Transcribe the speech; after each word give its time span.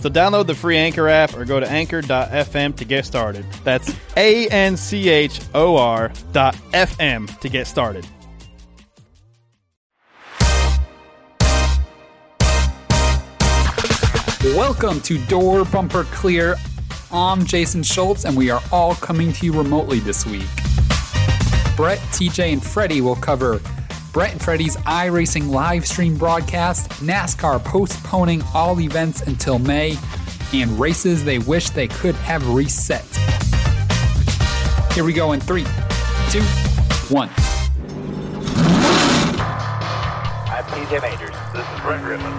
So 0.00 0.10
download 0.10 0.46
the 0.46 0.54
free 0.54 0.76
Anchor 0.76 1.08
app 1.08 1.34
or 1.34 1.44
go 1.44 1.58
to 1.58 1.68
anchor.fm 1.68 2.76
to 2.76 2.84
get 2.84 3.06
started. 3.06 3.46
That's 3.64 3.94
A 4.16 4.46
N 4.48 4.76
C 4.76 5.08
H 5.08 5.40
O 5.54 5.76
R 5.76 6.12
dot 6.32 6.54
FM 6.72 7.38
to 7.40 7.48
get 7.48 7.66
started. 7.66 8.06
Welcome 14.54 15.00
to 15.02 15.18
Door 15.26 15.64
Bumper 15.64 16.04
Clear. 16.04 16.56
I'm 17.10 17.44
Jason 17.44 17.82
Schultz, 17.82 18.24
and 18.24 18.36
we 18.36 18.50
are 18.50 18.62
all 18.70 18.94
coming 18.96 19.32
to 19.32 19.46
you 19.46 19.52
remotely 19.52 19.98
this 19.98 20.26
week. 20.26 20.46
Brett, 21.74 21.98
TJ, 22.12 22.52
and 22.52 22.62
Freddie 22.62 23.00
will 23.00 23.16
cover 23.16 23.60
Brett 24.16 24.32
and 24.32 24.40
Freddie's 24.40 24.78
iRacing 24.78 25.50
live 25.50 25.86
stream 25.86 26.16
broadcast, 26.16 26.88
NASCAR 27.02 27.62
postponing 27.62 28.42
all 28.54 28.80
events 28.80 29.20
until 29.20 29.58
May, 29.58 29.98
and 30.54 30.70
races 30.80 31.22
they 31.22 31.38
wish 31.38 31.68
they 31.68 31.86
could 31.86 32.14
have 32.14 32.48
reset. 32.48 33.04
Here 34.94 35.04
we 35.04 35.12
go 35.12 35.32
in 35.32 35.40
three, 35.40 35.66
two, 36.30 36.40
one. 37.12 37.28
I'm 40.48 40.64
TJ 40.64 41.02
Majors. 41.02 41.36
This 41.52 41.70
is 41.74 41.80
Brett 41.82 42.02
Griffin. 42.02 42.32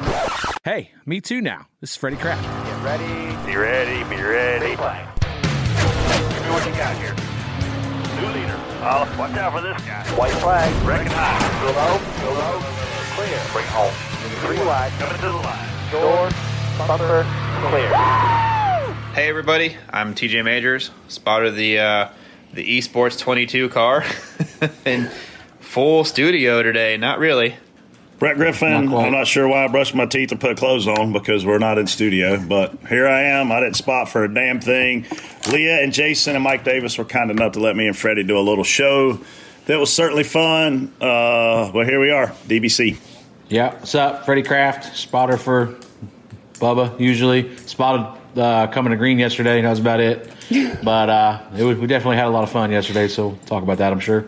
Hey, 0.63 0.89
me 1.05 1.21
too 1.21 1.41
now. 1.41 1.67
This 1.79 1.91
is 1.91 1.95
Freddie 1.95 2.17
Kraft. 2.17 2.41
Get 2.41 2.83
ready. 2.83 3.05
Be 3.45 3.55
ready. 3.55 4.03
Be 4.15 4.19
ready. 4.19 4.75
Play. 4.77 5.07
Give 5.21 6.41
me 6.41 6.49
what 6.49 6.65
you 6.65 6.71
got 6.71 6.97
here. 6.97 7.36
New 8.17 8.27
leader. 8.33 8.57
Oh, 8.81 9.15
watch 9.19 9.37
out 9.37 9.53
for 9.53 9.61
this 9.61 9.79
guy. 9.85 10.03
White 10.17 10.33
flag. 10.33 10.73
Recognize. 10.85 11.41
Go 11.61 11.67
low. 11.67 11.99
Go 12.21 12.33
low. 12.33 12.59
Clear. 13.15 13.39
Bring 13.53 13.65
home. 13.67 13.93
Three 14.41 14.57
wide. 14.65 14.91
Coming 14.99 15.15
to 15.17 15.21
the 15.21 15.33
line. 15.33 15.91
Door. 15.91 16.29
Bumper. 16.77 17.25
Clear. 17.69 18.37
Hey 19.13 19.29
everybody, 19.29 19.75
I'm 19.89 20.13
TJ 20.13 20.43
Majors, 20.45 20.91
spotted 21.07 21.55
the 21.55 21.79
uh, 21.79 22.09
the 22.53 22.77
esports 22.77 23.17
22 23.19 23.69
car 23.69 24.03
in 24.85 25.09
full 25.59 26.03
studio 26.03 26.61
today. 26.61 26.97
Not 26.97 27.17
really. 27.17 27.55
Brett 28.19 28.37
Griffin, 28.37 28.85
Not. 28.85 29.05
I'm 29.05 29.11
not 29.11 29.27
sure 29.27 29.47
why 29.47 29.65
I 29.65 29.67
brushed 29.67 29.93
my 29.93 30.07
teeth 30.07 30.31
and 30.31 30.41
put 30.41 30.57
clothes 30.57 30.87
on 30.87 31.13
because 31.13 31.45
we're 31.45 31.59
not 31.59 31.77
in 31.77 31.85
studio, 31.85 32.43
but 32.43 32.75
here 32.89 33.07
I 33.07 33.21
am. 33.23 33.51
I 33.51 33.59
didn't 33.59 33.75
spot 33.75 34.09
for 34.09 34.23
a 34.23 34.33
damn 34.33 34.59
thing. 34.59 35.05
Leah 35.51 35.83
and 35.83 35.93
Jason 35.93 36.33
and 36.33 36.43
Mike 36.43 36.63
Davis 36.63 36.97
were 36.97 37.05
kind 37.05 37.29
enough 37.29 37.53
to 37.53 37.59
let 37.59 37.75
me 37.75 37.85
and 37.85 37.95
Freddie 37.95 38.23
do 38.23 38.37
a 38.37 38.41
little 38.41 38.63
show. 38.63 39.19
That 39.67 39.79
was 39.79 39.93
certainly 39.93 40.23
fun. 40.23 40.91
Uh, 40.99 41.71
but 41.71 41.85
here 41.85 41.99
we 41.99 42.09
are, 42.09 42.27
DBC. 42.47 42.97
Yeah, 43.49 43.73
what's 43.73 43.93
up? 43.93 44.25
Freddie 44.25 44.43
Kraft, 44.43 44.97
spotter 44.97 45.37
for 45.37 45.75
Bubba, 46.53 46.99
usually. 46.99 47.55
Spotted 47.67 48.19
uh, 48.35 48.67
coming 48.67 48.91
to 48.91 48.97
green 48.97 49.19
yesterday, 49.19 49.61
that 49.61 49.69
was 49.69 49.79
about 49.79 49.99
it. 49.99 50.33
but 50.83 51.09
uh, 51.09 51.41
it 51.55 51.63
was, 51.63 51.77
we 51.77 51.85
definitely 51.85 52.17
had 52.17 52.25
a 52.25 52.29
lot 52.29 52.43
of 52.43 52.49
fun 52.49 52.71
yesterday, 52.71 53.07
so 53.07 53.27
we'll 53.27 53.37
talk 53.45 53.61
about 53.61 53.77
that, 53.77 53.91
I'm 53.91 53.99
sure. 53.99 54.25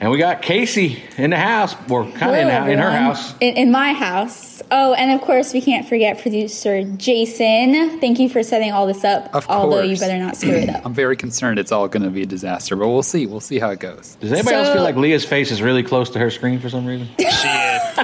And 0.00 0.10
we 0.10 0.18
got 0.18 0.42
Casey 0.42 1.02
in 1.16 1.30
the 1.30 1.38
house, 1.38 1.74
or 1.88 2.04
kind 2.04 2.34
of 2.34 2.66
in, 2.66 2.72
in 2.72 2.78
her 2.78 2.90
house. 2.90 3.34
In, 3.40 3.56
in 3.56 3.70
my 3.70 3.92
house. 3.92 4.60
Oh, 4.70 4.92
and 4.94 5.12
of 5.12 5.20
course, 5.20 5.52
we 5.54 5.60
can't 5.60 5.88
forget 5.88 6.20
producer 6.20 6.82
Jason. 6.82 8.00
Thank 8.00 8.18
you 8.18 8.28
for 8.28 8.42
setting 8.42 8.72
all 8.72 8.86
this 8.86 9.04
up. 9.04 9.34
Of 9.34 9.48
although 9.48 9.82
you 9.82 9.96
better 9.96 10.18
not 10.18 10.36
screw 10.36 10.50
it 10.50 10.68
up. 10.74 10.84
I'm 10.84 10.94
very 10.94 11.16
concerned 11.16 11.58
it's 11.58 11.72
all 11.72 11.88
going 11.88 12.02
to 12.02 12.10
be 12.10 12.22
a 12.22 12.26
disaster, 12.26 12.76
but 12.76 12.88
we'll 12.88 13.02
see. 13.02 13.26
We'll 13.26 13.40
see 13.40 13.58
how 13.58 13.70
it 13.70 13.78
goes. 13.80 14.16
Does 14.16 14.32
anybody 14.32 14.56
else 14.56 14.72
feel 14.72 14.82
like 14.82 14.96
Leah's 14.96 15.24
face 15.24 15.50
is 15.50 15.62
really 15.62 15.82
close 15.82 16.10
to 16.10 16.18
her 16.18 16.30
screen 16.30 16.58
for 16.58 16.68
some 16.68 16.84
reason? 16.86 17.08
She 17.18 17.24
is. 17.24 17.98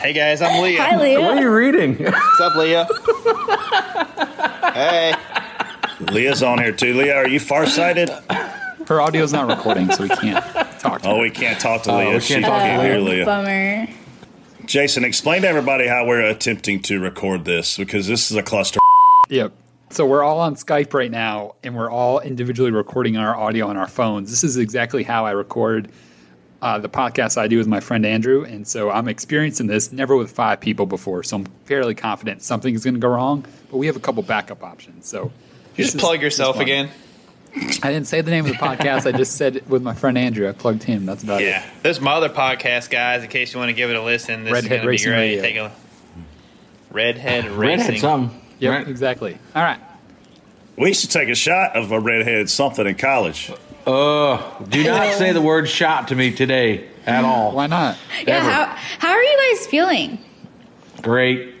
hey 0.00 0.12
guys, 0.12 0.40
I'm 0.40 0.62
Leah. 0.62 0.82
Hi, 0.82 0.96
Leah. 0.96 1.20
what 1.20 1.36
are 1.36 1.40
you 1.40 1.52
reading? 1.54 1.96
What's 1.96 2.40
up, 2.40 2.54
Leah? 2.54 2.86
hey. 4.72 5.14
Leah's 6.12 6.42
on 6.42 6.58
here 6.58 6.72
too. 6.72 6.94
Leah, 6.94 7.16
are 7.16 7.28
you 7.28 7.40
farsighted? 7.40 8.10
Her 8.88 9.00
audio's 9.00 9.32
not 9.32 9.48
recording, 9.48 9.90
so 9.90 10.04
we 10.04 10.08
can't 10.10 10.44
talk 10.80 11.02
to 11.02 11.08
Oh, 11.08 11.16
her. 11.16 11.22
we 11.22 11.30
can't 11.30 11.58
talk 11.60 11.82
to 11.84 11.92
Oh, 11.92 11.98
Leah. 11.98 12.14
we 12.14 12.20
She 12.20 12.34
can't 12.34 12.44
can't 12.44 12.54
talk 12.54 12.80
to 12.80 12.82
hear 12.88 12.94
Oh, 12.98 13.02
Leah. 13.02 13.24
Bummer. 13.24 13.88
Jason, 14.66 15.04
explain 15.04 15.42
to 15.42 15.48
everybody 15.48 15.86
how 15.86 16.06
we're 16.06 16.22
attempting 16.22 16.80
to 16.82 17.00
record 17.00 17.44
this 17.44 17.76
because 17.76 18.06
this 18.06 18.30
is 18.30 18.36
a 18.36 18.42
cluster. 18.42 18.78
Yep. 19.28 19.52
So 19.90 20.04
we're 20.06 20.22
all 20.24 20.40
on 20.40 20.56
Skype 20.56 20.92
right 20.94 21.10
now, 21.10 21.54
and 21.62 21.76
we're 21.76 21.90
all 21.90 22.18
individually 22.20 22.72
recording 22.72 23.16
our 23.16 23.36
audio 23.36 23.68
on 23.68 23.76
our 23.76 23.86
phones. 23.86 24.30
This 24.30 24.42
is 24.44 24.56
exactly 24.56 25.04
how 25.04 25.24
I 25.26 25.30
record 25.32 25.90
uh, 26.62 26.78
the 26.78 26.88
podcast 26.88 27.36
I 27.38 27.46
do 27.48 27.58
with 27.58 27.68
my 27.68 27.78
friend 27.80 28.04
Andrew, 28.04 28.44
and 28.44 28.66
so 28.66 28.90
I'm 28.90 29.06
experiencing 29.08 29.66
this 29.68 29.92
never 29.92 30.16
with 30.16 30.30
five 30.32 30.60
people 30.60 30.86
before. 30.86 31.22
So 31.22 31.36
I'm 31.36 31.44
fairly 31.66 31.94
confident 31.94 32.42
something 32.42 32.74
is 32.74 32.82
going 32.82 32.94
to 32.94 33.00
go 33.00 33.08
wrong, 33.08 33.44
but 33.70 33.76
we 33.76 33.86
have 33.86 33.94
a 33.96 34.00
couple 34.00 34.22
backup 34.24 34.64
options. 34.64 35.06
So 35.06 35.30
You 35.76 35.84
just 35.84 35.98
plug 35.98 36.16
is 36.16 36.22
yourself 36.22 36.58
again. 36.58 36.88
I 37.82 37.90
didn't 37.92 38.06
say 38.06 38.20
the 38.20 38.30
name 38.30 38.44
of 38.44 38.50
the 38.52 38.56
podcast. 38.58 39.06
I 39.06 39.16
just 39.16 39.36
said 39.36 39.56
it 39.56 39.68
with 39.68 39.82
my 39.82 39.94
friend 39.94 40.18
Andrew. 40.18 40.48
I 40.48 40.52
plugged 40.52 40.82
him. 40.82 41.06
That's 41.06 41.22
about 41.22 41.40
Yeah. 41.40 41.46
it. 41.46 41.50
Yeah. 41.50 41.64
There's 41.82 42.00
my 42.00 42.12
other 42.12 42.28
podcast, 42.28 42.90
guys, 42.90 43.22
in 43.22 43.30
case 43.30 43.52
you 43.54 43.58
want 43.58 43.70
to 43.70 43.74
give 43.74 43.88
it 43.90 43.96
a 43.96 44.02
listen. 44.02 44.44
This 44.44 44.52
Redhead 44.52 44.64
is 44.64 44.68
going 44.68 44.80
to 44.80 44.86
be 44.86 44.88
Racing 44.90 45.10
great. 45.12 45.40
Radio. 45.40 45.42
Take 45.42 45.56
a 45.56 45.72
Redhead 46.90 47.44
Racing. 47.50 47.58
Redhead 47.86 48.00
something. 48.00 48.40
Yep, 48.58 48.72
right? 48.72 48.88
exactly. 48.88 49.38
All 49.54 49.62
right. 49.62 49.80
We 50.76 50.88
used 50.88 51.02
to 51.02 51.08
take 51.08 51.28
a 51.28 51.34
shot 51.34 51.76
of 51.76 51.90
a 51.92 51.98
redhead 52.00 52.50
something 52.50 52.86
in 52.86 52.94
college. 52.96 53.50
Uh, 53.86 54.42
do 54.64 54.84
not 54.84 55.14
say 55.14 55.32
the 55.32 55.40
word 55.40 55.68
shot 55.68 56.08
to 56.08 56.14
me 56.14 56.32
today 56.32 56.88
at 57.06 57.24
all. 57.24 57.52
Why 57.52 57.66
not? 57.66 57.96
Yeah, 58.26 58.36
Ever. 58.38 58.50
how, 58.50 58.64
how 58.98 59.10
are 59.12 59.22
you 59.22 59.52
guys 59.56 59.66
feeling? 59.68 60.18
Great. 61.02 61.54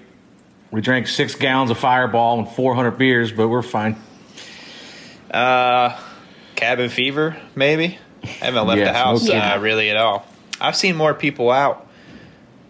We 0.70 0.80
drank 0.80 1.06
six 1.06 1.34
gallons 1.34 1.70
of 1.70 1.78
Fireball 1.78 2.40
and 2.40 2.48
400 2.48 2.92
beers, 2.92 3.30
but 3.32 3.48
we're 3.48 3.62
fine. 3.62 3.96
Uh, 5.36 5.98
cabin 6.54 6.88
fever, 6.88 7.36
maybe. 7.54 7.98
I 8.22 8.26
haven't 8.26 8.66
left 8.66 8.78
Yes, 8.78 8.88
the 8.88 8.98
house 8.98 9.28
no 9.28 9.34
uh, 9.34 9.58
really 9.60 9.90
at 9.90 9.96
all. 9.96 10.26
I've 10.60 10.76
seen 10.76 10.96
more 10.96 11.12
people 11.14 11.50
out 11.50 11.86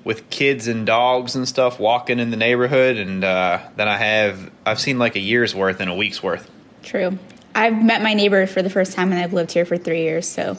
with 0.04 0.28
kids 0.30 0.66
and 0.68 0.84
dogs 0.86 1.34
and 1.36 1.46
stuff 1.48 1.78
walking 1.78 2.18
in 2.18 2.30
the 2.30 2.36
neighborhood, 2.36 2.96
and 2.96 3.24
uh, 3.24 3.60
than 3.76 3.88
I 3.88 3.96
have. 3.96 4.50
I've 4.64 4.80
seen 4.80 4.98
like 4.98 5.16
a 5.16 5.20
year's 5.20 5.54
worth 5.54 5.80
and 5.80 5.90
a 5.90 5.94
week's 5.94 6.22
worth. 6.22 6.50
True. 6.82 7.18
I've 7.54 7.80
met 7.82 8.02
my 8.02 8.14
neighbor 8.14 8.46
for 8.46 8.62
the 8.62 8.70
first 8.70 8.92
time, 8.92 9.12
and 9.12 9.20
I've 9.20 9.32
lived 9.32 9.52
here 9.52 9.64
for 9.64 9.78
three 9.78 10.02
years, 10.02 10.28
so 10.28 10.58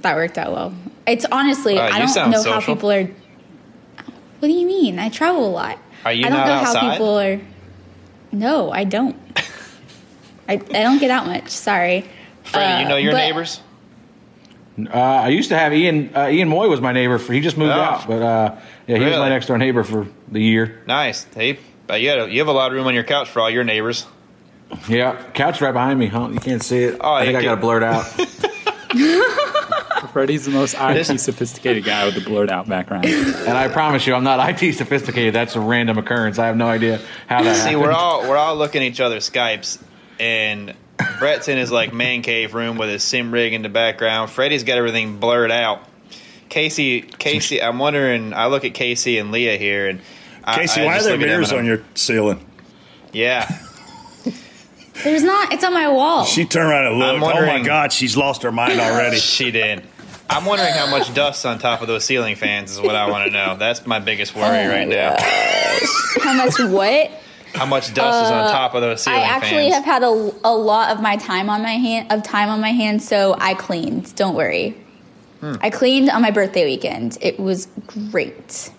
that 0.00 0.16
worked 0.16 0.38
out 0.38 0.52
well. 0.52 0.74
It's 1.06 1.26
honestly, 1.30 1.78
Uh, 1.78 1.82
I 1.94 1.98
don't 1.98 2.08
sound 2.08 2.32
know 2.32 2.42
how 2.42 2.60
people 2.60 2.90
are. 2.90 3.04
What 3.04 4.48
do 4.48 4.52
you 4.52 4.66
mean? 4.66 4.98
I 4.98 5.08
travel 5.10 5.46
a 5.46 5.50
lot. 5.50 5.78
Are 6.04 6.12
you 6.12 6.26
I 6.26 6.28
don't 6.28 6.38
not 6.38 6.46
know 6.46 6.52
outside? 6.54 6.78
how 6.80 6.90
people 6.92 7.18
are. 7.20 7.40
No, 8.32 8.70
I 8.70 8.84
don't. 8.84 9.16
I, 10.48 10.54
I 10.54 10.56
don't 10.58 10.98
get 10.98 11.10
out 11.10 11.26
much. 11.26 11.48
Sorry. 11.48 12.04
Freddie, 12.44 12.74
Uh, 12.74 12.80
you 12.80 12.88
know 12.88 12.96
your 12.96 13.12
but- 13.12 13.18
neighbors? 13.18 13.60
Uh, 14.78 14.92
I 14.98 15.28
used 15.28 15.48
to 15.48 15.56
have 15.58 15.72
Ian. 15.72 16.14
Uh, 16.14 16.28
Ian 16.28 16.50
Moy 16.50 16.68
was 16.68 16.82
my 16.82 16.92
neighbor. 16.92 17.18
For, 17.18 17.32
he 17.32 17.40
just 17.40 17.56
moved 17.56 17.72
Oh. 17.72 17.80
out, 17.80 18.06
but 18.06 18.20
uh, 18.20 18.56
yeah, 18.86 18.98
he 18.98 19.04
was 19.06 19.16
my 19.16 19.30
next 19.30 19.46
door 19.46 19.56
neighbor 19.56 19.82
for 19.82 20.06
the 20.30 20.38
year. 20.42 20.82
Nice. 20.86 21.24
Hey, 21.34 21.58
but 21.86 22.02
you, 22.02 22.10
had 22.10 22.18
a, 22.18 22.30
you 22.30 22.40
have 22.40 22.48
a 22.48 22.52
lot 22.52 22.70
of 22.70 22.76
room 22.76 22.86
on 22.86 22.92
your 22.92 23.02
couch 23.04 23.30
for 23.30 23.40
all 23.40 23.48
your 23.48 23.64
neighbors. 23.64 24.04
Yeah, 24.86 25.22
couch 25.32 25.62
right 25.62 25.72
behind 25.72 25.98
me. 25.98 26.08
Huh? 26.08 26.28
You 26.30 26.40
can't 26.40 26.62
see 26.62 26.82
it. 26.84 26.98
Oh, 27.00 27.10
I 27.14 27.24
think 27.24 27.38
I 27.38 27.42
got 27.42 27.48
can- 27.48 27.56
to 27.56 27.60
blur 27.62 27.76
it 27.78 27.82
out. 27.84 28.04
Freddie's 30.12 30.44
the 30.44 30.50
most 30.50 30.74
IT 30.78 31.18
sophisticated 31.20 31.84
guy 31.84 32.04
with 32.04 32.14
the 32.14 32.20
blurred 32.20 32.50
out 32.50 32.68
background. 32.68 33.04
and 33.06 33.56
I 33.56 33.68
promise 33.68 34.06
you, 34.06 34.14
I'm 34.14 34.24
not 34.24 34.62
IT 34.62 34.74
sophisticated. 34.74 35.34
That's 35.34 35.56
a 35.56 35.60
random 35.60 35.98
occurrence. 35.98 36.38
I 36.38 36.46
have 36.46 36.56
no 36.56 36.66
idea 36.68 37.00
how 37.28 37.42
that 37.42 37.56
See, 37.56 37.62
happened. 37.62 37.80
we're 37.82 37.92
all 37.92 38.22
we're 38.28 38.36
all 38.36 38.56
looking 38.56 38.82
at 38.82 38.88
each 38.88 39.00
other's 39.00 39.28
Skypes, 39.28 39.78
and 40.18 40.74
Brett's 41.18 41.48
in 41.48 41.58
his 41.58 41.70
like 41.70 41.92
man 41.92 42.22
cave 42.22 42.54
room 42.54 42.78
with 42.78 42.88
his 42.88 43.02
sim 43.02 43.32
rig 43.32 43.52
in 43.52 43.62
the 43.62 43.68
background. 43.68 44.30
Freddie's 44.30 44.64
got 44.64 44.78
everything 44.78 45.18
blurred 45.18 45.50
out, 45.50 45.82
Casey, 46.48 47.02
Casey, 47.02 47.62
I'm 47.62 47.78
wondering. 47.78 48.32
I 48.32 48.46
look 48.46 48.64
at 48.64 48.74
Casey 48.74 49.18
and 49.18 49.32
Leah 49.32 49.56
here, 49.56 49.88
and 49.88 50.00
Casey, 50.52 50.82
I 50.82 50.86
why 50.86 50.98
are 50.98 51.02
there 51.02 51.12
look 51.12 51.20
at 51.20 51.20
them 51.20 51.28
mirrors 51.28 51.52
on 51.52 51.64
your 51.64 51.82
ceiling? 51.94 52.44
Yeah, 53.12 53.48
There's 55.04 55.22
not. 55.22 55.52
It's 55.52 55.64
on 55.64 55.74
my 55.74 55.88
wall. 55.88 56.24
She 56.24 56.44
turned 56.44 56.70
around 56.70 56.94
and 56.94 57.02
I'm 57.02 57.20
looked. 57.20 57.36
Oh 57.36 57.46
my 57.46 57.62
God, 57.62 57.92
she's 57.92 58.16
lost 58.16 58.42
her 58.42 58.52
mind 58.52 58.80
already. 58.80 59.16
she 59.20 59.50
did. 59.50 59.84
I'm 60.28 60.44
wondering 60.44 60.72
how 60.72 60.90
much 60.90 61.14
dust 61.14 61.46
on 61.46 61.58
top 61.58 61.82
of 61.82 61.86
those 61.86 62.04
ceiling 62.04 62.34
fans 62.34 62.72
is 62.72 62.80
what 62.80 62.96
I 62.96 63.08
want 63.08 63.26
to 63.26 63.30
know. 63.30 63.56
That's 63.56 63.86
my 63.86 64.00
biggest 64.00 64.34
worry 64.34 64.44
Oh 64.44 64.50
my 64.50 64.68
right 64.68 64.88
now. 64.88 65.16
How 66.20 66.34
much 66.34 66.58
what? 66.58 67.10
How 67.56 67.66
much 67.66 67.92
dust 67.94 68.24
is 68.24 68.30
on 68.30 68.50
top 68.50 68.74
of 68.74 68.80
those 68.82 69.06
Uh, 69.06 69.10
I 69.10 69.20
actually 69.20 69.70
fans? 69.70 69.74
have 69.74 69.84
had 69.84 70.02
a, 70.02 70.30
a 70.44 70.54
lot 70.54 70.90
of 70.90 71.00
my 71.02 71.16
time 71.16 71.48
on 71.50 71.62
my 71.62 71.72
hand 71.72 72.12
of 72.12 72.22
time 72.22 72.48
on 72.48 72.60
my 72.60 72.70
hands, 72.72 73.06
so 73.06 73.34
I 73.38 73.54
cleaned. 73.54 74.14
Don't 74.16 74.34
worry. 74.34 74.76
Hmm. 75.40 75.54
I 75.60 75.70
cleaned 75.70 76.10
on 76.10 76.22
my 76.22 76.30
birthday 76.30 76.64
weekend. 76.64 77.18
It 77.20 77.38
was 77.38 77.68
great. 78.10 78.70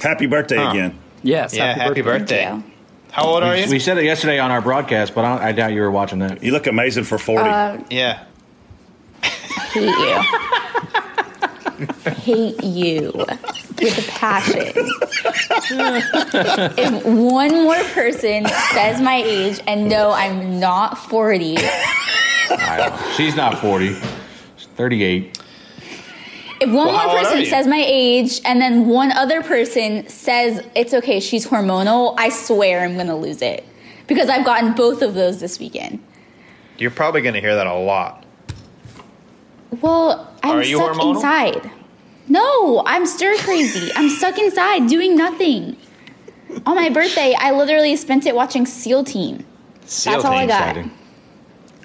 Happy 0.00 0.26
birthday 0.26 0.56
Huh. 0.56 0.70
again. 0.70 0.98
Yes. 1.22 1.54
yeah, 1.54 1.74
happy, 1.74 2.00
birthday. 2.02 2.44
Thank 2.46 2.64
you. 2.64 2.70
How 3.12 3.24
old 3.24 3.42
are 3.42 3.56
you? 3.56 3.68
We 3.68 3.78
said 3.78 3.98
it 3.98 4.04
yesterday 4.04 4.38
on 4.38 4.50
our 4.50 4.62
broadcast, 4.62 5.14
but 5.14 5.24
I, 5.24 5.48
I 5.48 5.52
doubt 5.52 5.72
you 5.72 5.80
were 5.80 5.90
watching 5.90 6.20
that. 6.20 6.42
You 6.42 6.52
look 6.52 6.66
amazing 6.66 7.04
for 7.04 7.18
40. 7.18 7.48
Uh, 7.50 7.78
Yeah. 7.90 8.24
hate 9.72 9.84
you. 9.84 10.22
hate 12.12 12.62
you 12.64 13.26
with 13.80 13.98
a 13.98 14.10
passion. 14.12 14.72
if 16.78 17.04
one 17.04 17.52
more 17.64 17.82
person 17.94 18.46
says 18.72 19.00
my 19.00 19.16
age 19.24 19.60
and 19.66 19.88
no, 19.88 20.10
I'm 20.10 20.60
not 20.60 20.98
40, 20.98 21.56
I- 21.58 23.14
she's 23.16 23.36
not 23.36 23.58
40. 23.60 23.94
She's 24.56 24.66
38. 24.76 25.38
if 26.60 26.68
one 26.70 26.74
Well, 26.86 27.06
more 27.14 27.22
person 27.24 27.44
says 27.46 27.66
my 27.66 27.82
age 27.86 28.40
and 28.44 28.60
then 28.60 28.86
one 28.88 29.12
other 29.12 29.42
person 29.42 30.08
says 30.08 30.64
it's 30.74 30.92
okay, 30.94 31.20
she's 31.20 31.46
hormonal, 31.46 32.14
I 32.18 32.28
swear 32.28 32.84
I'm 32.84 32.94
going 32.94 33.06
to 33.08 33.14
lose 33.16 33.42
it. 33.42 33.64
Because 34.06 34.28
I've 34.28 34.44
gotten 34.44 34.72
both 34.72 35.02
of 35.02 35.14
those 35.14 35.38
this 35.40 35.58
weekend. 35.60 36.02
You're 36.78 36.90
probably 36.90 37.20
going 37.20 37.34
to 37.34 37.40
hear 37.40 37.54
that 37.54 37.66
a 37.68 37.74
lot. 37.74 38.24
Well, 39.80 40.28
I'm 40.42 40.58
Are 40.58 40.62
you 40.64 40.76
stuck 40.78 40.96
hormonal? 40.96 41.14
inside. 41.14 41.70
No, 42.30 42.82
I'm 42.86 43.06
stir 43.06 43.36
crazy. 43.38 43.90
I'm 43.96 44.08
stuck 44.08 44.38
inside 44.38 44.86
doing 44.88 45.16
nothing. 45.16 45.76
On 46.64 46.76
my 46.76 46.88
birthday, 46.88 47.34
I 47.38 47.50
literally 47.52 47.96
spent 47.96 48.24
it 48.26 48.34
watching 48.34 48.66
SEAL 48.66 49.04
Team 49.04 49.44
Seal 49.86 50.12
That's 50.12 50.24
all 50.24 50.32
I 50.32 50.46
got. 50.46 50.68
Exciting. 50.76 50.90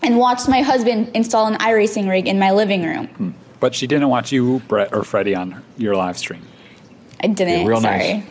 and 0.03 0.17
watched 0.19 0.47
my 0.47 0.61
husband 0.61 1.11
install 1.15 1.47
an 1.47 1.55
iRacing 1.55 2.07
rig 2.09 2.27
in 2.27 2.37
my 2.39 2.51
living 2.51 2.83
room. 2.83 3.33
But 3.59 3.73
she 3.73 3.87
didn't 3.87 4.09
watch 4.09 4.31
you, 4.31 4.59
Brett, 4.67 4.93
or 4.93 5.03
Freddie 5.03 5.33
on 5.35 5.63
your 5.77 5.95
live 5.95 6.17
stream. 6.17 6.43
I 7.23 7.27
didn't. 7.27 7.61
Yeah, 7.61 7.67
real 7.67 7.81
sorry. 7.81 7.97
nice. 8.13 8.23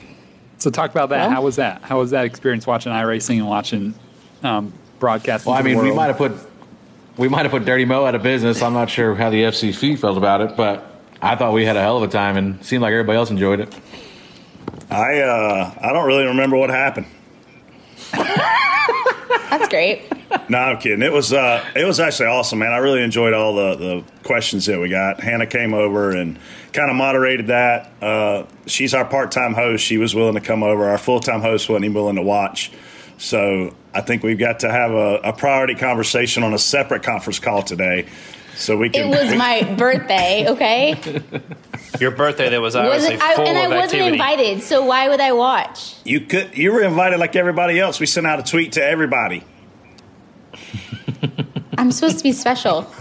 So 0.58 0.70
talk 0.70 0.90
about 0.93 1.08
that. 1.08 1.22
Well- 1.22 1.31
How 1.31 1.43
was 1.43 1.56
that? 1.56 1.82
How 1.82 1.99
was 1.99 2.11
that 2.12 2.25
experience 2.26 2.66
watching 2.66 2.93
iRacing 2.93 3.38
and 3.38 3.49
watching 3.49 3.94
um, 4.44 4.72
broadcasting? 5.00 5.50
Well, 5.50 5.58
I 5.58 5.62
to 5.62 5.69
the 5.69 5.75
mean, 5.75 5.84
we 5.84 5.93
might 5.93 6.06
have 6.06 6.16
put 6.16 6.32
we 7.16 7.28
might 7.28 7.43
have 7.43 7.50
put 7.52 7.64
Dirty 7.64 7.84
Mo 7.84 8.05
out 8.06 8.14
of 8.14 8.22
business. 8.22 8.62
I'm 8.62 8.72
not 8.72 8.90
sure 8.90 9.14
how 9.14 9.31
the 9.31 9.43
FCC 9.43 9.99
felt 9.99 10.16
about 10.16 10.40
it, 10.40 10.56
but 10.56 10.94
I 11.25 11.37
thought 11.37 11.53
we 11.53 11.65
had 11.65 11.76
a 11.76 11.81
hell 11.81 11.97
of 11.97 12.03
a 12.03 12.09
time, 12.09 12.37
and 12.37 12.65
seemed 12.65 12.82
like 12.82 12.93
everybody 12.93 13.17
else 13.17 13.31
enjoyed 13.31 13.61
it. 13.61 13.75
I 14.91 15.21
uh, 15.21 15.75
I 15.81 15.93
don't 15.93 16.06
really 16.06 16.26
remember 16.26 16.56
what 16.56 16.71
happened. 16.71 17.06
That's 18.12 19.69
great. 19.69 20.03
No, 20.49 20.59
I'm 20.59 20.79
kidding. 20.79 21.03
It 21.03 21.12
was 21.12 21.32
uh, 21.32 21.65
it 21.75 21.85
was 21.85 22.00
actually 22.00 22.26
awesome, 22.26 22.59
man. 22.59 22.73
I 22.73 22.79
really 22.79 23.03
enjoyed 23.03 23.32
all 23.32 23.55
the, 23.55 23.75
the 23.76 24.05
questions 24.23 24.67
that 24.67 24.79
we 24.81 24.88
got. 24.88 25.21
Hannah 25.21 25.47
came 25.47 25.73
over 25.73 26.11
and 26.11 26.38
kind 26.73 26.91
of 26.91 26.97
moderated 26.97 27.47
that. 27.47 27.91
Uh, 28.03 28.44
she's 28.67 28.94
our 28.94 29.05
part 29.05 29.31
time 29.31 29.55
host. 29.55 29.85
She 29.85 29.97
was 29.97 30.15
willing 30.15 30.35
to 30.35 30.41
come 30.41 30.62
over. 30.62 30.88
Our 30.88 30.99
full 30.99 31.21
time 31.21 31.41
host 31.41 31.69
wasn't 31.69 31.87
even 31.87 31.94
willing 31.94 32.17
to 32.17 32.23
watch. 32.23 32.73
So 33.17 33.75
I 33.94 34.00
think 34.00 34.23
we've 34.23 34.38
got 34.38 34.61
to 34.61 34.71
have 34.71 34.91
a, 34.91 35.21
a 35.25 35.32
priority 35.32 35.76
conversation 35.76 36.43
on 36.43 36.53
a 36.53 36.59
separate 36.59 37.03
conference 37.03 37.38
call 37.38 37.62
today, 37.62 38.06
so 38.56 38.77
we 38.77 38.91
can. 38.91 39.12
It 39.12 39.25
was 39.25 39.35
my 39.37 39.75
birthday, 39.79 40.47
okay? 40.51 41.23
Your 42.01 42.11
birthday 42.11 42.49
that 42.51 42.61
was 42.61 42.75
obviously 42.77 43.15
Wasn't 43.15 43.23
I, 43.23 43.35
full 43.37 43.47
and 43.47 43.56
I 43.59 43.62
of 43.65 43.71
wasn't 43.71 43.85
activity. 44.03 44.12
invited, 44.12 44.62
so 44.62 44.85
why 44.85 45.09
would 45.09 45.21
I 45.21 45.33
watch? 45.33 45.95
you 46.05 46.21
could. 46.21 46.56
You 46.56 46.73
were 46.73 46.83
invited 46.83 47.21
like 47.21 47.37
everybody 47.37 47.79
else. 47.79 48.01
We 48.01 48.06
sent 48.06 48.27
out 48.27 48.41
a 48.41 48.43
tweet 48.43 48.73
to 48.73 48.85
everybody. 48.85 49.45
I'm 51.79 51.93
supposed 51.93 52.19
to 52.19 52.25
be 52.25 52.33
special. 52.33 52.87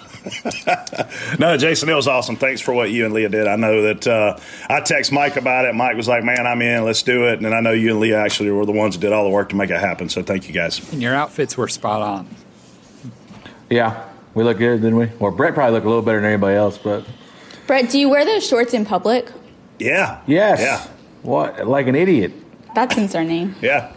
No, 1.37 1.57
Jason, 1.57 1.89
it 1.89 1.95
was 1.95 2.07
awesome. 2.07 2.37
Thanks 2.37 2.61
for 2.61 2.73
what 2.73 2.89
you 2.91 3.03
and 3.03 3.13
Leah 3.13 3.27
did. 3.27 3.45
I 3.45 3.57
know 3.57 3.81
that 3.81 4.07
uh, 4.07 4.39
I 4.69 4.79
text 4.79 5.11
Mike 5.11 5.35
about 5.35 5.65
it. 5.65 5.75
Mike 5.75 5.97
was 5.97 6.07
like, 6.07 6.23
"Man, 6.23 6.47
I'm 6.47 6.61
in. 6.61 6.85
Let's 6.85 7.03
do 7.03 7.27
it." 7.27 7.33
And 7.33 7.45
then 7.45 7.53
I 7.53 7.59
know 7.59 7.71
you 7.71 7.91
and 7.91 7.99
Leah 7.99 8.19
actually 8.21 8.49
were 8.51 8.65
the 8.65 8.71
ones 8.71 8.95
that 8.95 9.01
did 9.01 9.11
all 9.11 9.25
the 9.25 9.29
work 9.31 9.49
to 9.49 9.57
make 9.57 9.69
it 9.69 9.79
happen. 9.79 10.07
So 10.07 10.23
thank 10.23 10.47
you 10.47 10.53
guys. 10.53 10.93
And 10.93 11.01
your 11.01 11.13
outfits 11.13 11.57
were 11.57 11.67
spot 11.67 12.01
on. 12.01 12.27
Yeah, 13.69 14.01
we 14.33 14.43
looked 14.43 14.59
good, 14.59 14.81
didn't 14.81 14.97
we? 14.97 15.07
Well, 15.19 15.31
Brett 15.31 15.53
probably 15.53 15.73
looked 15.73 15.85
a 15.85 15.89
little 15.89 16.03
better 16.03 16.19
than 16.19 16.29
anybody 16.29 16.55
else, 16.55 16.77
but 16.77 17.05
Brett, 17.67 17.89
do 17.89 17.99
you 17.99 18.09
wear 18.09 18.25
those 18.25 18.45
shorts 18.45 18.73
in 18.73 18.85
public? 18.85 19.29
Yeah. 19.79 20.21
yes, 20.27 20.59
Yeah. 20.59 20.87
what 21.23 21.67
like 21.67 21.87
an 21.87 21.95
idiot. 21.95 22.33
That's 22.75 22.93
concerning. 22.95 23.55
Yeah. 23.61 23.93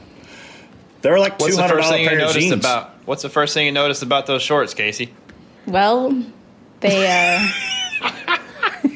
They 1.03 1.11
were 1.11 1.19
like 1.21 1.39
two 1.39 1.45
What's 1.45 1.57
the 1.57 1.63
hundred 1.63 1.77
first 1.77 1.85
dollar 1.89 1.97
thing 1.97 2.03
you 2.05 2.09
pair 2.19 2.27
of 2.29 2.33
jeans. 2.35 2.53
about? 2.53 2.91
What's 3.07 3.23
the 3.23 3.29
first 3.29 3.55
thing 3.55 3.67
you 3.67 3.73
noticed 3.73 4.03
about 4.03 4.27
those 4.27 4.43
shorts, 4.43 4.75
Casey? 4.75 5.13
Well, 5.67 6.25
they, 6.81 7.07
uh. 7.07 7.39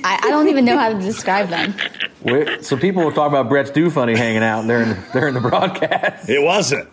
I, 0.03 0.19
I 0.25 0.31
don't 0.31 0.49
even 0.49 0.65
know 0.65 0.77
how 0.77 0.89
to 0.93 0.99
describe 0.99 1.49
them. 1.51 1.75
We, 2.23 2.63
so 2.63 2.77
people 2.77 3.05
will 3.05 3.13
talk 3.13 3.29
about 3.29 3.49
Brett's 3.49 3.71
do 3.71 3.91
funny 3.91 4.17
hanging 4.17 4.43
out 4.43 4.67
during 4.67 4.97
during 5.13 5.35
the 5.35 5.41
broadcast. 5.41 6.29
It 6.29 6.43
wasn't. 6.43 6.89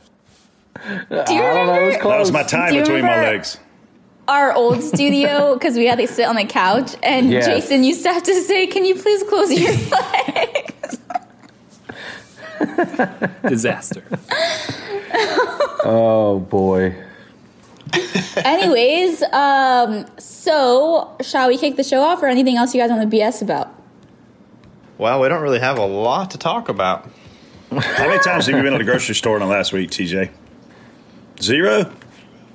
Do 0.75 0.81
you 0.89 1.17
I 1.19 1.25
don't 1.25 1.33
know. 1.33 1.33
It 1.33 1.85
was 1.85 1.95
remember 1.95 1.99
close. 1.99 2.11
That 2.11 2.19
was 2.19 2.31
my 2.31 2.43
time 2.43 2.69
Do 2.69 2.75
you 2.75 2.81
between 2.81 3.03
my 3.05 3.21
legs. 3.21 3.59
Our 4.27 4.53
old 4.53 4.81
studio? 4.83 5.53
Because 5.53 5.75
we 5.75 5.85
had 5.85 5.97
to 5.99 6.07
sit 6.07 6.27
on 6.27 6.35
the 6.35 6.45
couch, 6.45 6.95
and 7.03 7.31
Yes. 7.31 7.45
Jason 7.45 7.83
used 7.83 8.03
to 8.03 8.13
have 8.13 8.23
to 8.23 8.41
say, 8.41 8.67
Can 8.67 8.85
you 8.85 8.95
please 8.95 9.23
close 9.23 9.51
your 9.51 9.71
legs? 10.01 10.97
Disaster. 13.47 14.03
Oh 15.83 16.39
boy. 16.49 16.95
Anyways, 18.37 19.23
um, 19.31 20.05
so 20.17 21.15
shall 21.21 21.47
we 21.47 21.57
kick 21.57 21.75
the 21.77 21.83
show 21.83 22.01
off 22.01 22.21
or 22.21 22.27
anything 22.27 22.57
else 22.57 22.73
you 22.75 22.81
guys 22.81 22.89
want 22.89 23.09
to 23.09 23.15
BS 23.17 23.41
about? 23.41 23.73
Well, 24.97 25.21
we 25.21 25.29
don't 25.29 25.41
really 25.41 25.59
have 25.59 25.77
a 25.77 25.85
lot 25.85 26.31
to 26.31 26.37
talk 26.37 26.69
about. 26.69 27.09
How 27.71 28.07
many 28.07 28.19
times 28.23 28.47
have 28.47 28.55
you 28.55 28.61
been 28.63 28.71
to 28.73 28.77
the 28.79 28.83
grocery 28.83 29.15
store 29.15 29.35
in 29.37 29.41
the 29.41 29.47
last 29.47 29.71
week, 29.73 29.89
TJ? 29.91 30.31
Zero? 31.41 31.91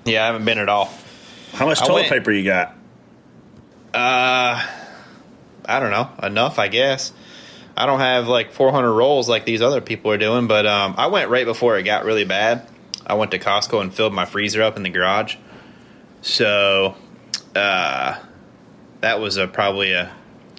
Yeah, 0.04 0.24
I 0.24 0.26
haven't 0.26 0.44
been 0.44 0.58
at 0.58 0.68
all. 0.68 0.92
How 1.52 1.66
much 1.66 1.80
I 1.82 1.86
toilet 1.86 2.00
went- 2.02 2.08
paper 2.08 2.32
you 2.32 2.44
got? 2.44 2.74
Uh, 3.94 4.66
I 5.66 5.80
don't 5.80 5.90
know. 5.90 6.08
Enough, 6.22 6.58
I 6.58 6.68
guess. 6.68 7.12
I 7.76 7.86
don't 7.86 8.00
have 8.00 8.26
like 8.28 8.52
400 8.52 8.92
rolls 8.92 9.28
like 9.28 9.44
these 9.44 9.62
other 9.62 9.80
people 9.80 10.10
are 10.10 10.18
doing, 10.18 10.46
but 10.46 10.66
um, 10.66 10.94
I 10.98 11.06
went 11.08 11.30
right 11.30 11.44
before 11.46 11.78
it 11.78 11.82
got 11.84 12.04
really 12.04 12.24
bad. 12.24 12.66
I 13.06 13.14
went 13.14 13.30
to 13.32 13.38
Costco 13.38 13.80
and 13.80 13.92
filled 13.92 14.12
my 14.12 14.24
freezer 14.24 14.62
up 14.62 14.76
in 14.76 14.82
the 14.82 14.90
garage. 14.90 15.36
So, 16.20 16.94
uh, 17.54 18.18
that 19.00 19.20
was 19.20 19.36
a 19.36 19.48
probably 19.48 19.92
a 19.92 20.12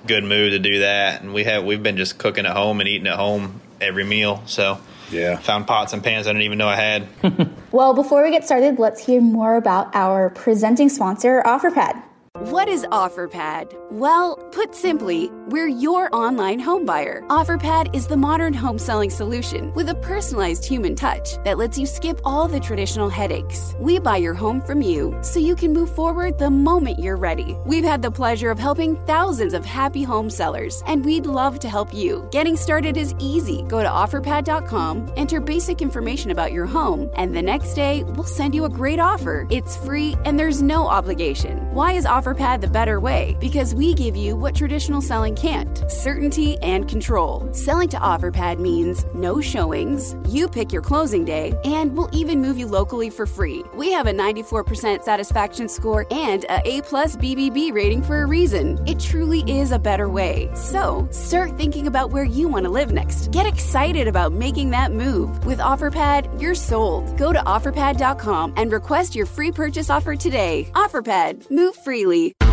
good 0.06 0.24
move 0.24 0.52
to 0.52 0.60
do 0.60 0.80
that. 0.80 1.22
And 1.22 1.34
we 1.34 1.44
have 1.46 1.64
we've 1.64 1.82
been 1.82 1.98
just 1.98 2.18
cooking 2.18 2.46
at 2.46 2.56
home 2.56 2.80
and 2.82 2.90
eating 2.90 3.08
at 3.08 3.16
home 3.16 3.62
every 3.80 4.04
meal. 4.04 4.44
So, 4.46 4.80
Yeah. 5.14 5.38
found 5.38 5.68
pots 5.68 5.94
and 5.94 6.04
pans 6.04 6.28
I 6.28 6.32
didn't 6.32 6.44
even 6.44 6.58
know 6.58 6.68
I 6.68 6.76
had. 6.76 7.08
Well, 7.72 7.96
before 7.96 8.22
we 8.24 8.30
get 8.30 8.46
started, 8.46 8.78
let's 8.78 9.04
hear 9.04 9.20
more 9.20 9.56
about 9.56 9.96
our 9.96 10.30
presenting 10.30 10.90
sponsor, 10.90 11.42
OfferPad. 11.44 12.00
What 12.40 12.68
is 12.68 12.84
OfferPad? 12.86 13.78
Well, 13.92 14.38
put 14.52 14.74
simply, 14.74 15.30
we're 15.50 15.68
your 15.68 16.10
online 16.16 16.58
home 16.58 16.84
buyer. 16.84 17.24
OfferPad 17.28 17.96
is 17.96 18.08
the 18.08 18.18
modern 18.18 18.56
home 18.56 18.80
selling 18.80 19.12
solution 19.12 19.72
with 19.76 19.90
a 19.90 20.02
personalized 20.02 20.66
human 20.66 20.96
touch 20.96 21.38
that 21.44 21.60
lets 21.60 21.78
you 21.78 21.86
skip 21.86 22.20
all 22.26 22.48
the 22.48 22.60
traditional 22.60 23.08
headaches. 23.08 23.76
We 23.78 24.00
buy 24.00 24.18
your 24.18 24.34
home 24.34 24.64
from 24.64 24.82
you 24.82 25.16
so 25.22 25.40
you 25.40 25.56
can 25.56 25.74
move 25.74 25.94
forward 25.94 26.40
the 26.40 26.50
moment 26.50 26.98
you're 26.98 27.18
ready. 27.18 27.56
We've 27.68 27.84
had 27.84 28.02
the 28.02 28.10
pleasure 28.10 28.50
of 28.50 28.58
helping 28.58 28.96
thousands 29.06 29.54
of 29.54 29.64
happy 29.64 30.02
home 30.02 30.32
sellers, 30.32 30.82
and 30.88 31.06
we'd 31.06 31.28
love 31.28 31.60
to 31.60 31.70
help 31.70 31.94
you. 31.94 32.28
Getting 32.32 32.58
started 32.58 32.98
is 32.98 33.14
easy. 33.20 33.62
Go 33.68 33.84
to 33.84 33.90
offerpad.com, 33.90 35.14
enter 35.18 35.40
basic 35.40 35.84
information 35.84 36.32
about 36.32 36.52
your 36.52 36.66
home, 36.66 37.12
and 37.16 37.36
the 37.36 37.44
next 37.44 37.76
day 37.76 38.04
we'll 38.06 38.24
send 38.24 38.56
you 38.56 38.66
a 38.66 38.70
great 38.70 39.00
offer. 39.00 39.46
It's 39.52 39.78
free 39.78 40.16
and 40.26 40.40
there's 40.40 40.64
no 40.64 40.88
obligation. 40.88 41.60
Why 41.76 41.92
is 41.92 42.06
OfferPad 42.06 42.23
OfferPad 42.24 42.62
the 42.62 42.68
better 42.68 43.02
way 43.02 43.36
because 43.42 43.76
we 43.76 43.94
give 43.94 44.16
you 44.16 44.36
what 44.36 44.56
traditional 44.56 45.02
selling 45.02 45.36
can't 45.36 45.84
certainty 45.92 46.58
and 46.60 46.88
control. 46.88 47.50
Selling 47.54 47.90
to 47.90 47.98
OfferPad 47.98 48.60
means 48.60 49.06
no 49.14 49.42
showings, 49.42 50.16
you 50.28 50.48
pick 50.48 50.72
your 50.72 50.82
closing 50.82 51.26
day, 51.26 51.54
and 51.66 51.96
we'll 51.96 52.10
even 52.14 52.42
move 52.42 52.58
you 52.58 52.66
locally 52.66 53.10
for 53.10 53.26
free. 53.26 53.64
We 53.76 53.92
have 53.92 54.08
a 54.08 54.14
94% 54.14 55.04
satisfaction 55.04 55.68
score 55.68 56.06
and 56.12 56.46
a 56.46 56.62
A 56.66 56.82
plus 56.84 57.18
BBB 57.18 57.74
rating 57.74 58.02
for 58.02 58.22
a 58.22 58.26
reason. 58.26 58.82
It 58.88 59.00
truly 59.00 59.44
is 59.46 59.72
a 59.72 59.80
better 59.80 60.08
way. 60.08 60.50
So 60.56 61.08
start 61.12 61.58
thinking 61.58 61.88
about 61.88 62.12
where 62.12 62.24
you 62.24 62.48
want 62.48 62.64
to 62.64 62.72
live 62.72 62.94
next. 62.94 63.32
Get 63.32 63.46
excited 63.46 64.08
about 64.08 64.32
making 64.32 64.70
that 64.70 64.94
move. 64.94 65.46
With 65.46 65.60
OfferPad, 65.60 66.42
you're 66.42 66.56
sold. 66.56 67.18
Go 67.18 67.34
to 67.34 67.40
OfferPad.com 67.40 68.54
and 68.56 68.72
request 68.72 69.14
your 69.14 69.26
free 69.26 69.52
purchase 69.52 69.90
offer 69.90 70.16
today. 70.16 70.70
OfferPad, 70.74 71.52
move 71.52 71.76
freely. 71.76 72.13
Spot 72.14 72.52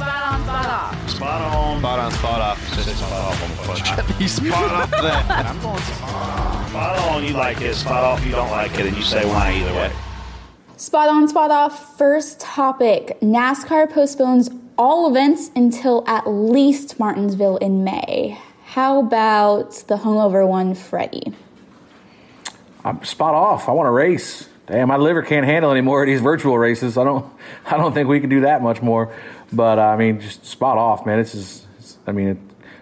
on. 0.00 0.44
Spot 0.44 0.66
off. 0.66 1.08
Spot 1.08 1.98
on, 1.98 2.12
spot 2.12 2.40
off. 2.40 2.68
Spot 2.68 3.12
off 3.12 3.42
on 3.42 3.50
the 3.50 3.62
question. 3.62 4.04
He's 4.18 4.32
spot 4.32 4.70
off 4.70 4.90
that. 4.90 5.46
I'm 5.46 5.60
going 5.62 5.80
spot 5.80 6.98
on. 6.98 7.24
You 7.24 7.32
like 7.32 7.60
it. 7.62 7.74
Spot 7.74 8.04
off. 8.04 8.24
You 8.24 8.32
don't 8.32 8.50
like 8.50 8.78
it, 8.78 8.86
and 8.86 8.96
you 8.96 9.02
say 9.02 9.24
why 9.24 9.52
either 9.52 9.74
way. 9.74 9.90
Spot 10.76 11.08
on, 11.08 11.26
spot 11.28 11.50
off. 11.50 11.96
First 11.96 12.40
topic 12.40 13.18
NASCAR 13.20 13.90
postpones 13.90 14.50
all 14.76 15.08
events 15.08 15.50
until 15.56 16.04
at 16.06 16.26
least 16.26 16.98
Martinsville 16.98 17.56
in 17.58 17.84
May. 17.84 18.38
How 18.64 18.98
about 18.98 19.72
the 19.88 19.96
hungover 19.96 20.46
one, 20.46 20.74
Freddie? 20.74 21.32
I'm 22.84 23.02
spot 23.04 23.34
off. 23.34 23.68
I 23.68 23.72
want 23.72 23.86
to 23.86 23.92
race. 23.92 24.48
Damn, 24.66 24.88
my 24.88 24.96
liver 24.96 25.22
can't 25.22 25.44
handle 25.44 25.70
any 25.70 25.82
more 25.82 26.02
of 26.02 26.06
these 26.06 26.22
virtual 26.22 26.56
races. 26.56 26.96
I 26.96 27.04
don't. 27.04 27.30
I 27.66 27.76
don't 27.76 27.92
think 27.92 28.08
we 28.08 28.20
can 28.20 28.30
do 28.30 28.42
that 28.42 28.62
much 28.62 28.80
more. 28.80 29.14
But 29.52 29.78
uh, 29.78 29.82
I 29.82 29.96
mean, 29.96 30.20
just 30.20 30.46
spot 30.46 30.78
off, 30.78 31.04
man. 31.06 31.18
This 31.18 31.34
is. 31.34 31.66
I 32.06 32.12
mean, 32.12 32.28
it, 32.28 32.38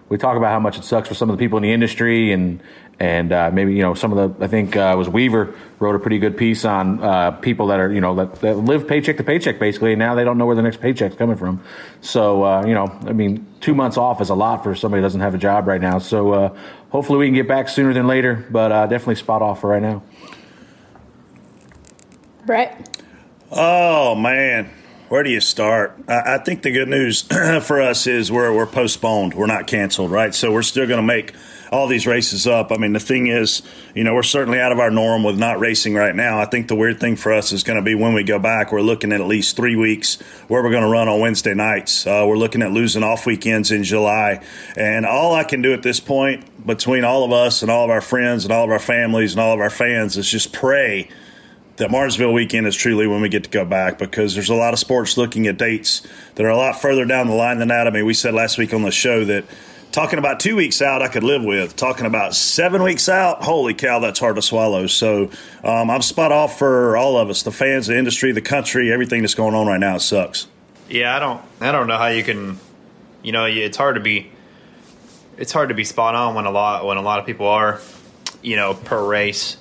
we 0.08 0.18
talk 0.18 0.36
about 0.36 0.50
how 0.50 0.60
much 0.60 0.78
it 0.78 0.84
sucks 0.84 1.08
for 1.08 1.14
some 1.14 1.30
of 1.30 1.36
the 1.36 1.42
people 1.42 1.58
in 1.58 1.62
the 1.62 1.72
industry, 1.72 2.32
and 2.32 2.62
and 3.00 3.32
uh, 3.32 3.50
maybe 3.52 3.74
you 3.74 3.82
know 3.82 3.94
some 3.94 4.16
of 4.16 4.38
the. 4.38 4.44
I 4.44 4.46
think 4.46 4.76
uh, 4.76 4.92
it 4.94 4.96
was 4.96 5.08
Weaver 5.08 5.54
wrote 5.80 5.96
a 5.96 5.98
pretty 5.98 6.20
good 6.20 6.36
piece 6.36 6.64
on 6.64 7.02
uh, 7.02 7.32
people 7.32 7.66
that 7.68 7.80
are 7.80 7.92
you 7.92 8.00
know 8.00 8.14
that, 8.14 8.36
that 8.42 8.58
live 8.58 8.86
paycheck 8.86 9.16
to 9.16 9.24
paycheck 9.24 9.58
basically, 9.58 9.92
and 9.92 9.98
now 9.98 10.14
they 10.14 10.22
don't 10.22 10.38
know 10.38 10.46
where 10.46 10.56
the 10.56 10.62
next 10.62 10.80
paycheck's 10.80 11.16
coming 11.16 11.36
from. 11.36 11.64
So 12.00 12.44
uh, 12.44 12.64
you 12.64 12.74
know, 12.74 12.96
I 13.06 13.12
mean, 13.12 13.44
two 13.60 13.74
months 13.74 13.96
off 13.96 14.20
is 14.20 14.28
a 14.28 14.36
lot 14.36 14.62
for 14.62 14.76
somebody 14.76 15.00
who 15.00 15.06
doesn't 15.06 15.20
have 15.20 15.34
a 15.34 15.38
job 15.38 15.66
right 15.66 15.80
now. 15.80 15.98
So 15.98 16.32
uh, 16.32 16.58
hopefully 16.90 17.18
we 17.18 17.26
can 17.26 17.34
get 17.34 17.48
back 17.48 17.68
sooner 17.68 17.92
than 17.92 18.06
later, 18.06 18.46
but 18.52 18.68
definitely 18.86 19.16
spot 19.16 19.42
off 19.42 19.62
for 19.62 19.70
right 19.70 19.82
now. 19.82 20.04
Brett? 22.44 23.04
Oh 23.50 24.14
man, 24.14 24.70
where 25.08 25.22
do 25.22 25.30
you 25.30 25.40
start? 25.40 25.96
I, 26.08 26.34
I 26.34 26.38
think 26.38 26.62
the 26.62 26.72
good 26.72 26.88
news 26.88 27.22
for 27.62 27.80
us 27.80 28.06
is 28.06 28.32
we're 28.32 28.52
we're 28.52 28.66
postponed. 28.66 29.34
We're 29.34 29.46
not 29.46 29.66
canceled, 29.66 30.11
right? 30.11 30.34
So 30.34 30.50
we're 30.50 30.62
still 30.62 30.87
going 30.87 30.99
to 30.99 31.06
make 31.06 31.34
all 31.70 31.87
these 31.87 32.06
races 32.06 32.46
up. 32.46 32.72
I 32.72 32.76
mean, 32.76 32.92
the 32.92 33.00
thing 33.00 33.28
is, 33.28 33.62
you 33.94 34.04
know, 34.04 34.14
we're 34.14 34.22
certainly 34.22 34.61
out 34.61 34.72
of 34.72 34.78
our 34.78 34.90
norm 34.90 35.22
with 35.22 35.38
not 35.38 35.58
racing 35.58 35.94
right 35.94 36.14
now. 36.14 36.38
I 36.38 36.44
think 36.44 36.68
the 36.68 36.75
weird 36.75 37.00
thing 37.00 37.16
for 37.16 37.32
us 37.32 37.52
is 37.52 37.62
going 37.62 37.76
to 37.76 37.82
be 37.82 37.94
when 37.94 38.12
we 38.12 38.25
go 38.25 38.38
back. 38.38 38.72
We're 38.72 38.82
looking 38.82 39.12
at 39.12 39.20
at 39.20 39.26
least 39.26 39.56
three 39.56 39.76
weeks 39.76 40.20
where 40.49 40.62
we're 40.62 40.70
going 40.70 40.82
to 40.82 40.88
run 40.88 41.08
on 41.08 41.20
Wednesday 41.20 41.54
nights. 41.54 42.06
Uh, 42.06 42.25
we're 42.26 42.37
looking 42.37 42.61
at 42.61 42.72
losing 42.72 43.02
off 43.02 43.25
weekends 43.25 43.70
in 43.70 43.84
July, 43.84 44.44
and 44.76 45.06
all 45.06 45.34
I 45.34 45.44
can 45.44 45.62
do 45.62 45.72
at 45.72 45.82
this 45.82 46.00
point 46.00 46.66
between 46.66 47.04
all 47.04 47.25
of 47.25 47.32
us 47.32 47.62
and 47.62 47.70
all 47.70 47.84
of 47.84 47.90
our 47.90 48.02
friends 48.02 48.44
and 48.44 48.52
all 48.52 48.64
of 48.64 48.70
our 48.70 48.78
families 48.78 49.32
and 49.32 49.40
all 49.40 49.54
of 49.54 49.61
our 49.61 49.70
fans 49.70 50.16
is 50.16 50.28
just 50.28 50.52
pray 50.52 51.08
that 51.82 51.90
Martinsville 51.90 52.32
weekend 52.32 52.68
is 52.68 52.76
truly 52.76 53.08
when 53.08 53.20
we 53.20 53.28
get 53.28 53.42
to 53.42 53.50
go 53.50 53.64
back 53.64 53.98
because 53.98 54.34
there's 54.34 54.50
a 54.50 54.54
lot 54.54 54.72
of 54.72 54.78
sports 54.78 55.16
looking 55.16 55.48
at 55.48 55.58
dates 55.58 56.06
that 56.36 56.46
are 56.46 56.50
a 56.50 56.56
lot 56.56 56.80
further 56.80 57.04
down 57.04 57.26
the 57.26 57.34
line 57.34 57.58
than 57.58 57.68
that. 57.68 57.88
I 57.88 57.90
mean, 57.90 58.06
we 58.06 58.14
said 58.14 58.34
last 58.34 58.56
week 58.56 58.72
on 58.72 58.82
the 58.82 58.92
show 58.92 59.24
that 59.24 59.44
talking 59.90 60.20
about 60.20 60.38
two 60.38 60.54
weeks 60.54 60.80
out, 60.80 61.02
I 61.02 61.08
could 61.08 61.24
live 61.24 61.42
with. 61.42 61.74
Talking 61.74 62.06
about 62.06 62.36
seven 62.36 62.84
weeks 62.84 63.08
out, 63.08 63.42
holy 63.42 63.74
cow, 63.74 63.98
that's 63.98 64.20
hard 64.20 64.36
to 64.36 64.42
swallow. 64.42 64.86
So 64.86 65.30
um, 65.64 65.90
I'm 65.90 66.02
spot 66.02 66.30
off 66.30 66.56
for 66.56 66.96
all 66.96 67.18
of 67.18 67.28
us, 67.30 67.42
the 67.42 67.50
fans, 67.50 67.88
the 67.88 67.98
industry, 67.98 68.30
the 68.30 68.40
country, 68.40 68.92
everything 68.92 69.22
that's 69.22 69.34
going 69.34 69.56
on 69.56 69.66
right 69.66 69.80
now. 69.80 69.96
It 69.96 70.00
sucks. 70.00 70.46
Yeah, 70.88 71.16
I 71.16 71.18
don't. 71.18 71.42
I 71.60 71.72
don't 71.72 71.88
know 71.88 71.98
how 71.98 72.08
you 72.08 72.22
can. 72.22 72.60
You 73.24 73.32
know, 73.32 73.46
it's 73.46 73.76
hard 73.76 73.96
to 73.96 74.00
be. 74.00 74.30
It's 75.36 75.50
hard 75.50 75.70
to 75.70 75.74
be 75.74 75.82
spot 75.82 76.14
on 76.14 76.36
when 76.36 76.44
a 76.44 76.50
lot 76.52 76.86
when 76.86 76.96
a 76.96 77.02
lot 77.02 77.18
of 77.18 77.26
people 77.26 77.48
are, 77.48 77.80
you 78.40 78.54
know, 78.54 78.74
per 78.74 79.04
race. 79.04 79.56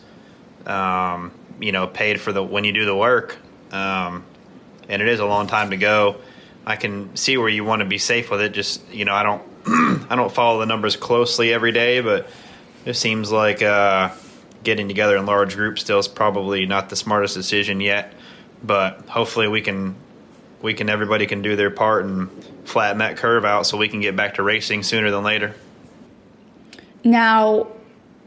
Um, 0.67 1.31
you 1.61 1.71
know 1.71 1.87
paid 1.87 2.19
for 2.19 2.33
the 2.33 2.43
when 2.43 2.63
you 2.65 2.73
do 2.73 2.85
the 2.85 2.95
work. 2.95 3.37
Um, 3.71 4.25
and 4.89 5.01
it 5.01 5.07
is 5.07 5.21
a 5.21 5.25
long 5.25 5.47
time 5.47 5.69
to 5.69 5.77
go. 5.77 6.17
I 6.65 6.75
can 6.75 7.15
see 7.15 7.37
where 7.37 7.47
you 7.47 7.63
want 7.63 7.79
to 7.79 7.85
be 7.85 7.97
safe 7.97 8.29
with 8.29 8.41
it 8.41 8.51
just 8.51 8.87
you 8.91 9.05
know 9.05 9.15
i 9.15 9.23
don't 9.23 9.41
i 10.11 10.15
don't 10.15 10.31
follow 10.31 10.59
the 10.59 10.67
numbers 10.67 10.95
closely 10.95 11.51
every 11.51 11.71
day 11.71 12.01
but 12.01 12.27
it 12.85 12.95
seems 12.95 13.31
like 13.31 13.61
uh, 13.61 14.11
getting 14.63 14.87
together 14.87 15.17
in 15.17 15.25
large 15.25 15.55
groups 15.55 15.81
still 15.81 15.99
is 15.99 16.07
probably 16.07 16.65
not 16.65 16.89
the 16.89 16.95
smartest 16.95 17.35
decision 17.35 17.81
yet. 17.81 18.13
But 18.63 19.05
hopefully 19.07 19.47
we 19.47 19.61
can 19.61 19.95
we 20.61 20.73
can 20.73 20.89
everybody 20.89 21.25
can 21.25 21.41
do 21.41 21.55
their 21.55 21.71
part 21.71 22.05
and 22.05 22.29
flatten 22.65 22.99
that 22.99 23.17
curve 23.17 23.45
out 23.45 23.65
so 23.65 23.77
we 23.77 23.89
can 23.89 24.01
get 24.01 24.15
back 24.15 24.35
to 24.35 24.43
racing 24.43 24.83
sooner 24.83 25.09
than 25.09 25.23
later. 25.23 25.55
Now, 27.03 27.67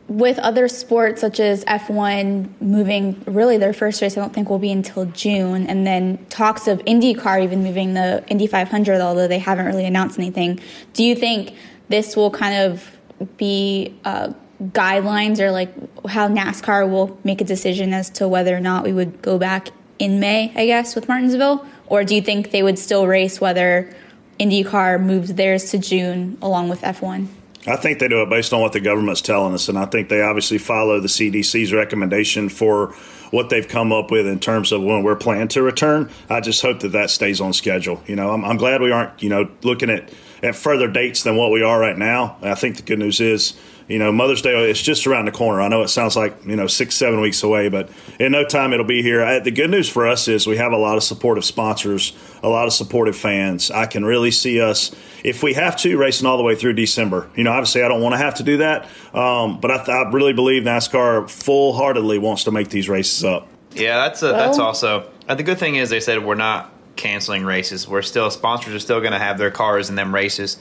with 0.09 0.39
other 0.39 0.69
sports 0.69 1.21
such 1.21 1.41
as 1.41 1.65
F1 1.65 2.61
moving, 2.61 3.23
really 3.27 3.57
their 3.57 3.73
first 3.73 4.03
race 4.03 4.17
I 4.17 4.21
don't 4.21 4.35
think 4.35 4.51
will 4.51 4.59
be 4.59 4.71
until 4.71 5.07
June, 5.07 5.67
and 5.67 5.87
then 5.87 6.25
talks 6.27 6.69
of 6.69 6.79
IndyCar 6.81 7.43
even 7.43 7.63
moving 7.63 7.95
the 7.95 8.23
Indy 8.29 8.47
500, 8.47 9.01
although 9.01 9.29
they 9.29 9.39
haven't 9.39 9.67
really 9.67 9.87
announced 9.87 10.19
anything. 10.19 10.61
Do 10.93 11.05
you 11.05 11.15
think 11.15 11.55
this 11.89 12.17
will 12.17 12.31
kind 12.31 12.55
of 12.55 12.99
be 13.37 13.99
uh, 14.05 14.33
guidelines 14.63 15.41
or 15.41 15.51
like 15.51 15.73
how 16.07 16.29
NASCAR 16.29 16.89
will 16.89 17.19
make 17.25 17.41
a 17.41 17.45
decision 17.45 17.93
as 17.93 18.11
to 18.11 18.29
whether 18.29 18.55
or 18.55 18.61
not 18.61 18.85
we 18.85 18.93
would 18.93 19.23
go 19.23 19.39
back 19.39 19.69
in 19.99 20.21
May, 20.21 20.53
I 20.55 20.67
guess, 20.67 20.95
with 20.95 21.09
Martinsville? 21.09 21.67
Or 21.87 22.05
do 22.05 22.15
you 22.15 22.23
think 22.23 22.51
they 22.51 22.63
would 22.63 22.79
still 22.79 23.07
race 23.07 23.41
whether 23.41 23.95
IndyCar 24.39 25.03
moved 25.03 25.37
theirs 25.37 25.71
to 25.71 25.79
June 25.79 26.37
along 26.43 26.69
with 26.69 26.83
F1? 26.83 27.29
I 27.67 27.77
think 27.77 27.99
they 27.99 28.09
do 28.09 28.23
it 28.23 28.29
based 28.29 28.53
on 28.53 28.61
what 28.61 28.73
the 28.73 28.81
government's 28.81 29.23
telling 29.23 29.55
us, 29.55 29.69
and 29.69 29.79
I 29.79 29.87
think 29.87 30.09
they 30.09 30.21
obviously 30.21 30.59
follow 30.59 31.01
the 31.01 31.09
CDC's 31.09 31.73
recommendation 31.73 32.49
for 32.49 32.93
what 33.31 33.49
they've 33.49 33.67
come 33.67 33.91
up 33.91 34.11
with 34.11 34.27
in 34.27 34.39
terms 34.39 34.71
of 34.71 34.83
when 34.83 35.03
we're 35.03 35.17
planning 35.17 35.49
to 35.49 35.63
return. 35.63 36.11
I 36.29 36.41
just 36.41 36.61
hope 36.63 36.81
that 36.81 36.93
that 36.93 37.11
stays 37.11 37.41
on 37.41 37.53
schedule. 37.53 38.03
You 38.07 38.17
know, 38.17 38.31
I'm, 38.31 38.45
I'm 38.45 38.59
glad 38.59 38.83
we 38.83 38.93
aren't, 38.93 39.23
you 39.23 39.31
know, 39.31 39.51
looking 39.63 39.91
at 39.91 40.13
at 40.45 40.55
further 40.55 40.89
dates 40.89 41.23
than 41.23 41.37
what 41.37 41.51
we 41.51 41.63
are 41.63 41.81
right 41.81 41.97
now. 41.97 42.37
I 42.43 42.55
think 42.55 42.77
the 42.77 42.83
good 42.83 42.99
news 42.99 43.19
is, 43.19 43.55
you 43.89 43.99
know, 43.99 44.13
Mother's 44.13 44.43
Day 44.43 44.71
is 44.71 44.81
just 44.81 45.07
around 45.07 45.25
the 45.25 45.33
corner. 45.33 45.63
I 45.63 45.69
know 45.69 45.83
it 45.83 45.89
sounds 45.89 46.17
like 46.17 46.45
you 46.45 46.55
know 46.55 46.67
six, 46.67 46.95
seven 46.95 47.21
weeks 47.21 47.43
away, 47.43 47.71
but 47.71 47.89
in 48.21 48.33
no 48.33 48.45
time 48.45 48.73
it'll 48.73 48.85
be 48.85 49.03
here. 49.03 49.25
I, 49.25 49.39
the 49.39 49.51
good 49.51 49.71
news 49.71 49.89
for 49.89 50.07
us 50.07 50.29
is 50.29 50.47
we 50.47 50.59
have 50.59 50.73
a 50.73 50.77
lot 50.77 50.97
of 50.97 51.03
supportive 51.03 51.45
sponsors, 51.45 52.13
a 52.43 52.49
lot 52.49 52.67
of 52.67 52.73
supportive 52.75 53.17
fans. 53.17 53.71
I 53.71 53.87
can 53.87 54.05
really 54.05 54.31
see 54.31 54.61
us 54.61 54.95
if 55.25 55.43
we 55.43 55.55
have 55.55 55.75
to 55.79 55.97
racing 55.97 56.27
all 56.27 56.37
the 56.37 56.43
way 56.43 56.55
through 56.55 56.75
December. 56.75 57.29
You 57.35 57.43
know, 57.45 57.51
obviously 57.53 57.83
I 57.83 57.89
don't 57.89 58.03
want 58.03 58.13
to 58.13 58.19
have 58.19 58.35
to 58.37 58.43
do 58.43 58.59
that, 58.59 58.85
um, 59.15 59.59
but 59.59 59.71
I, 59.71 59.77
I 59.77 60.11
really 60.11 60.35
believe 60.35 60.63
NASCAR 60.63 61.29
full 61.29 61.73
heartedly 61.73 62.19
wants 62.19 62.45
to 62.45 62.51
make 62.51 62.69
these 62.69 62.89
races 62.89 63.25
up. 63.25 63.49
Yeah, 63.73 63.97
that's 64.05 64.23
a, 64.23 64.27
that's 64.27 64.59
Well- 64.59 64.69
also 64.69 65.11
uh, 65.29 65.35
the 65.35 65.43
good 65.43 65.59
thing 65.59 65.77
is 65.77 65.89
they 65.91 66.01
said 66.01 66.25
we're 66.25 66.35
not 66.35 66.71
canceling 66.97 67.45
races. 67.45 67.89
We're 67.89 68.03
still 68.03 68.31
sponsors 68.31 68.75
are 68.75 68.79
still 68.79 69.01
going 69.01 69.13
to 69.13 69.19
have 69.19 69.39
their 69.39 69.51
cars 69.51 69.89
in 69.89 69.97
them 69.97 70.15
races, 70.15 70.59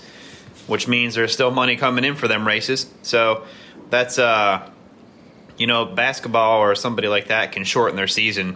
which 0.65 0.87
means 0.87 1.13
there's 1.13 1.33
still 1.33 1.51
money 1.51 1.75
coming 1.75 2.05
in 2.05 2.15
for 2.15 2.27
them 2.27 2.47
races. 2.47 2.89
So 3.03 3.43
that's 3.89 4.17
uh, 4.17 4.67
you 5.57 5.67
know, 5.67 5.85
basketball 5.85 6.61
or 6.61 6.73
somebody 6.73 7.07
like 7.07 7.27
that 7.27 7.51
can 7.51 7.65
shorten 7.65 7.95
their 7.95 8.07
season. 8.07 8.55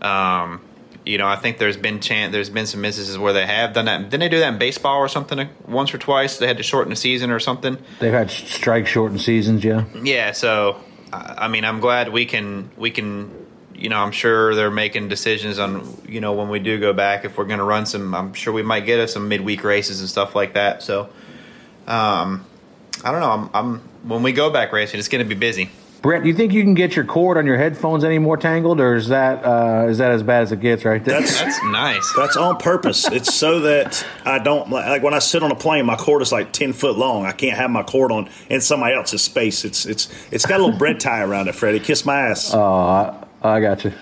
Um, 0.00 0.60
you 1.04 1.18
know, 1.18 1.26
I 1.26 1.36
think 1.36 1.58
there's 1.58 1.76
been 1.76 2.00
chan 2.00 2.32
there's 2.32 2.50
been 2.50 2.66
some 2.66 2.84
instances 2.84 3.18
where 3.18 3.32
they 3.32 3.46
have 3.46 3.72
done 3.72 3.84
that. 3.86 4.10
Didn't 4.10 4.20
they 4.20 4.28
do 4.28 4.38
that 4.40 4.54
in 4.54 4.58
baseball 4.58 4.98
or 4.98 5.08
something 5.08 5.38
uh, 5.38 5.48
once 5.66 5.92
or 5.92 5.98
twice? 5.98 6.38
They 6.38 6.46
had 6.46 6.56
to 6.56 6.62
shorten 6.62 6.90
the 6.90 6.96
season 6.96 7.30
or 7.30 7.38
something. 7.38 7.78
They've 8.00 8.12
had 8.12 8.30
strike 8.30 8.86
shortened 8.86 9.20
seasons, 9.20 9.64
yeah. 9.64 9.84
Yeah, 10.02 10.32
so 10.32 10.80
I 11.12 11.34
I 11.38 11.48
mean, 11.48 11.64
I'm 11.64 11.80
glad 11.80 12.10
we 12.10 12.26
can 12.26 12.70
we 12.76 12.90
can. 12.90 13.42
You 13.76 13.88
know, 13.88 13.98
I'm 13.98 14.12
sure 14.12 14.54
they're 14.54 14.70
making 14.70 15.08
decisions 15.08 15.58
on 15.58 15.98
you 16.08 16.20
know 16.20 16.32
when 16.32 16.48
we 16.48 16.60
do 16.60 16.78
go 16.78 16.92
back 16.92 17.24
if 17.24 17.36
we're 17.36 17.44
going 17.44 17.58
to 17.58 17.64
run 17.64 17.86
some. 17.86 18.14
I'm 18.14 18.32
sure 18.32 18.52
we 18.52 18.62
might 18.62 18.86
get 18.86 19.00
us 19.00 19.12
some 19.12 19.28
midweek 19.28 19.64
races 19.64 20.00
and 20.00 20.08
stuff 20.08 20.34
like 20.36 20.54
that. 20.54 20.82
So, 20.82 21.10
um, 21.88 22.46
I 23.02 23.10
don't 23.10 23.20
know. 23.20 23.30
I'm, 23.30 23.50
I'm 23.52 23.78
when 24.08 24.22
we 24.22 24.32
go 24.32 24.48
back 24.48 24.72
racing, 24.72 25.00
it's 25.00 25.08
going 25.08 25.26
to 25.26 25.28
be 25.28 25.38
busy. 25.38 25.70
Brett, 26.04 26.22
do 26.22 26.28
you 26.28 26.34
think 26.34 26.52
you 26.52 26.62
can 26.62 26.74
get 26.74 26.94
your 26.96 27.06
cord 27.06 27.38
on 27.38 27.46
your 27.46 27.56
headphones 27.56 28.04
any 28.04 28.18
more 28.18 28.36
tangled, 28.36 28.78
or 28.78 28.94
is 28.94 29.08
that 29.08 29.42
uh, 29.42 29.86
is 29.88 29.96
that 29.96 30.10
as 30.10 30.22
bad 30.22 30.42
as 30.42 30.52
it 30.52 30.60
gets 30.60 30.84
right 30.84 31.02
there? 31.02 31.18
That's 31.18 31.40
That's 31.40 31.64
nice. 31.64 32.12
That's 32.14 32.36
on 32.36 32.58
purpose. 32.58 33.10
It's 33.10 33.34
so 33.34 33.60
that 33.60 34.06
I 34.22 34.38
don't 34.38 34.68
like, 34.68 34.84
like 34.86 35.02
when 35.02 35.14
I 35.14 35.18
sit 35.18 35.42
on 35.42 35.50
a 35.50 35.54
plane, 35.54 35.86
my 35.86 35.96
cord 35.96 36.20
is 36.20 36.30
like 36.30 36.52
ten 36.52 36.74
foot 36.74 36.98
long. 36.98 37.24
I 37.24 37.32
can't 37.32 37.56
have 37.56 37.70
my 37.70 37.82
cord 37.82 38.12
on 38.12 38.28
in 38.50 38.60
somebody 38.60 38.94
else's 38.94 39.22
space. 39.22 39.64
It's 39.64 39.86
it's 39.86 40.10
it's 40.30 40.44
got 40.44 40.60
a 40.60 40.64
little 40.64 40.78
bread 40.78 41.00
tie 41.00 41.22
around 41.22 41.48
it. 41.48 41.54
Freddie, 41.54 41.80
kiss 41.80 42.04
my 42.04 42.28
ass. 42.28 42.52
Oh, 42.52 42.60
I, 42.60 43.24
I 43.42 43.60
got 43.62 43.82
you. 43.86 43.94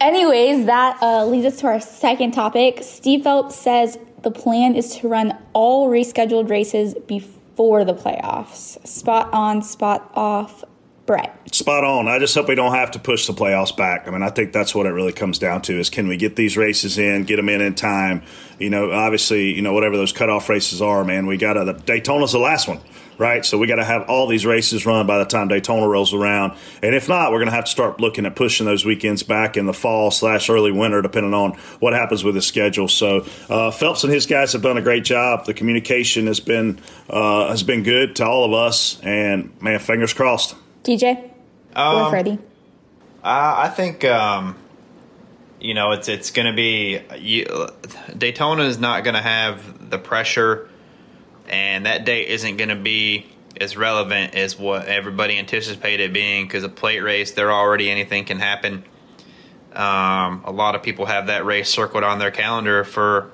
Anyways, 0.00 0.66
that 0.66 1.00
uh, 1.00 1.24
leads 1.26 1.46
us 1.46 1.60
to 1.60 1.68
our 1.68 1.80
second 1.80 2.32
topic. 2.32 2.80
Steve 2.82 3.22
Phelps 3.22 3.54
says 3.54 3.98
the 4.22 4.32
plan 4.32 4.74
is 4.74 4.96
to 4.96 5.06
run 5.06 5.38
all 5.52 5.88
rescheduled 5.88 6.50
races 6.50 6.96
before 7.06 7.38
the 7.84 7.94
playoffs. 7.94 8.84
Spot 8.86 9.32
on, 9.32 9.62
spot 9.62 10.10
off. 10.14 10.64
Brett. 11.04 11.36
Spot 11.52 11.82
on. 11.82 12.06
I 12.06 12.20
just 12.20 12.32
hope 12.32 12.46
we 12.46 12.54
don't 12.54 12.74
have 12.74 12.92
to 12.92 13.00
push 13.00 13.26
the 13.26 13.32
playoffs 13.32 13.76
back. 13.76 14.06
I 14.06 14.12
mean, 14.12 14.22
I 14.22 14.30
think 14.30 14.52
that's 14.52 14.72
what 14.72 14.86
it 14.86 14.90
really 14.90 15.12
comes 15.12 15.38
down 15.38 15.60
to: 15.62 15.78
is 15.78 15.90
can 15.90 16.06
we 16.06 16.16
get 16.16 16.36
these 16.36 16.56
races 16.56 16.96
in, 16.96 17.24
get 17.24 17.36
them 17.36 17.48
in 17.48 17.60
in 17.60 17.74
time? 17.74 18.22
You 18.60 18.70
know, 18.70 18.92
obviously, 18.92 19.52
you 19.52 19.62
know 19.62 19.72
whatever 19.72 19.96
those 19.96 20.12
cutoff 20.12 20.48
races 20.48 20.80
are, 20.80 21.04
man. 21.04 21.26
We 21.26 21.38
got 21.38 21.54
to. 21.54 21.64
Daytona's 21.74 22.30
the 22.30 22.38
last 22.38 22.68
one 22.68 22.80
right? 23.18 23.44
So 23.44 23.58
we 23.58 23.66
got 23.66 23.76
to 23.76 23.84
have 23.84 24.08
all 24.08 24.26
these 24.26 24.44
races 24.46 24.86
run 24.86 25.06
by 25.06 25.18
the 25.18 25.24
time 25.24 25.48
Daytona 25.48 25.86
rolls 25.86 26.14
around. 26.14 26.56
And 26.82 26.94
if 26.94 27.08
not, 27.08 27.30
we're 27.30 27.38
going 27.38 27.50
to 27.50 27.54
have 27.54 27.64
to 27.64 27.70
start 27.70 28.00
looking 28.00 28.26
at 28.26 28.36
pushing 28.36 28.66
those 28.66 28.84
weekends 28.84 29.22
back 29.22 29.56
in 29.56 29.66
the 29.66 29.72
fall 29.72 30.10
slash 30.10 30.48
early 30.50 30.72
winter, 30.72 31.02
depending 31.02 31.34
on 31.34 31.52
what 31.80 31.92
happens 31.92 32.24
with 32.24 32.34
the 32.34 32.42
schedule. 32.42 32.88
So 32.88 33.26
uh, 33.48 33.70
Phelps 33.70 34.04
and 34.04 34.12
his 34.12 34.26
guys 34.26 34.52
have 34.52 34.62
done 34.62 34.76
a 34.76 34.82
great 34.82 35.04
job. 35.04 35.46
The 35.46 35.54
communication 35.54 36.26
has 36.26 36.40
been 36.40 36.80
uh, 37.08 37.48
has 37.48 37.62
been 37.62 37.82
good 37.82 38.16
to 38.16 38.26
all 38.26 38.44
of 38.44 38.52
us, 38.52 39.00
and 39.02 39.52
man, 39.62 39.78
fingers 39.78 40.12
crossed. 40.12 40.54
TJ 40.84 41.30
Um, 41.74 41.96
or 41.96 42.10
Freddie? 42.10 42.38
Uh, 43.22 43.54
I 43.58 43.68
think 43.68 44.04
um, 44.04 44.56
you 45.60 45.74
know 45.74 45.92
it's 45.92 46.08
it's 46.08 46.30
going 46.30 46.46
to 46.46 46.52
be 46.52 47.00
you, 47.18 47.46
Daytona 48.16 48.64
is 48.64 48.78
not 48.78 49.04
going 49.04 49.14
to 49.14 49.22
have 49.22 49.90
the 49.90 49.98
pressure, 49.98 50.68
and 51.48 51.86
that 51.86 52.04
date 52.04 52.28
isn't 52.28 52.56
going 52.56 52.68
to 52.68 52.76
be 52.76 53.26
as 53.60 53.76
relevant 53.76 54.34
as 54.34 54.58
what 54.58 54.86
everybody 54.86 55.38
anticipated 55.38 56.12
being 56.12 56.46
because 56.46 56.64
a 56.64 56.68
plate 56.68 57.00
race 57.00 57.32
there 57.32 57.52
already 57.52 57.90
anything 57.90 58.24
can 58.24 58.38
happen. 58.38 58.84
Um, 59.72 60.42
a 60.44 60.52
lot 60.52 60.74
of 60.74 60.82
people 60.82 61.06
have 61.06 61.28
that 61.28 61.44
race 61.44 61.68
circled 61.68 62.04
on 62.04 62.18
their 62.18 62.30
calendar 62.30 62.84
for 62.84 63.30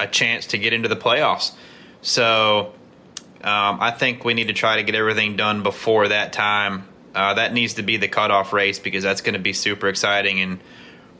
a 0.00 0.06
chance 0.06 0.46
to 0.48 0.58
get 0.58 0.72
into 0.72 0.88
the 0.88 0.96
playoffs. 0.96 1.52
So 2.02 2.72
um, 3.42 3.78
I 3.80 3.90
think 3.90 4.24
we 4.24 4.34
need 4.34 4.48
to 4.48 4.52
try 4.52 4.76
to 4.76 4.82
get 4.82 4.94
everything 4.94 5.36
done 5.36 5.62
before 5.62 6.08
that 6.08 6.32
time. 6.32 6.88
Uh, 7.14 7.34
that 7.34 7.52
needs 7.52 7.74
to 7.74 7.82
be 7.82 7.96
the 7.96 8.08
cutoff 8.08 8.52
race 8.52 8.78
because 8.78 9.02
that's 9.02 9.20
going 9.20 9.34
to 9.34 9.40
be 9.40 9.52
super 9.52 9.88
exciting 9.88 10.40
and 10.40 10.60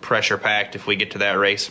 pressure 0.00 0.36
packed 0.36 0.74
if 0.74 0.86
we 0.86 0.96
get 0.96 1.12
to 1.12 1.18
that 1.18 1.38
race. 1.38 1.70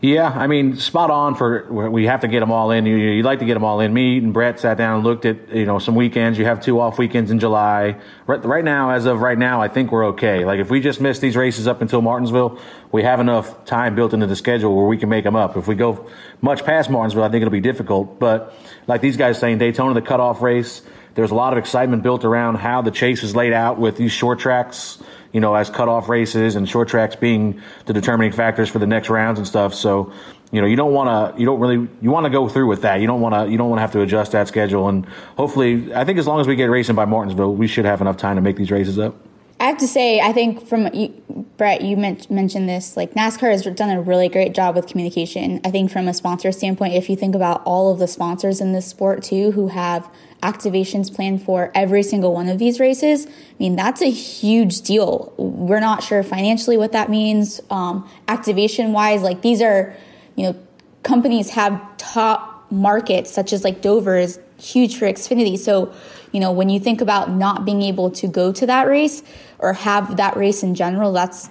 Yeah, 0.00 0.28
I 0.28 0.46
mean, 0.46 0.76
spot 0.76 1.10
on 1.10 1.34
for 1.34 1.90
we 1.90 2.06
have 2.06 2.20
to 2.20 2.28
get 2.28 2.38
them 2.38 2.52
all 2.52 2.70
in. 2.70 2.86
You, 2.86 2.96
you'd 2.96 3.24
like 3.24 3.40
to 3.40 3.44
get 3.44 3.54
them 3.54 3.64
all 3.64 3.80
in. 3.80 3.92
Me 3.92 4.18
and 4.18 4.32
Brett 4.32 4.60
sat 4.60 4.76
down 4.78 4.94
and 4.94 5.04
looked 5.04 5.26
at 5.26 5.48
you 5.52 5.66
know 5.66 5.80
some 5.80 5.96
weekends. 5.96 6.38
You 6.38 6.44
have 6.44 6.60
two 6.60 6.78
off 6.78 6.98
weekends 6.98 7.32
in 7.32 7.40
July. 7.40 7.96
Right, 8.28 8.44
right 8.44 8.62
now, 8.62 8.90
as 8.90 9.06
of 9.06 9.20
right 9.20 9.36
now, 9.36 9.60
I 9.60 9.66
think 9.66 9.90
we're 9.90 10.06
okay. 10.10 10.44
Like 10.44 10.60
if 10.60 10.70
we 10.70 10.80
just 10.80 11.00
miss 11.00 11.18
these 11.18 11.34
races 11.34 11.66
up 11.66 11.82
until 11.82 12.00
Martinsville, 12.00 12.60
we 12.92 13.02
have 13.02 13.18
enough 13.18 13.64
time 13.64 13.96
built 13.96 14.14
into 14.14 14.28
the 14.28 14.36
schedule 14.36 14.76
where 14.76 14.86
we 14.86 14.98
can 14.98 15.08
make 15.08 15.24
them 15.24 15.34
up. 15.34 15.56
If 15.56 15.66
we 15.66 15.74
go 15.74 16.08
much 16.42 16.64
past 16.64 16.90
Martinsville, 16.90 17.24
I 17.24 17.28
think 17.28 17.42
it'll 17.42 17.50
be 17.50 17.58
difficult. 17.58 18.20
But 18.20 18.54
like 18.86 19.00
these 19.00 19.16
guys 19.16 19.40
saying, 19.40 19.58
Daytona, 19.58 19.94
the 19.94 20.02
cutoff 20.02 20.42
race. 20.42 20.80
There's 21.18 21.32
a 21.32 21.34
lot 21.34 21.52
of 21.52 21.58
excitement 21.58 22.04
built 22.04 22.24
around 22.24 22.58
how 22.58 22.80
the 22.80 22.92
chase 22.92 23.24
is 23.24 23.34
laid 23.34 23.52
out 23.52 23.76
with 23.76 23.96
these 23.96 24.12
short 24.12 24.38
tracks 24.38 25.02
you 25.32 25.40
know, 25.40 25.52
as 25.54 25.68
cutoff 25.68 26.08
races 26.08 26.54
and 26.54 26.68
short 26.68 26.88
tracks 26.88 27.16
being 27.16 27.60
the 27.86 27.92
determining 27.92 28.32
factors 28.32 28.68
for 28.68 28.78
the 28.78 28.86
next 28.86 29.10
rounds 29.10 29.38
and 29.38 29.46
stuff. 29.46 29.74
So, 29.74 30.12
you 30.52 30.60
know, 30.60 30.66
you 30.66 30.76
don't 30.76 30.92
want 30.92 31.34
to, 31.34 31.40
you 31.40 31.44
don't 31.44 31.60
really, 31.60 31.88
you 32.00 32.10
want 32.10 32.24
to 32.24 32.30
go 32.30 32.48
through 32.48 32.68
with 32.68 32.82
that. 32.82 33.00
You 33.00 33.08
don't 33.08 33.20
want 33.20 33.34
to, 33.34 33.50
you 33.50 33.58
don't 33.58 33.68
want 33.68 33.78
to 33.78 33.82
have 33.82 33.92
to 33.92 34.00
adjust 34.00 34.32
that 34.32 34.48
schedule. 34.48 34.88
And 34.88 35.06
hopefully, 35.36 35.92
I 35.92 36.04
think 36.04 36.18
as 36.18 36.26
long 36.28 36.40
as 36.40 36.46
we 36.46 36.56
get 36.56 36.70
racing 36.70 36.94
by 36.94 37.04
Martinsville, 37.04 37.54
we 37.54 37.66
should 37.66 37.84
have 37.84 38.00
enough 38.00 38.16
time 38.16 38.36
to 38.36 38.42
make 38.42 38.56
these 38.56 38.70
races 38.70 38.98
up. 38.98 39.14
I 39.60 39.66
have 39.66 39.78
to 39.78 39.88
say, 39.88 40.20
I 40.20 40.32
think 40.32 40.66
from 40.68 40.88
you, 40.94 41.08
Brett, 41.56 41.82
you 41.82 41.96
men- 41.96 42.20
mentioned 42.30 42.68
this. 42.68 42.96
Like 42.96 43.14
NASCAR 43.14 43.50
has 43.50 43.64
done 43.64 43.90
a 43.90 44.00
really 44.00 44.28
great 44.28 44.54
job 44.54 44.76
with 44.76 44.86
communication. 44.86 45.60
I 45.64 45.70
think 45.72 45.90
from 45.90 46.06
a 46.06 46.14
sponsor 46.14 46.52
standpoint, 46.52 46.94
if 46.94 47.10
you 47.10 47.16
think 47.16 47.34
about 47.34 47.62
all 47.64 47.92
of 47.92 47.98
the 47.98 48.06
sponsors 48.06 48.60
in 48.60 48.72
this 48.72 48.86
sport 48.86 49.24
too, 49.24 49.50
who 49.52 49.68
have 49.68 50.08
activations 50.42 51.12
planned 51.12 51.42
for 51.42 51.72
every 51.74 52.04
single 52.04 52.32
one 52.32 52.48
of 52.48 52.60
these 52.60 52.78
races, 52.78 53.26
I 53.26 53.30
mean 53.58 53.74
that's 53.74 54.00
a 54.00 54.10
huge 54.10 54.82
deal. 54.82 55.32
We're 55.36 55.80
not 55.80 56.04
sure 56.04 56.22
financially 56.22 56.76
what 56.76 56.92
that 56.92 57.10
means, 57.10 57.60
um, 57.68 58.08
activation 58.28 58.92
wise. 58.92 59.22
Like 59.22 59.42
these 59.42 59.60
are, 59.60 59.96
you 60.36 60.44
know, 60.44 60.56
companies 61.02 61.50
have 61.50 61.80
top 61.96 62.70
markets 62.70 63.32
such 63.32 63.52
as 63.52 63.64
like 63.64 63.82
Dover 63.82 64.16
is 64.16 64.38
huge 64.58 64.96
for 64.98 65.06
Xfinity. 65.06 65.58
So, 65.58 65.92
you 66.32 66.40
know, 66.40 66.52
when 66.52 66.68
you 66.68 66.80
think 66.80 67.00
about 67.00 67.30
not 67.30 67.64
being 67.64 67.82
able 67.82 68.10
to 68.12 68.26
go 68.26 68.52
to 68.52 68.66
that 68.66 68.86
race 68.86 69.22
or 69.58 69.72
have 69.72 70.16
that 70.16 70.36
race 70.36 70.62
in 70.62 70.74
general, 70.74 71.12
that's, 71.12 71.48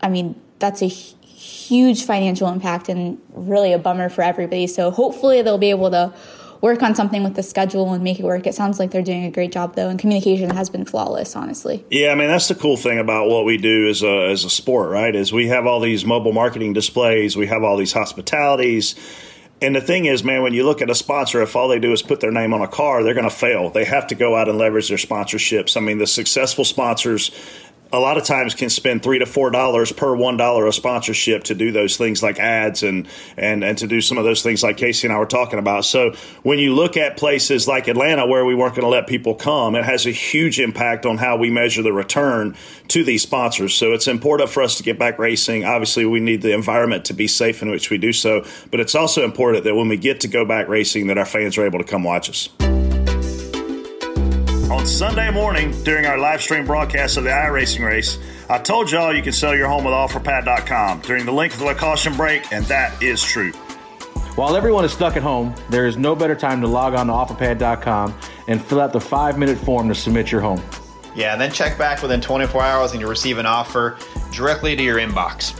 I 0.00 0.08
mean, 0.08 0.40
that's 0.58 0.82
a 0.82 0.86
huge 0.88 2.04
financial 2.04 2.48
impact 2.48 2.88
and 2.88 3.20
really 3.32 3.72
a 3.72 3.78
bummer 3.78 4.08
for 4.08 4.22
everybody. 4.22 4.66
So 4.66 4.90
hopefully 4.90 5.42
they'll 5.42 5.58
be 5.58 5.70
able 5.70 5.90
to 5.90 6.14
work 6.62 6.82
on 6.82 6.94
something 6.94 7.24
with 7.24 7.34
the 7.34 7.42
schedule 7.42 7.92
and 7.92 8.02
make 8.02 8.20
it 8.20 8.22
work. 8.22 8.46
It 8.46 8.54
sounds 8.54 8.78
like 8.78 8.92
they're 8.92 9.02
doing 9.02 9.24
a 9.24 9.30
great 9.30 9.52
job 9.52 9.74
though, 9.74 9.88
and 9.88 9.98
communication 9.98 10.48
has 10.50 10.70
been 10.70 10.84
flawless, 10.84 11.36
honestly. 11.36 11.84
Yeah, 11.90 12.12
I 12.12 12.14
mean 12.14 12.28
that's 12.28 12.48
the 12.48 12.54
cool 12.54 12.76
thing 12.76 12.98
about 12.98 13.28
what 13.28 13.44
we 13.44 13.58
do 13.58 13.88
as 13.88 14.02
a 14.02 14.30
as 14.30 14.44
a 14.44 14.50
sport, 14.50 14.90
right? 14.90 15.14
Is 15.14 15.32
we 15.32 15.48
have 15.48 15.66
all 15.66 15.80
these 15.80 16.04
mobile 16.04 16.32
marketing 16.32 16.72
displays, 16.72 17.36
we 17.36 17.48
have 17.48 17.62
all 17.64 17.76
these 17.76 17.92
hospitalities. 17.92 18.94
And 19.62 19.76
the 19.76 19.80
thing 19.80 20.06
is, 20.06 20.24
man, 20.24 20.42
when 20.42 20.54
you 20.54 20.64
look 20.64 20.82
at 20.82 20.90
a 20.90 20.94
sponsor, 20.94 21.40
if 21.40 21.54
all 21.54 21.68
they 21.68 21.78
do 21.78 21.92
is 21.92 22.02
put 22.02 22.18
their 22.18 22.32
name 22.32 22.52
on 22.52 22.62
a 22.62 22.66
car, 22.66 23.04
they're 23.04 23.14
going 23.14 23.28
to 23.28 23.30
fail. 23.30 23.70
They 23.70 23.84
have 23.84 24.08
to 24.08 24.16
go 24.16 24.34
out 24.34 24.48
and 24.48 24.58
leverage 24.58 24.88
their 24.88 24.98
sponsorships. 24.98 25.76
I 25.76 25.80
mean, 25.80 25.98
the 25.98 26.06
successful 26.08 26.64
sponsors 26.64 27.30
a 27.92 27.98
lot 27.98 28.16
of 28.16 28.24
times 28.24 28.54
can 28.54 28.70
spend 28.70 29.02
three 29.02 29.18
to 29.18 29.26
four 29.26 29.50
dollars 29.50 29.92
per 29.92 30.14
one 30.14 30.36
dollar 30.36 30.66
of 30.66 30.74
sponsorship 30.74 31.44
to 31.44 31.54
do 31.54 31.70
those 31.70 31.96
things 31.96 32.22
like 32.22 32.38
ads 32.38 32.82
and 32.82 33.06
and 33.36 33.62
and 33.62 33.76
to 33.78 33.86
do 33.86 34.00
some 34.00 34.16
of 34.16 34.24
those 34.24 34.42
things 34.42 34.62
like 34.62 34.78
Casey 34.78 35.06
and 35.06 35.14
I 35.14 35.18
were 35.18 35.26
talking 35.26 35.58
about. 35.58 35.84
So 35.84 36.14
when 36.42 36.58
you 36.58 36.74
look 36.74 36.96
at 36.96 37.16
places 37.16 37.68
like 37.68 37.88
Atlanta 37.88 38.26
where 38.26 38.44
we 38.44 38.54
weren't 38.54 38.74
going 38.74 38.84
to 38.84 38.88
let 38.88 39.06
people 39.06 39.34
come, 39.34 39.74
it 39.74 39.84
has 39.84 40.06
a 40.06 40.10
huge 40.10 40.58
impact 40.58 41.04
on 41.04 41.18
how 41.18 41.36
we 41.36 41.50
measure 41.50 41.82
the 41.82 41.92
return 41.92 42.56
to 42.88 43.04
these 43.04 43.22
sponsors. 43.22 43.74
So 43.74 43.92
it's 43.92 44.08
important 44.08 44.48
for 44.48 44.62
us 44.62 44.76
to 44.78 44.82
get 44.82 44.98
back 44.98 45.18
racing. 45.18 45.64
Obviously, 45.64 46.06
we 46.06 46.20
need 46.20 46.42
the 46.42 46.54
environment 46.54 47.04
to 47.06 47.12
be 47.12 47.28
safe 47.28 47.62
in 47.62 47.70
which 47.70 47.90
we 47.90 47.98
do 47.98 48.12
so, 48.12 48.44
but 48.70 48.80
it's 48.80 48.94
also 48.94 49.22
important 49.24 49.64
that 49.64 49.74
when 49.74 49.88
we 49.88 49.96
get 49.96 50.20
to 50.20 50.28
go 50.28 50.44
back 50.44 50.68
racing, 50.68 51.08
that 51.08 51.18
our 51.18 51.26
fans 51.26 51.58
are 51.58 51.66
able 51.66 51.78
to 51.78 51.84
come 51.84 52.04
watch 52.04 52.30
us. 52.30 52.71
On 54.72 54.86
Sunday 54.86 55.30
morning, 55.30 55.70
during 55.84 56.06
our 56.06 56.16
live 56.16 56.40
stream 56.40 56.64
broadcast 56.64 57.18
of 57.18 57.24
the 57.24 57.30
iRacing 57.30 57.84
race, 57.84 58.18
I 58.48 58.56
told 58.56 58.90
y'all 58.90 59.14
you 59.14 59.22
can 59.22 59.34
sell 59.34 59.54
your 59.54 59.68
home 59.68 59.84
with 59.84 59.92
OfferPad.com 59.92 61.02
during 61.02 61.26
the 61.26 61.32
length 61.32 61.60
of 61.60 61.68
the 61.68 61.74
caution 61.74 62.16
break, 62.16 62.50
and 62.54 62.64
that 62.64 63.02
is 63.02 63.22
true. 63.22 63.52
While 64.34 64.56
everyone 64.56 64.86
is 64.86 64.92
stuck 64.92 65.14
at 65.14 65.22
home, 65.22 65.54
there 65.68 65.84
is 65.84 65.98
no 65.98 66.16
better 66.16 66.34
time 66.34 66.62
to 66.62 66.66
log 66.66 66.94
on 66.94 67.08
to 67.08 67.12
OfferPad.com 67.12 68.18
and 68.48 68.64
fill 68.64 68.80
out 68.80 68.94
the 68.94 69.00
five 69.00 69.38
minute 69.38 69.58
form 69.58 69.88
to 69.88 69.94
submit 69.94 70.32
your 70.32 70.40
home. 70.40 70.62
Yeah, 71.14 71.32
and 71.32 71.40
then 71.40 71.52
check 71.52 71.76
back 71.76 72.00
within 72.00 72.22
24 72.22 72.62
hours 72.62 72.92
and 72.92 73.00
you 73.00 73.06
receive 73.06 73.36
an 73.36 73.44
offer 73.44 73.98
directly 74.32 74.74
to 74.74 74.82
your 74.82 74.96
inbox. 74.96 75.54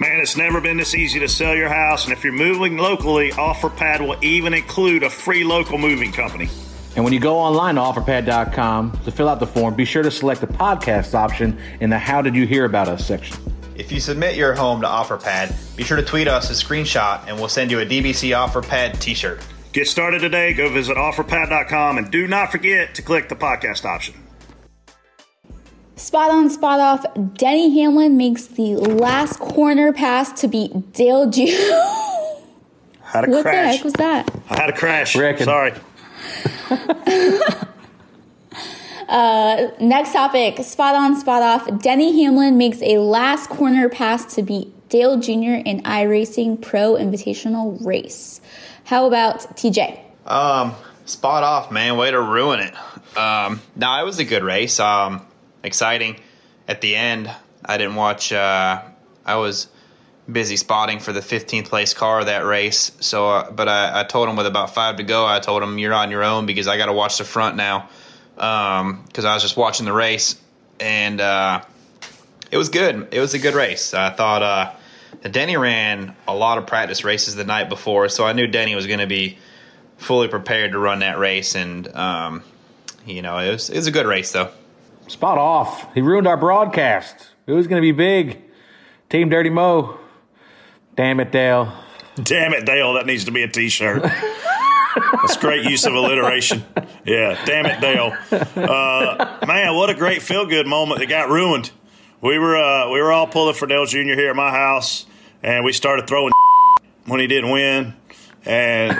Man, 0.00 0.18
it's 0.18 0.38
never 0.38 0.62
been 0.62 0.78
this 0.78 0.94
easy 0.94 1.20
to 1.20 1.28
sell 1.28 1.54
your 1.54 1.68
house, 1.68 2.04
and 2.04 2.12
if 2.14 2.24
you're 2.24 2.32
moving 2.32 2.78
locally, 2.78 3.32
OfferPad 3.32 4.00
will 4.00 4.16
even 4.24 4.54
include 4.54 5.02
a 5.02 5.10
free 5.10 5.44
local 5.44 5.76
moving 5.76 6.10
company. 6.10 6.48
And 6.96 7.04
when 7.04 7.12
you 7.12 7.20
go 7.20 7.38
online 7.38 7.74
to 7.74 7.82
offerpad.com 7.82 9.00
to 9.04 9.10
fill 9.10 9.28
out 9.28 9.38
the 9.38 9.46
form, 9.46 9.74
be 9.74 9.84
sure 9.84 10.02
to 10.02 10.10
select 10.10 10.40
the 10.40 10.46
podcast 10.46 11.12
option 11.12 11.58
in 11.80 11.90
the 11.90 11.98
How 11.98 12.22
Did 12.22 12.34
You 12.34 12.46
Hear 12.46 12.64
About 12.64 12.88
Us 12.88 13.06
section. 13.06 13.36
If 13.76 13.92
you 13.92 14.00
submit 14.00 14.34
your 14.34 14.54
home 14.54 14.80
to 14.80 14.86
OfferPad, 14.86 15.76
be 15.76 15.84
sure 15.84 15.98
to 15.98 16.02
tweet 16.02 16.26
us 16.26 16.48
a 16.50 16.54
screenshot 16.54 17.26
and 17.28 17.36
we'll 17.36 17.50
send 17.50 17.70
you 17.70 17.80
a 17.80 17.84
DBC 17.84 18.30
OfferPad 18.30 18.98
t 18.98 19.12
shirt. 19.12 19.46
Get 19.74 19.86
started 19.86 20.20
today. 20.20 20.54
Go 20.54 20.70
visit 20.70 20.96
offerpad.com 20.96 21.98
and 21.98 22.10
do 22.10 22.26
not 22.26 22.50
forget 22.50 22.94
to 22.94 23.02
click 23.02 23.28
the 23.28 23.36
podcast 23.36 23.84
option. 23.84 24.14
Spot 25.96 26.30
on, 26.30 26.48
spot 26.48 26.80
off. 26.80 27.04
Denny 27.34 27.78
Hamlin 27.78 28.16
makes 28.16 28.46
the 28.46 28.76
last 28.76 29.38
corner 29.38 29.92
pass 29.92 30.40
to 30.40 30.48
beat 30.48 30.94
Dale 30.94 31.28
Jr. 31.28 31.42
Had 33.02 33.28
a 33.28 33.30
what 33.30 33.42
crash. 33.42 33.44
What 33.44 33.44
the 33.44 33.48
heck 33.48 33.84
was 33.84 33.92
that? 33.94 34.30
I 34.48 34.60
had 34.60 34.70
a 34.70 34.76
crash. 34.76 35.14
Reckon. 35.14 35.44
Sorry. 35.44 35.74
Uh, 39.08 39.68
next 39.80 40.12
topic 40.12 40.58
spot 40.64 40.94
on, 40.94 41.16
spot 41.18 41.42
off. 41.42 41.80
Denny 41.80 42.22
Hamlin 42.22 42.56
makes 42.56 42.80
a 42.82 42.98
last 42.98 43.48
corner 43.50 43.88
pass 43.88 44.34
to 44.34 44.42
beat 44.42 44.72
Dale 44.88 45.18
Jr. 45.18 45.62
in 45.64 45.82
iRacing 45.82 46.60
Pro 46.60 46.94
Invitational 46.94 47.84
Race. 47.84 48.40
How 48.84 49.06
about 49.06 49.40
TJ? 49.56 50.00
Um, 50.26 50.74
spot 51.04 51.42
off, 51.42 51.70
man. 51.70 51.96
Way 51.96 52.10
to 52.10 52.20
ruin 52.20 52.60
it. 52.60 52.74
Um, 53.16 53.60
no, 53.74 54.00
it 54.00 54.04
was 54.04 54.18
a 54.18 54.24
good 54.24 54.42
race. 54.44 54.78
Um, 54.78 55.26
exciting. 55.62 56.20
At 56.68 56.80
the 56.80 56.96
end, 56.96 57.30
I 57.64 57.78
didn't 57.78 57.94
watch. 57.94 58.32
Uh, 58.32 58.82
I 59.24 59.36
was 59.36 59.68
busy 60.30 60.56
spotting 60.56 60.98
for 60.98 61.12
the 61.12 61.20
15th 61.20 61.66
place 61.66 61.94
car 61.94 62.20
of 62.20 62.26
that 62.26 62.44
race. 62.44 62.92
So, 63.00 63.28
uh, 63.28 63.50
but 63.50 63.68
I, 63.68 64.00
I, 64.00 64.04
told 64.04 64.28
him 64.28 64.36
with 64.36 64.46
about 64.46 64.74
five 64.74 64.96
to 64.96 65.04
go, 65.04 65.24
I 65.26 65.38
told 65.40 65.62
him 65.62 65.78
you're 65.78 65.94
on 65.94 66.10
your 66.10 66.24
own 66.24 66.46
because 66.46 66.66
I 66.66 66.76
got 66.76 66.86
to 66.86 66.92
watch 66.92 67.18
the 67.18 67.24
front 67.24 67.56
now. 67.56 67.88
Because 68.34 68.80
um, 68.80 69.26
I 69.26 69.34
was 69.34 69.42
just 69.42 69.56
watching 69.56 69.86
the 69.86 69.92
race, 69.92 70.38
and 70.78 71.20
uh, 71.20 71.62
It 72.50 72.58
was 72.58 72.68
good. 72.68 73.08
It 73.12 73.20
was 73.20 73.34
a 73.34 73.38
good 73.38 73.54
race. 73.54 73.94
I 73.94 74.10
thought 74.10 74.42
uh, 74.42 74.72
Denny 75.28 75.56
ran 75.56 76.14
a 76.28 76.34
lot 76.34 76.58
of 76.58 76.66
practice 76.66 77.04
races 77.04 77.34
the 77.34 77.44
night 77.44 77.68
before, 77.68 78.08
so 78.08 78.24
I 78.24 78.32
knew 78.32 78.46
Denny 78.46 78.74
was 78.74 78.86
going 78.86 79.00
to 79.00 79.06
be 79.06 79.38
fully 79.96 80.28
prepared 80.28 80.72
to 80.72 80.78
run 80.78 81.00
that 81.00 81.18
race. 81.18 81.54
And 81.54 81.88
um, 81.96 82.42
you 83.06 83.22
know, 83.22 83.38
it 83.38 83.50
was 83.50 83.70
it 83.70 83.76
was 83.76 83.86
a 83.86 83.90
good 83.90 84.06
race 84.06 84.32
though. 84.32 84.50
Spot 85.08 85.38
off. 85.38 85.92
He 85.94 86.02
ruined 86.02 86.26
our 86.26 86.36
broadcast. 86.36 87.28
It 87.46 87.52
was 87.52 87.66
going 87.66 87.80
to 87.80 87.86
be 87.86 87.92
big. 87.92 88.42
Team 89.08 89.28
Dirty 89.28 89.50
Mo. 89.50 89.98
Damn 90.96 91.20
it, 91.20 91.30
Dale. 91.30 91.72
Damn 92.22 92.54
it, 92.54 92.64
Dale. 92.64 92.94
That 92.94 93.06
needs 93.06 93.26
to 93.26 93.30
be 93.30 93.42
a 93.42 93.48
T-shirt. 93.48 94.02
That's 94.02 95.36
great 95.36 95.64
use 95.64 95.84
of 95.84 95.94
alliteration. 95.94 96.64
Yeah, 97.04 97.38
damn 97.44 97.66
it, 97.66 97.80
Dale. 97.80 98.16
Uh, 98.32 99.38
man, 99.46 99.74
what 99.74 99.90
a 99.90 99.94
great 99.94 100.22
feel-good 100.22 100.66
moment 100.66 101.00
that 101.00 101.06
got 101.06 101.28
ruined. 101.28 101.70
We 102.22 102.38
were 102.38 102.56
uh, 102.56 102.90
we 102.90 103.00
were 103.00 103.12
all 103.12 103.26
pulling 103.26 103.54
for 103.54 103.66
Dale 103.66 103.84
Jr. 103.84 103.98
here 104.14 104.30
at 104.30 104.36
my 104.36 104.50
house, 104.50 105.04
and 105.42 105.64
we 105.64 105.72
started 105.72 106.06
throwing 106.06 106.32
when 107.04 107.20
he 107.20 107.26
didn't 107.26 107.50
win, 107.50 107.94
and 108.46 108.98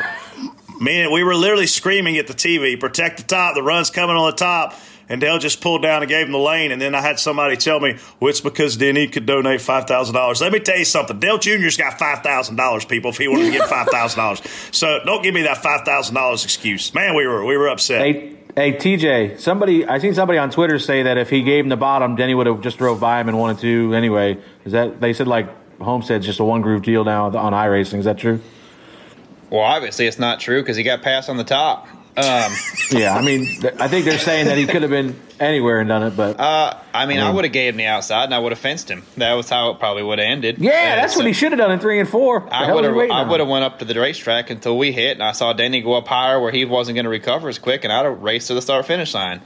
man, 0.79 1.11
we 1.11 1.25
were 1.25 1.35
literally 1.35 1.67
screaming 1.67 2.19
at 2.19 2.27
the 2.27 2.35
TV, 2.35 2.79
"Protect 2.79 3.17
the 3.17 3.23
top! 3.23 3.55
The 3.55 3.63
run's 3.63 3.89
coming 3.91 4.17
on 4.17 4.31
the 4.31 4.37
top!" 4.37 4.79
And 5.09 5.21
Dale 5.21 5.39
just 5.39 5.61
pulled 5.61 5.83
down 5.83 6.03
and 6.03 6.09
gave 6.09 6.27
him 6.27 6.33
the 6.33 6.39
lane. 6.39 6.73
And 6.73 6.83
then 6.83 6.95
I 6.95 7.01
had 7.01 7.19
somebody 7.19 7.57
tell 7.57 7.79
me, 7.79 7.97
well, 8.19 8.31
it's 8.31 8.41
because 8.41 8.77
Denny 8.77 9.07
could 9.07 9.25
donate 9.25 9.61
$5,000. 9.61 10.41
Let 10.41 10.53
me 10.53 10.59
tell 10.59 10.79
you 10.79 10.85
something. 10.85 11.21
Dale 11.21 11.39
Jr.'s 11.39 11.77
got 11.77 11.99
$5,000, 11.99 12.89
people, 12.89 13.11
if 13.11 13.19
he 13.19 13.29
wanted 13.29 13.47
to 13.47 13.51
give 13.53 13.63
$5,000. 13.63 14.75
so 14.75 15.01
don't 15.05 15.23
give 15.23 15.35
me 15.35 15.43
that 15.43 15.59
$5,000 15.59 16.45
excuse. 16.45 16.93
Man, 16.93 17.15
we 17.15 17.27
were, 17.27 17.45
we 17.45 17.57
were 17.57 17.69
upset. 17.69 18.01
Hey, 18.01 18.37
hey, 18.57 18.73
TJ, 18.73 19.39
somebody, 19.39 19.87
I 19.87 19.99
seen 19.99 20.15
somebody 20.15 20.39
on 20.39 20.51
Twitter 20.51 20.79
say 20.81 21.05
that 21.05 21.19
if 21.19 21.31
he 21.31 21.43
gave 21.43 21.65
him 21.65 21.69
the 21.69 21.77
bottom, 21.77 22.17
Denny 22.17 22.35
would 22.35 22.47
have 22.47 22.61
just 22.61 22.79
drove 22.79 22.99
by 22.99 23.21
him 23.21 23.29
and 23.29 23.39
wanted 23.39 23.61
to 23.61 23.95
anyway. 23.95 24.39
Is 24.65 24.73
that, 24.73 25.01
they 25.01 25.13
said 25.13 25.29
like 25.29 25.49
Homestead's 25.81 26.27
just 26.27 26.41
a 26.41 26.45
one 26.45 26.63
groove 26.63 26.83
deal 26.83 27.05
now 27.05 27.27
on 27.27 27.53
iRacing. 27.53 27.99
Is 27.99 28.07
that 28.07 28.19
true? 28.19 28.41
Well, 29.51 29.61
obviously 29.61 30.07
it's 30.07 30.19
not 30.19 30.41
true 30.41 30.61
because 30.63 30.77
he 30.77 30.83
got 30.83 31.03
passed 31.03 31.29
on 31.29 31.37
the 31.37 31.45
top. 31.45 31.87
Um, 32.17 32.53
yeah, 32.93 33.15
I 33.15 33.23
mean, 33.23 33.47
I 33.79 33.89
think 33.89 34.07
they're 34.07 34.19
saying 34.19 34.47
that 34.47 34.57
he 34.57 34.67
could 34.67 34.81
have 34.81 34.91
been 34.91 35.21
anywhere 35.39 35.81
and 35.81 35.89
done 35.89 36.03
it, 36.03 36.17
but 36.17 36.41
uh, 36.41 36.79
I 36.95 37.05
mean, 37.05 37.19
I 37.19 37.31
would 37.31 37.45
have 37.45 37.53
gave 37.53 37.75
him 37.75 37.77
the 37.77 37.85
outside 37.85 38.25
and 38.25 38.35
I 38.35 38.39
would 38.39 38.53
have 38.53 38.59
fenced 38.59 38.91
him. 38.91 39.05
That 39.19 39.35
was 39.35 39.51
how 39.51 39.73
it 39.73 39.79
probably 39.79 40.03
would 40.03 40.19
have 40.19 40.27
ended. 40.27 40.57
yeah, 40.59 40.93
And 40.93 41.01
that's 41.03 41.13
so 41.13 41.19
what 41.19 41.27
he 41.27 41.35
should 41.35 41.53
have 41.53 41.59
done 41.59 41.73
in 41.73 41.79
three 41.79 42.01
and 42.01 42.09
four. 42.09 42.49
I 42.51 42.73
would 42.73 42.85
have 42.85 42.97
I 42.97 43.23
would 43.29 43.41
have 43.41 43.49
went 43.51 43.65
up 43.65 43.81
to 43.81 43.85
the 43.85 44.01
racetrack 44.01 44.49
until 44.49 44.79
we 44.79 44.93
hit, 44.93 45.13
and 45.13 45.23
I 45.23 45.33
saw 45.33 45.53
Danny 45.53 45.83
go 45.83 45.93
up 45.93 46.09
higher 46.09 46.41
where 46.41 46.53
he 46.53 46.65
wasn't 46.65 46.95
going 46.97 47.05
to 47.05 47.11
recover 47.11 47.51
as 47.51 47.59
quick, 47.59 47.85
and 47.85 47.93
I'd 47.93 48.07
have 48.07 48.23
raced 48.23 48.49
to 48.49 48.55
the 48.55 48.63
start 48.63 48.87
finish 48.87 49.13
line. 49.13 49.43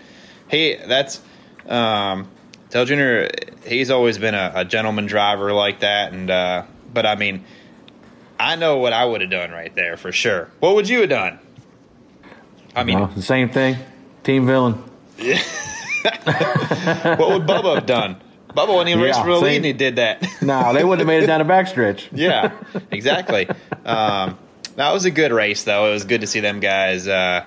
He 0.48 0.76
that's 0.76 1.20
um, 1.68 2.28
Dale 2.70 2.84
Junior. 2.84 3.30
He's 3.66 3.90
always 3.90 4.16
been 4.18 4.34
a, 4.36 4.52
a 4.54 4.64
gentleman 4.64 5.06
driver 5.06 5.52
like 5.52 5.80
that, 5.80 6.12
and 6.12 6.30
uh, 6.30 6.62
but 6.94 7.04
I 7.04 7.16
mean, 7.16 7.44
I 8.38 8.54
know 8.54 8.78
what 8.78 8.92
I 8.92 9.04
would 9.04 9.22
have 9.22 9.30
done 9.30 9.50
right 9.50 9.74
there 9.74 9.96
for 9.96 10.12
sure. 10.12 10.50
What 10.60 10.76
would 10.76 10.88
you 10.88 11.00
have 11.00 11.10
done? 11.10 11.40
I 12.74 12.84
mean, 12.84 13.08
the 13.14 13.22
same 13.22 13.48
thing. 13.48 13.76
Team 14.22 14.46
villain. 14.46 14.82
Yeah. 15.18 15.42
what 16.02 17.28
would 17.30 17.46
Bubba 17.46 17.76
have 17.76 17.86
done? 17.86 18.16
Bubba 18.54 18.68
wasn't 18.68 18.90
even 18.90 19.00
Yeah, 19.00 19.06
racing 19.06 19.22
for 19.22 19.30
the 19.30 19.38
lead, 19.40 19.56
and 19.56 19.64
he 19.64 19.72
did 19.72 19.96
that. 19.96 20.26
No, 20.42 20.72
they 20.72 20.82
wouldn't 20.82 21.00
have 21.00 21.06
made 21.06 21.22
it 21.22 21.26
down 21.26 21.46
the 21.46 21.52
backstretch. 21.52 22.08
yeah, 22.12 22.56
exactly. 22.90 23.48
Um, 23.84 24.38
that 24.76 24.92
was 24.92 25.04
a 25.04 25.10
good 25.10 25.32
race, 25.32 25.64
though. 25.64 25.88
It 25.88 25.92
was 25.92 26.04
good 26.04 26.22
to 26.22 26.26
see 26.26 26.40
them 26.40 26.60
guys 26.60 27.06
uh, 27.06 27.44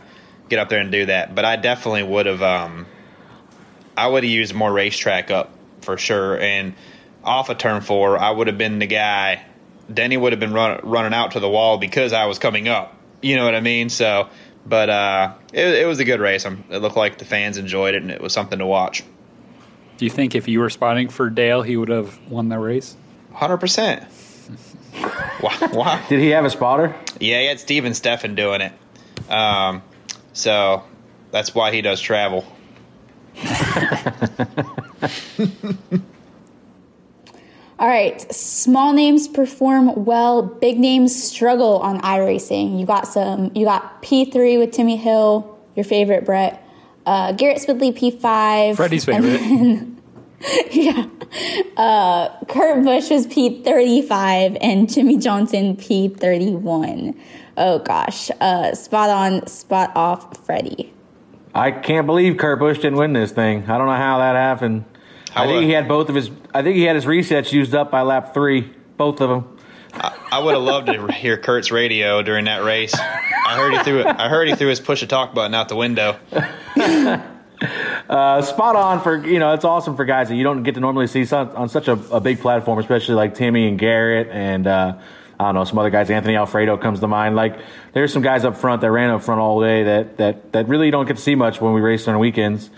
get 0.50 0.60
up 0.60 0.70
there 0.70 0.80
and 0.80 0.92
do 0.92 1.08
that. 1.08 1.34
But 1.36 1.46
I 1.46 1.56
definitely 1.56 2.04
would 2.04 2.26
have. 2.26 2.42
Um, 2.42 2.86
I 3.98 4.08
would 4.08 4.24
have 4.24 4.32
used 4.32 4.54
more 4.54 4.72
racetrack 4.72 5.32
up 5.32 5.52
for 5.82 5.98
sure, 5.98 6.40
and 6.40 6.74
off 7.24 7.50
of 7.50 7.58
turn 7.58 7.82
four, 7.82 8.18
I 8.18 8.32
would 8.32 8.48
have 8.48 8.58
been 8.58 8.80
the 8.80 8.88
guy. 8.88 9.44
Denny 9.94 10.16
would 10.16 10.32
have 10.32 10.40
been 10.40 10.54
run, 10.54 10.80
running 10.84 11.14
out 11.14 11.32
to 11.32 11.40
the 11.40 11.50
wall 11.50 11.78
because 11.78 12.14
I 12.14 12.26
was 12.26 12.40
coming 12.40 12.68
up. 12.68 12.96
You 13.22 13.36
know 13.36 13.46
what 13.46 13.56
I 13.56 13.62
mean? 13.62 13.90
So, 13.90 14.30
but 14.66 14.90
uh, 14.90 15.34
it, 15.52 15.68
it 15.68 15.88
was 15.88 16.00
a 16.00 16.06
good 16.06 16.20
race. 16.20 16.46
Um 16.46 16.64
it 16.70 16.78
looked 16.78 16.98
like 16.98 17.18
the 17.18 17.26
fans 17.26 17.58
enjoyed 17.58 17.96
it, 17.96 18.02
and 18.02 18.12
it 18.12 18.22
was 18.22 18.34
something 18.34 18.60
to 18.60 18.66
watch. 18.66 19.04
Do 19.98 20.06
you 20.06 20.12
think 20.12 20.36
if 20.36 20.48
you 20.48 20.60
were 20.60 20.70
spotting 20.70 21.10
for 21.10 21.30
Dale, 21.30 21.62
he 21.62 21.78
would 21.78 21.90
have 21.90 22.18
won 22.30 22.50
the 22.50 22.60
race? 22.60 22.96
Hundred 23.34 23.58
percent. 23.58 24.04
Wow! 25.42 25.58
Wow! 25.74 26.06
Did 26.08 26.20
he 26.20 26.30
have 26.30 26.46
a 26.46 26.50
spotter? 26.50 26.96
Yeah, 27.20 27.42
he 27.42 27.48
had 27.48 27.60
Steven 27.60 27.94
Steffen 27.94 28.36
doing 28.36 28.62
it. 28.62 28.72
Um, 29.30 29.82
so 30.32 30.84
that's 31.32 31.54
why 31.56 31.74
he 31.74 31.82
does 31.82 32.00
travel. 32.00 32.46
All 37.84 37.90
right, 37.90 38.34
small 38.34 38.94
names 38.94 39.28
perform 39.28 40.06
well, 40.06 40.42
big 40.42 40.80
names 40.80 41.22
struggle 41.22 41.80
on 41.80 42.00
iRacing. 42.00 42.80
You 42.80 42.86
got 42.86 43.10
some. 43.10 43.52
You 43.56 43.66
got 43.66 44.02
P3 44.02 44.58
with 44.58 44.72
Timmy 44.72 44.96
Hill, 44.96 45.60
your 45.76 45.84
favorite, 45.84 46.24
Brett. 46.24 46.66
Uh, 47.06 47.34
Garrett 47.34 47.58
Smithley, 47.58 47.92
P5. 47.92 48.78
Freddie's 48.78 49.06
and 49.10 49.26
favorite. 49.26 49.38
then- 49.42 50.02
yeah. 50.72 51.08
Uh, 51.76 52.46
Kurt 52.46 52.86
Busch 52.86 53.10
was 53.10 53.28
P35 53.28 54.60
and 54.62 54.90
Jimmie 54.90 55.18
Johnson 55.18 55.76
P31. 55.76 57.18
Oh 57.58 57.80
gosh. 57.80 58.32
Uh, 58.40 58.74
spot 58.76 59.10
on, 59.10 59.46
spot 59.48 59.92
off, 59.94 60.46
Freddie. 60.46 60.94
I 61.54 61.72
can't 61.72 62.08
believe 62.08 62.38
Kurt 62.38 62.60
Busch 62.60 62.78
didn't 62.78 62.98
win 62.98 63.12
this 63.12 63.34
thing. 63.34 63.70
I 63.70 63.78
don't 63.78 63.88
know 63.88 63.94
how 63.94 64.20
that 64.20 64.36
happened. 64.36 64.86
I 65.36 65.48
think 65.48 65.66
he 65.66 65.72
had 65.72 65.88
both 65.88 66.10
of 66.10 66.16
his. 66.16 66.30
I 66.54 66.62
think 66.62 66.76
he 66.76 66.84
had 66.84 66.96
his 66.96 67.06
resets 67.06 67.52
used 67.52 67.74
up 67.74 67.92
by 67.92 68.02
lap 68.02 68.34
three, 68.34 68.72
both 68.98 69.22
of 69.22 69.30
them. 69.30 69.58
I 69.94 70.40
would 70.40 70.56
have 70.56 70.64
loved 70.64 70.88
to 70.88 71.12
hear 71.12 71.38
Kurt's 71.38 71.72
radio 71.72 72.24
during 72.24 72.46
that 72.46 72.64
race. 72.64 72.96
I 72.96 73.56
heard 73.58 73.74
he 73.74 73.84
threw. 73.84 74.04
I 74.06 74.28
heard 74.28 74.48
he 74.48 74.56
threw 74.56 74.70
his 74.70 74.80
push 74.80 75.04
a 75.04 75.08
talk 75.08 75.34
button 75.34 75.54
out 75.54 75.70
the 75.70 75.76
window. 75.76 76.18
Uh, 78.10 78.42
spot 78.42 78.76
on 78.76 79.00
for 79.00 79.26
you 79.26 79.40
know 79.40 79.54
it's 79.54 79.64
awesome 79.64 79.96
for 79.96 80.04
guys 80.04 80.28
that 80.28 80.36
you 80.36 80.44
don't 80.44 80.64
get 80.64 80.76
to 80.76 80.82
normally 80.82 81.08
see 81.08 81.24
some, 81.24 81.50
on 81.56 81.70
such 81.70 81.88
a, 81.88 81.94
a 82.12 82.20
big 82.20 82.42
platform, 82.42 82.78
especially 82.78 83.16
like 83.16 83.36
Timmy 83.36 83.70
and 83.70 83.80
Garrett 83.80 84.28
and 84.30 84.68
uh, 84.68 84.98
I 85.40 85.46
don't 85.46 85.56
know 85.56 85.64
some 85.64 85.80
other 85.80 85.90
guys. 85.90 86.10
Anthony 86.10 86.36
Alfredo 86.36 86.78
comes 86.78 87.00
to 87.00 87.08
mind. 87.08 87.36
Like 87.36 87.58
there's 87.94 88.12
some 88.12 88.22
guys 88.22 88.44
up 88.44 88.58
front 88.58 88.82
that 88.82 88.92
ran 88.92 89.10
up 89.12 89.24
front 89.24 89.40
all 89.40 89.62
day 89.62 89.84
that 89.84 90.18
that 90.18 90.52
that 90.52 90.68
really 90.68 90.92
don't 90.92 91.06
get 91.06 91.16
to 91.16 91.22
see 91.22 91.36
much 91.36 91.62
when 91.62 91.74
we 91.74 91.80
race 91.82 92.08
on 92.08 92.20
weekends. 92.20 92.70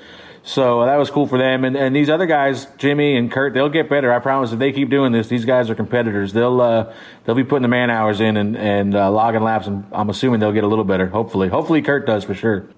So 0.45 0.85
that 0.85 0.97
was 0.97 1.09
cool 1.09 1.25
for 1.25 1.39
them. 1.39 1.65
And, 1.65 1.75
and 1.75 1.95
these 1.95 2.07
other 2.07 2.27
guys, 2.27 2.67
Jimmy 2.77 3.17
and 3.17 3.31
Kurt, 3.31 3.55
they'll 3.55 3.67
get 3.67 3.89
better. 3.89 4.13
I 4.13 4.19
promise. 4.19 4.51
If 4.51 4.59
they 4.59 4.71
keep 4.71 4.91
doing 4.91 5.11
this, 5.11 5.27
these 5.27 5.43
guys 5.43 5.71
are 5.71 5.75
competitors. 5.75 6.33
They'll 6.33 6.61
uh, 6.61 6.93
they'll 7.23 7.35
be 7.35 7.43
putting 7.43 7.63
the 7.63 7.67
man 7.67 7.89
hours 7.89 8.21
in 8.21 8.37
and 8.37 8.55
and 8.55 8.93
uh, 8.93 9.09
logging 9.11 9.41
laps, 9.41 9.65
and 9.65 9.85
I'm 9.91 10.07
assuming 10.11 10.39
they'll 10.39 10.51
get 10.51 10.63
a 10.63 10.67
little 10.67 10.85
better. 10.85 11.07
Hopefully, 11.07 11.49
hopefully 11.49 11.81
Kurt 11.81 12.05
does 12.05 12.23
for 12.23 12.35
sure. 12.35 12.69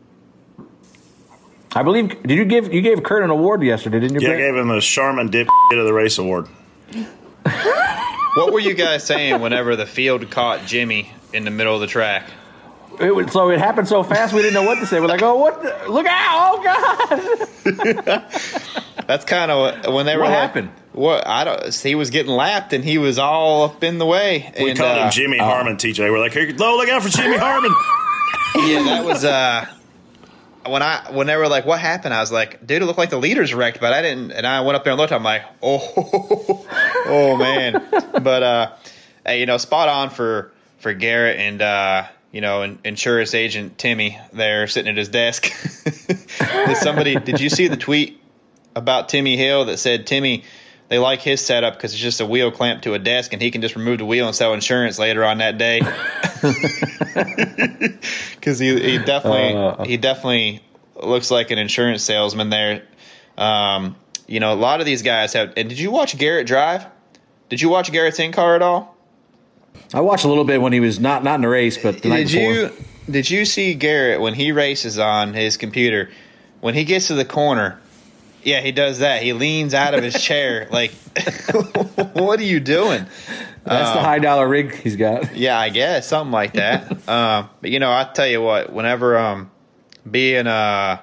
I 1.75 1.83
believe. 1.83 2.23
Did 2.23 2.37
you 2.37 2.45
give 2.45 2.73
you 2.73 2.81
gave 2.81 3.03
Kurt 3.03 3.21
an 3.21 3.31
award 3.31 3.61
yesterday? 3.61 3.99
Didn't 3.99 4.21
you? 4.21 4.25
Yeah, 4.25 4.35
I 4.35 4.37
gave 4.37 4.55
him 4.55 4.71
a 4.71 4.79
Charmin 4.79 5.29
Dip 5.29 5.49
of 5.73 5.85
the 5.85 5.93
Race 5.93 6.17
Award. 6.17 6.47
What 7.43 8.53
were 8.53 8.61
you 8.61 8.75
guys 8.75 9.03
saying 9.03 9.41
whenever 9.41 9.75
the 9.75 9.85
field 9.85 10.29
caught 10.31 10.65
Jimmy 10.65 11.11
in 11.33 11.43
the 11.43 11.51
middle 11.51 11.75
of 11.75 11.81
the 11.81 11.87
track? 11.87 12.29
It 12.99 13.15
was, 13.15 13.31
so 13.31 13.49
it 13.49 13.59
happened 13.59 13.87
so 13.87 14.03
fast 14.03 14.33
we 14.33 14.41
didn't 14.41 14.55
know 14.55 14.63
what 14.63 14.79
to 14.79 14.85
say. 14.85 14.99
We're 14.99 15.07
like, 15.07 15.21
oh, 15.21 15.37
what? 15.37 15.61
The, 15.61 15.91
look 15.91 16.07
out! 16.07 16.59
Oh 16.59 16.63
God! 17.63 18.23
That's 19.07 19.23
kind 19.23 19.51
of 19.51 19.93
when 19.93 20.05
they 20.05 20.15
were 20.15 20.23
What 20.23 20.31
like, 20.31 20.39
happened? 20.39 20.71
What 20.93 21.27
I 21.27 21.43
don't. 21.43 21.73
He 21.73 21.95
was 21.95 22.09
getting 22.09 22.31
lapped 22.31 22.73
and 22.73 22.83
he 22.83 22.97
was 22.97 23.19
all 23.19 23.63
up 23.65 23.83
in 23.83 23.99
the 23.99 24.05
way. 24.05 24.51
We 24.59 24.71
and, 24.71 24.79
called 24.79 24.97
uh, 24.97 25.05
him 25.05 25.11
Jimmy 25.11 25.37
Harmon, 25.37 25.77
TJ. 25.77 26.11
We're 26.11 26.19
like, 26.19 26.33
hey, 26.33 26.53
oh, 26.59 26.77
look 26.77 26.89
out 26.89 27.03
for 27.03 27.09
Jimmy 27.09 27.37
Harmon. 27.39 27.73
Yeah, 28.55 28.83
that 28.83 29.05
was 29.05 29.23
uh 29.23 29.65
when 30.69 30.81
I 30.81 31.11
when 31.11 31.27
they 31.27 31.35
were 31.35 31.47
like, 31.47 31.65
"What 31.65 31.79
happened?" 31.79 32.13
I 32.13 32.19
was 32.19 32.31
like, 32.31 32.65
"Dude, 32.65 32.81
it 32.81 32.85
looked 32.85 32.97
like 32.97 33.09
the 33.09 33.19
leader's 33.19 33.53
wrecked," 33.53 33.79
but 33.79 33.93
I 33.93 34.01
didn't. 34.01 34.31
And 34.31 34.45
I 34.45 34.61
went 34.61 34.75
up 34.75 34.83
there 34.83 34.91
and 34.91 34.99
looked. 34.99 35.13
I'm 35.13 35.23
like, 35.23 35.43
"Oh, 35.61 36.65
oh 37.05 37.37
man!" 37.37 37.85
But 37.91 38.43
uh, 38.43 38.71
hey, 39.25 39.39
you 39.39 39.45
know, 39.45 39.57
spot 39.57 39.89
on 39.89 40.09
for 40.09 40.51
for 40.79 40.93
Garrett 40.93 41.39
and 41.39 41.61
uh, 41.61 42.07
you 42.37 42.41
know, 42.41 42.61
in, 42.61 42.77
insurance 42.83 43.33
agent 43.33 43.79
Timmy 43.79 44.19
there 44.31 44.67
sitting 44.67 44.91
at 44.91 44.95
his 44.95 45.09
desk. 45.09 45.51
did 46.67 46.77
somebody? 46.77 47.15
Did 47.15 47.41
you 47.41 47.49
see 47.49 47.67
the 47.67 47.77
tweet 47.77 48.21
about 48.75 49.09
Timmy 49.09 49.35
Hill 49.35 49.65
that 49.65 49.79
said 49.79 50.05
Timmy? 50.05 50.43
They 50.87 50.99
like 50.99 51.19
his 51.19 51.43
setup 51.43 51.73
because 51.73 51.93
it's 51.93 52.01
just 52.01 52.21
a 52.21 52.27
wheel 52.27 52.51
clamped 52.51 52.83
to 52.83 52.93
a 52.93 52.99
desk, 52.99 53.33
and 53.33 53.41
he 53.41 53.49
can 53.49 53.63
just 53.63 53.75
remove 53.75 53.97
the 53.97 54.05
wheel 54.05 54.27
and 54.27 54.35
sell 54.35 54.53
insurance 54.53 54.99
later 54.99 55.25
on 55.25 55.39
that 55.39 55.57
day. 55.57 55.79
because 58.35 58.59
he, 58.59 58.79
he 58.79 58.99
definitely 58.99 59.55
Uh. 59.55 59.83
he 59.83 59.97
definitely 59.97 60.61
looks 60.95 61.31
like 61.31 61.49
an 61.49 61.57
insurance 61.57 62.03
salesman 62.03 62.51
there. 62.51 62.83
Um, 63.35 63.95
you 64.27 64.39
know, 64.39 64.53
a 64.53 64.53
lot 64.53 64.79
of 64.79 64.85
these 64.85 65.01
guys 65.01 65.33
have. 65.33 65.53
And 65.57 65.69
did 65.69 65.79
you 65.79 65.89
watch 65.89 66.15
Garrett 66.19 66.45
drive? 66.45 66.85
Did 67.49 67.63
you 67.63 67.69
watch 67.69 67.91
Garrett's 67.91 68.19
in 68.19 68.31
car 68.31 68.55
at 68.55 68.61
all? 68.61 68.95
I 69.93 70.01
watched 70.01 70.25
a 70.25 70.27
little 70.27 70.43
bit 70.43 70.61
when 70.61 70.73
he 70.73 70.79
was 70.79 70.99
not 70.99 71.23
not 71.23 71.35
in 71.35 71.41
the 71.41 71.47
race, 71.47 71.77
but 71.77 72.01
the 72.01 72.09
night 72.09 72.27
Did 72.27 72.33
before. 72.33 72.53
you 72.53 72.85
did 73.09 73.29
you 73.29 73.45
see 73.45 73.73
Garrett 73.73 74.19
when 74.19 74.33
he 74.33 74.51
races 74.51 74.99
on 74.99 75.33
his 75.33 75.57
computer? 75.57 76.09
When 76.59 76.73
he 76.73 76.83
gets 76.83 77.07
to 77.07 77.13
the 77.13 77.23
corner, 77.25 77.79
Yeah, 78.43 78.61
he 78.61 78.71
does 78.71 78.99
that. 78.99 79.21
He 79.23 79.33
leans 79.33 79.73
out 79.73 79.93
of 79.93 80.03
his 80.03 80.21
chair. 80.23 80.67
Like, 80.71 80.91
what 82.13 82.39
are 82.39 82.43
you 82.43 82.59
doing? 82.59 83.05
That's 83.63 83.93
the 83.93 84.01
high 84.01 84.19
dollar 84.19 84.47
rig 84.47 84.73
he's 84.75 84.95
got. 84.95 85.35
Yeah, 85.35 85.59
I 85.59 85.69
guess 85.69 86.07
something 86.07 86.31
like 86.31 86.53
that. 86.53 86.91
um, 87.09 87.49
but 87.61 87.69
you 87.69 87.79
know, 87.79 87.91
I 87.91 88.09
tell 88.13 88.27
you 88.27 88.41
what, 88.41 88.71
whenever 88.71 89.17
um, 89.17 89.51
being 90.09 90.47
uh, 90.47 90.99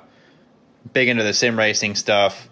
big 0.92 1.08
into 1.08 1.22
the 1.22 1.34
sim 1.34 1.58
racing 1.58 1.94
stuff, 1.94 2.48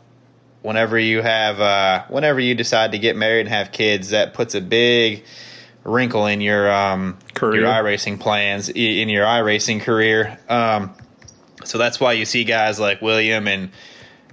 whenever 0.62 0.99
you 0.99 1.23
have, 1.23 1.61
uh, 1.61 2.05
whenever 2.09 2.40
you 2.40 2.55
decide 2.55 2.92
to 2.92 2.99
get 2.99 3.16
married 3.16 3.40
and 3.40 3.49
have 3.51 3.73
kids, 3.73 4.11
that 4.11 4.35
puts 4.35 4.55
a 4.55 4.61
big 4.61 5.25
wrinkle 5.85 6.27
in 6.27 6.40
your 6.40 6.71
um, 6.71 7.18
Career. 7.35 7.62
your 7.62 7.71
iRacing 7.71 8.21
plans, 8.21 8.68
in 8.68 9.09
your 9.09 9.25
iRacing 9.25 9.81
career. 9.81 10.38
Um, 10.49 10.95
so 11.64 11.79
that's 11.79 12.01
why 12.01 12.12
you 12.12 12.25
see 12.25 12.45
guys 12.45 12.79
like 12.81 13.03
William 13.03 13.49
and 13.49 13.71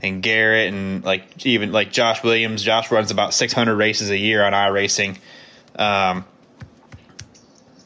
and 0.02 0.24
Garrett 0.24 0.74
and 0.74 1.04
like 1.04 1.46
even 1.46 1.72
like 1.72 1.92
Josh 1.92 2.24
Williams. 2.24 2.64
Josh 2.64 2.92
runs 2.92 3.12
about 3.12 3.34
600 3.34 3.76
races 3.76 4.10
a 4.10 4.18
year 4.18 4.44
on 4.44 4.54
iRacing. 4.54 5.18
Um, 5.76 6.26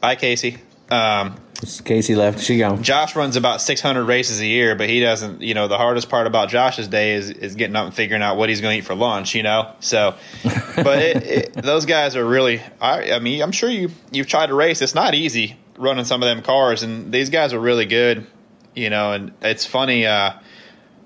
bye, 0.00 0.16
Casey. 0.16 0.58
Um, 0.90 1.36
Casey 1.84 2.14
left. 2.14 2.40
She 2.40 2.58
gone. 2.58 2.82
Josh 2.82 3.16
runs 3.16 3.36
about 3.36 3.60
600 3.60 4.04
races 4.04 4.40
a 4.40 4.46
year, 4.46 4.74
but 4.74 4.88
he 4.88 5.00
doesn't. 5.00 5.42
You 5.42 5.54
know, 5.54 5.68
the 5.68 5.76
hardest 5.76 6.08
part 6.08 6.26
about 6.26 6.48
Josh's 6.48 6.88
day 6.88 7.14
is 7.14 7.30
is 7.30 7.54
getting 7.54 7.76
up 7.76 7.86
and 7.86 7.94
figuring 7.94 8.22
out 8.22 8.36
what 8.36 8.48
he's 8.48 8.60
going 8.60 8.74
to 8.74 8.78
eat 8.78 8.86
for 8.86 8.94
lunch. 8.94 9.34
You 9.34 9.42
know, 9.42 9.72
so. 9.80 10.14
But 10.74 10.98
it, 10.98 11.22
it, 11.22 11.52
those 11.54 11.86
guys 11.86 12.16
are 12.16 12.24
really. 12.24 12.60
I, 12.80 13.12
I 13.12 13.18
mean, 13.20 13.42
I'm 13.42 13.52
sure 13.52 13.70
you 13.70 13.90
you've 14.10 14.26
tried 14.26 14.46
to 14.46 14.54
race. 14.54 14.82
It's 14.82 14.94
not 14.94 15.14
easy 15.14 15.56
running 15.78 16.04
some 16.04 16.22
of 16.22 16.26
them 16.26 16.42
cars, 16.42 16.82
and 16.82 17.12
these 17.12 17.30
guys 17.30 17.52
are 17.52 17.60
really 17.60 17.86
good. 17.86 18.26
You 18.74 18.90
know, 18.90 19.12
and 19.12 19.32
it's 19.40 19.64
funny. 19.64 20.04
Uh, 20.04 20.32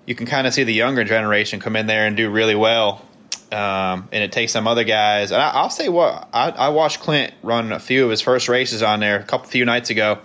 you 0.07 0.15
can 0.15 0.27
kind 0.27 0.47
of 0.47 0.55
see 0.55 0.65
the 0.65 0.73
younger 0.73 1.05
generation 1.05 1.61
come 1.61 1.77
in 1.77 1.87
there 1.87 2.07
and 2.07 2.17
do 2.17 2.31
really 2.31 2.55
well. 2.55 3.05
Um, 3.51 4.09
and 4.13 4.23
it 4.23 4.33
takes 4.33 4.53
some 4.53 4.67
other 4.67 4.85
guys. 4.85 5.31
And 5.31 5.41
I, 5.41 5.51
I'll 5.51 5.71
say 5.71 5.89
what 5.89 6.29
I, 6.33 6.51
I 6.51 6.69
watched 6.69 7.01
Clint 7.01 7.33
run 7.43 7.73
a 7.73 7.81
few 7.81 8.05
of 8.05 8.11
his 8.11 8.21
first 8.21 8.49
races 8.49 8.83
on 8.83 9.01
there 9.01 9.19
a 9.19 9.23
couple 9.23 9.49
few 9.49 9.65
nights 9.65 9.91
ago. 9.91 10.19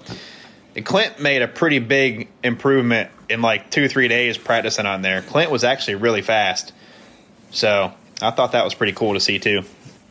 And 0.76 0.86
Clint 0.86 1.20
made 1.22 1.42
a 1.42 1.48
pretty 1.48 1.80
big 1.80 2.30
improvement 2.44 3.12
in 3.30 3.42
like 3.42 3.70
two 3.70 3.88
three 3.88 4.08
days 4.08 4.38
practicing 4.38 4.86
on 4.86 5.02
there. 5.02 5.22
Clint 5.22 5.52
was 5.52 5.64
actually 5.64 5.96
really 5.96 6.22
fast, 6.22 6.74
so 7.52 7.94
I 8.22 8.32
thought 8.32 8.54
that 8.54 8.64
was 8.64 8.74
pretty 8.74 8.94
cool 8.94 9.14
to 9.14 9.20
see 9.20 9.40
too. 9.40 9.64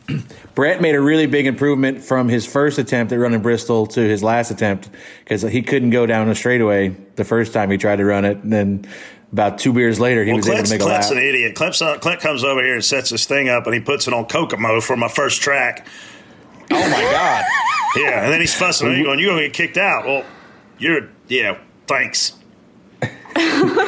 Brett 0.55 0.81
made 0.81 0.95
a 0.95 1.01
really 1.01 1.25
big 1.25 1.47
improvement 1.47 2.03
from 2.03 2.29
his 2.29 2.45
first 2.45 2.77
attempt 2.77 3.11
at 3.13 3.15
running 3.17 3.41
Bristol 3.41 3.87
to 3.87 4.01
his 4.01 4.21
last 4.21 4.51
attempt 4.51 4.89
because 5.23 5.41
he 5.41 5.61
couldn't 5.61 5.91
go 5.91 6.05
down 6.05 6.29
a 6.29 6.35
straightaway 6.35 6.89
the 7.15 7.23
first 7.23 7.53
time 7.53 7.71
he 7.71 7.77
tried 7.77 7.97
to 7.97 8.05
run 8.05 8.25
it. 8.25 8.37
And 8.37 8.51
then 8.51 8.87
about 9.33 9.57
two 9.59 9.73
beers 9.73 9.99
later, 9.99 10.23
he 10.23 10.29
Well, 10.31 10.37
was 10.37 10.47
able 10.47 10.55
Clint's, 10.55 10.69
to 10.69 10.75
make 10.75 10.81
a 10.81 10.85
Clint's 10.85 11.09
lap. 11.09 11.17
an 11.17 11.23
idiot. 11.23 11.55
Clint's, 11.55 11.81
uh, 11.81 11.97
Clint 11.97 12.21
comes 12.21 12.43
over 12.45 12.63
here 12.63 12.75
and 12.75 12.85
sets 12.85 13.09
this 13.09 13.25
thing 13.25 13.49
up, 13.49 13.65
and 13.65 13.73
he 13.73 13.81
puts 13.81 14.07
it 14.07 14.13
on 14.13 14.25
Kokomo 14.25 14.79
for 14.79 14.95
my 14.95 15.09
first 15.09 15.41
track. 15.41 15.85
Oh 16.71 16.89
my 16.89 17.01
god! 17.01 17.43
Yeah, 17.95 18.23
and 18.23 18.33
then 18.33 18.41
he's 18.41 18.55
fussing 18.55 18.87
at 18.87 18.97
me, 18.97 19.03
going, 19.03 19.19
"You're 19.19 19.29
gonna 19.33 19.43
get 19.43 19.53
kicked 19.53 19.77
out." 19.77 20.05
Well, 20.07 20.23
you're 20.79 21.09
yeah. 21.27 21.57
Thanks. 21.85 22.33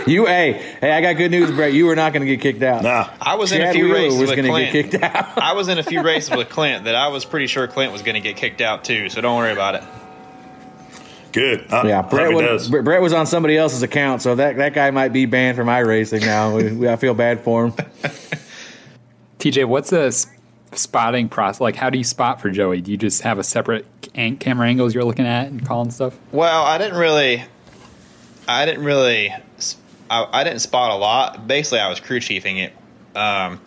You, 0.08 0.26
hey, 0.28 0.54
hey, 0.82 0.92
I 0.92 1.02
got 1.02 1.14
good 1.18 1.32
news, 1.32 1.50
Brett. 1.52 1.74
You 1.74 1.86
were 1.88 1.96
not 1.96 2.14
going 2.14 2.22
to 2.22 2.28
get 2.28 2.42
kicked 2.42 2.62
out. 2.64 2.84
Nah. 2.84 3.10
I 3.22 3.36
was 3.36 3.52
in 3.52 3.62
a 3.62 3.72
few 3.74 3.86
Wheeler 3.86 3.96
races 3.96 4.20
was 4.20 4.30
with 4.32 4.46
Clint. 4.46 4.72
get 4.74 4.92
kicked 4.92 5.04
out. 5.04 5.38
I 5.38 5.54
was 5.54 5.68
in 5.68 5.78
a 5.80 5.84
few 5.84 6.02
races 6.04 6.36
with 6.36 6.50
Clint 6.50 6.86
that 6.86 6.96
I 6.96 7.08
was 7.10 7.26
pretty 7.26 7.48
sure 7.48 7.68
Clint 7.68 7.92
was 7.92 8.02
going 8.04 8.14
to 8.16 8.22
get 8.22 8.38
kicked 8.38 8.62
out 8.62 8.84
too. 8.84 9.10
So 9.10 9.22
don't 9.22 9.38
worry 9.38 9.52
about 9.52 9.76
it. 9.76 9.84
Good. 11.36 11.66
I, 11.70 11.86
Yeah, 11.86 12.02
Brett 12.02 12.30
he 12.30 12.36
was, 12.36 12.70
does. 12.70 12.84
Brett 12.84 13.02
was 13.02 13.12
on 13.12 13.28
somebody 13.28 13.58
else's 13.58 13.84
account, 13.84 14.22
so 14.22 14.36
that, 14.36 14.56
that 14.56 14.74
guy 14.74 14.90
might 14.92 15.12
be 15.12 15.26
banned 15.26 15.58
from 15.58 15.68
iRacing 15.68 16.22
now. 16.22 16.56
We, 16.56 16.72
we, 16.72 16.88
I 16.88 16.96
feel 16.96 17.14
bad 17.14 17.42
for 17.42 17.66
him. 17.66 17.72
TJ, 19.40 19.66
what's 19.66 19.90
the 19.90 20.12
spotting 20.72 21.28
process? 21.28 21.60
Like, 21.60 21.76
how 21.76 21.90
do 21.90 21.98
you 21.98 22.06
spot 22.06 22.40
for 22.40 22.50
Joey? 22.50 22.80
Do 22.80 22.90
you 22.90 22.96
just 22.96 23.22
have 23.24 23.38
a 23.38 23.44
separate 23.44 23.86
camera 24.14 24.66
angles 24.66 24.96
you're 24.96 25.04
looking 25.04 25.26
at 25.26 25.48
and 25.48 25.66
calling 25.66 25.92
stuff? 25.92 26.18
Well, 26.32 26.64
I 26.64 26.78
didn't 26.78 26.98
really, 26.98 27.44
I 28.48 28.66
didn't 28.66 28.86
really, 28.86 29.30
I, 30.10 30.28
I 30.32 30.46
didn't 30.46 30.60
spot 30.60 30.92
a 30.92 30.96
lot. 30.96 31.50
Basically, 31.50 31.80
I 31.80 31.90
was 31.90 32.00
crew 32.00 32.22
chiefing 32.22 32.64
it. 32.64 32.74
Um, 33.14 33.60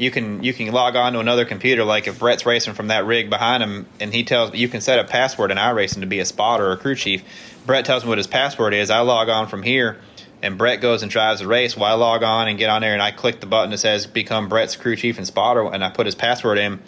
you 0.00 0.10
can 0.10 0.42
you 0.42 0.54
can 0.54 0.72
log 0.72 0.96
on 0.96 1.12
to 1.12 1.20
another 1.20 1.44
computer. 1.44 1.84
Like 1.84 2.06
if 2.06 2.18
Brett's 2.18 2.46
racing 2.46 2.72
from 2.72 2.88
that 2.88 3.04
rig 3.04 3.28
behind 3.28 3.62
him, 3.62 3.86
and 4.00 4.14
he 4.14 4.24
tells 4.24 4.54
you 4.54 4.66
can 4.66 4.80
set 4.80 4.98
a 4.98 5.04
password 5.04 5.50
in 5.50 5.58
iRacing 5.58 6.00
to 6.00 6.06
be 6.06 6.20
a 6.20 6.24
spotter 6.24 6.68
or 6.68 6.72
a 6.72 6.76
crew 6.78 6.94
chief. 6.94 7.22
Brett 7.66 7.84
tells 7.84 8.02
me 8.02 8.08
what 8.08 8.16
his 8.16 8.26
password 8.26 8.72
is. 8.72 8.88
I 8.88 9.00
log 9.00 9.28
on 9.28 9.46
from 9.46 9.62
here, 9.62 9.98
and 10.42 10.56
Brett 10.56 10.80
goes 10.80 11.02
and 11.02 11.10
drives 11.10 11.40
the 11.40 11.46
race. 11.46 11.76
Well, 11.76 11.84
I 11.84 11.92
log 11.92 12.22
on 12.22 12.48
and 12.48 12.58
get 12.58 12.70
on 12.70 12.80
there, 12.80 12.94
and 12.94 13.02
I 13.02 13.10
click 13.10 13.40
the 13.40 13.46
button 13.46 13.70
that 13.72 13.78
says 13.78 14.06
become 14.06 14.48
Brett's 14.48 14.74
crew 14.74 14.96
chief 14.96 15.18
and 15.18 15.26
spotter, 15.26 15.70
and 15.70 15.84
I 15.84 15.90
put 15.90 16.06
his 16.06 16.14
password 16.14 16.56
in. 16.56 16.80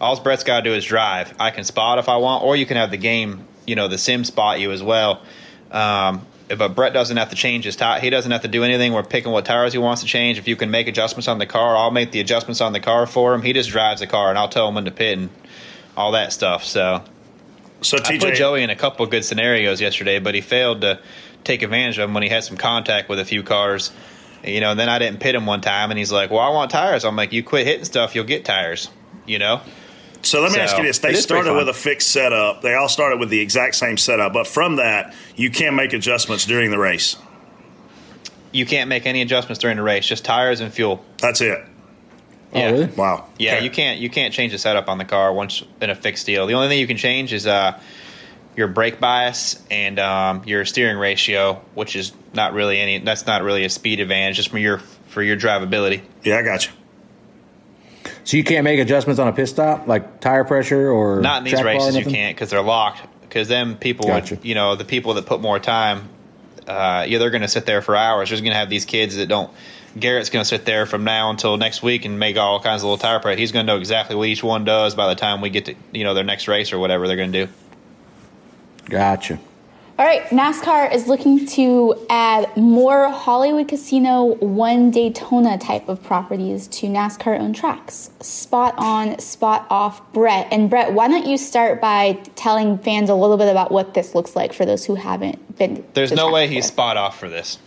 All 0.00 0.18
Brett's 0.20 0.44
got 0.44 0.60
to 0.60 0.70
do 0.70 0.72
is 0.72 0.84
drive. 0.84 1.34
I 1.40 1.50
can 1.50 1.64
spot 1.64 1.98
if 1.98 2.08
I 2.08 2.18
want, 2.18 2.44
or 2.44 2.54
you 2.54 2.64
can 2.64 2.76
have 2.76 2.92
the 2.92 2.96
game, 2.96 3.44
you 3.66 3.74
know, 3.74 3.88
the 3.88 3.98
sim 3.98 4.22
spot 4.22 4.60
you 4.60 4.70
as 4.70 4.84
well. 4.84 5.20
Um, 5.72 6.24
but 6.56 6.74
Brett 6.74 6.92
doesn't 6.92 7.16
have 7.16 7.30
to 7.30 7.36
change 7.36 7.64
his 7.64 7.76
tire. 7.76 8.00
He 8.00 8.10
doesn't 8.10 8.30
have 8.30 8.42
to 8.42 8.48
do 8.48 8.64
anything. 8.64 8.92
We're 8.92 9.02
picking 9.02 9.32
what 9.32 9.44
tires 9.44 9.72
he 9.72 9.78
wants 9.78 10.02
to 10.02 10.08
change. 10.08 10.38
If 10.38 10.48
you 10.48 10.56
can 10.56 10.70
make 10.70 10.88
adjustments 10.88 11.28
on 11.28 11.38
the 11.38 11.46
car, 11.46 11.76
I'll 11.76 11.90
make 11.90 12.10
the 12.10 12.20
adjustments 12.20 12.60
on 12.60 12.72
the 12.72 12.80
car 12.80 13.06
for 13.06 13.34
him. 13.34 13.42
He 13.42 13.52
just 13.52 13.70
drives 13.70 14.00
the 14.00 14.06
car, 14.06 14.30
and 14.30 14.38
I'll 14.38 14.48
tell 14.48 14.68
him 14.68 14.74
when 14.74 14.84
to 14.84 14.90
pit 14.90 15.18
and 15.18 15.30
all 15.96 16.12
that 16.12 16.32
stuff. 16.32 16.64
So 16.64 17.02
So 17.82 17.98
I 17.98 18.18
put 18.18 18.34
Joey 18.34 18.62
in 18.62 18.70
a 18.70 18.76
couple 18.76 19.04
of 19.04 19.10
good 19.10 19.24
scenarios 19.24 19.80
yesterday, 19.80 20.18
but 20.18 20.34
he 20.34 20.40
failed 20.40 20.82
to 20.82 21.00
take 21.44 21.62
advantage 21.62 21.98
of 21.98 22.08
them 22.08 22.14
when 22.14 22.22
he 22.22 22.28
had 22.28 22.44
some 22.44 22.56
contact 22.56 23.08
with 23.08 23.18
a 23.18 23.24
few 23.24 23.42
cars. 23.42 23.90
You 24.44 24.60
know, 24.60 24.72
and 24.72 24.80
then 24.80 24.88
I 24.88 24.98
didn't 24.98 25.20
pit 25.20 25.34
him 25.34 25.46
one 25.46 25.60
time, 25.60 25.90
and 25.90 25.98
he's 25.98 26.10
like, 26.10 26.30
"Well, 26.30 26.40
I 26.40 26.50
want 26.50 26.70
tires." 26.70 27.04
I'm 27.04 27.14
like, 27.14 27.32
"You 27.32 27.42
quit 27.44 27.66
hitting 27.66 27.84
stuff, 27.84 28.14
you'll 28.14 28.24
get 28.24 28.44
tires." 28.44 28.88
You 29.26 29.38
know. 29.38 29.60
So 30.22 30.40
let 30.40 30.50
me 30.52 30.56
So, 30.56 30.62
ask 30.62 30.76
you 30.78 30.82
this: 30.84 30.98
They 30.98 31.08
it 31.10 31.14
is 31.16 31.26
pretty 31.26 31.42
started 31.42 31.54
with 31.58 31.68
a 31.68 31.74
fixed 31.74 32.08
setup. 32.10 32.62
They 32.62 32.74
all 32.74 32.88
started 32.88 33.18
with 33.20 33.28
the 33.30 33.40
exact 33.40 33.74
same 33.74 33.96
setup, 33.96 34.32
but 34.32 34.46
from 34.46 34.76
that, 34.76 35.14
you 35.36 35.50
can 35.50 35.74
make 35.74 35.92
adjustments 35.92 36.46
during 36.46 36.70
the 36.70 36.78
race. 36.78 37.16
You 38.52 38.66
can't 38.66 38.88
make 38.88 39.06
any 39.06 39.22
adjustments 39.22 39.60
during 39.60 39.76
the 39.78 39.82
race, 39.82 40.06
just 40.06 40.24
tires 40.24 40.60
and 40.60 40.72
fuel. 40.72 41.02
That's 41.18 41.40
it. 41.40 41.64
Yeah. 42.52 42.66
Oh, 42.68 42.72
really? 42.72 42.86
Wow. 42.86 43.28
Yeah, 43.38 43.54
Okay. 43.56 43.64
you 43.64 43.70
can't 43.70 43.98
you 43.98 44.10
can't 44.10 44.34
change 44.34 44.52
the 44.52 44.58
setup 44.58 44.88
on 44.88 44.98
the 44.98 45.06
car 45.06 45.32
once 45.32 45.62
in 45.80 45.88
a 45.88 45.94
fixed 45.94 46.26
deal. 46.26 46.46
The 46.46 46.54
only 46.54 46.68
thing 46.68 46.78
you 46.78 46.86
can 46.86 46.98
change 46.98 47.32
is 47.32 47.46
uh, 47.46 47.80
your 48.54 48.68
brake 48.68 49.00
bias 49.00 49.62
and 49.70 49.98
um, 49.98 50.42
your 50.44 50.66
steering 50.66 50.98
ratio, 50.98 51.62
which 51.74 51.96
is 51.96 52.12
not 52.34 52.52
really 52.52 52.78
any. 52.78 52.98
That's 52.98 53.26
not 53.26 53.42
really 53.42 53.64
a 53.64 53.70
speed 53.70 54.00
advantage, 54.00 54.36
just 54.36 54.50
for 54.50 54.58
your 54.58 54.78
for 55.08 55.22
your 55.22 55.36
drivability. 55.38 56.02
Yeah, 56.22 56.36
I 56.36 56.42
got 56.42 56.66
you. 56.66 56.72
So 58.24 58.36
you 58.36 58.44
can't 58.44 58.64
make 58.64 58.78
adjustments 58.78 59.18
on 59.18 59.28
a 59.28 59.32
pit 59.32 59.48
stop, 59.48 59.86
like 59.86 60.20
tire 60.20 60.44
pressure 60.44 60.90
or 60.90 61.20
Not 61.20 61.38
in 61.38 61.44
these 61.44 61.54
track 61.54 61.64
races, 61.64 61.96
you 61.96 62.04
can't 62.04 62.36
because 62.36 62.50
they're 62.50 62.62
locked. 62.62 63.02
Because 63.22 63.48
then 63.48 63.76
people, 63.76 64.06
Gotcha. 64.06 64.38
you 64.42 64.54
know, 64.54 64.76
the 64.76 64.84
people 64.84 65.14
that 65.14 65.26
put 65.26 65.40
more 65.40 65.58
time, 65.58 66.08
uh, 66.66 67.06
yeah, 67.08 67.18
they're 67.18 67.30
going 67.30 67.42
to 67.42 67.48
sit 67.48 67.66
there 67.66 67.82
for 67.82 67.96
hours. 67.96 68.28
There's 68.28 68.40
going 68.42 68.52
to 68.52 68.58
have 68.58 68.68
these 68.68 68.84
kids 68.84 69.16
that 69.16 69.26
don't. 69.26 69.50
Garrett's 69.98 70.30
going 70.30 70.42
to 70.42 70.48
sit 70.48 70.64
there 70.64 70.86
from 70.86 71.04
now 71.04 71.30
until 71.30 71.56
next 71.56 71.82
week 71.82 72.04
and 72.04 72.18
make 72.18 72.36
all 72.36 72.60
kinds 72.60 72.82
of 72.82 72.84
little 72.84 72.98
tire 72.98 73.20
prep. 73.20 73.38
He's 73.38 73.52
going 73.52 73.66
to 73.66 73.72
know 73.72 73.78
exactly 73.78 74.16
what 74.16 74.28
each 74.28 74.42
one 74.42 74.64
does 74.64 74.94
by 74.94 75.08
the 75.08 75.14
time 75.14 75.40
we 75.40 75.50
get 75.50 75.66
to 75.66 75.74
you 75.92 76.04
know 76.04 76.14
their 76.14 76.24
next 76.24 76.48
race 76.48 76.72
or 76.72 76.78
whatever 76.78 77.06
they're 77.06 77.16
going 77.16 77.32
to 77.32 77.46
do. 77.46 77.52
Gotcha. 78.86 79.38
All 80.02 80.08
right, 80.08 80.24
NASCAR 80.30 80.92
is 80.92 81.06
looking 81.06 81.46
to 81.46 81.94
add 82.10 82.56
more 82.56 83.08
Hollywood 83.08 83.68
Casino 83.68 84.34
one 84.34 84.90
Daytona 84.90 85.58
type 85.58 85.88
of 85.88 86.02
properties 86.02 86.66
to 86.66 86.88
NASCAR 86.88 87.38
owned 87.38 87.54
tracks. 87.54 88.10
Spot 88.18 88.74
on, 88.78 89.20
spot 89.20 89.64
off, 89.70 90.12
Brett. 90.12 90.48
And 90.50 90.68
Brett, 90.68 90.92
why 90.92 91.06
don't 91.06 91.24
you 91.24 91.38
start 91.38 91.80
by 91.80 92.14
telling 92.34 92.78
fans 92.78 93.10
a 93.10 93.14
little 93.14 93.36
bit 93.36 93.48
about 93.48 93.70
what 93.70 93.94
this 93.94 94.12
looks 94.12 94.34
like 94.34 94.52
for 94.52 94.66
those 94.66 94.84
who 94.84 94.96
haven't 94.96 95.56
been? 95.56 95.84
There's 95.94 96.08
to 96.10 96.16
no 96.16 96.24
track 96.24 96.34
way 96.34 96.48
he's 96.48 96.66
spot 96.66 96.96
off 96.96 97.20
for 97.20 97.28
this. 97.28 97.60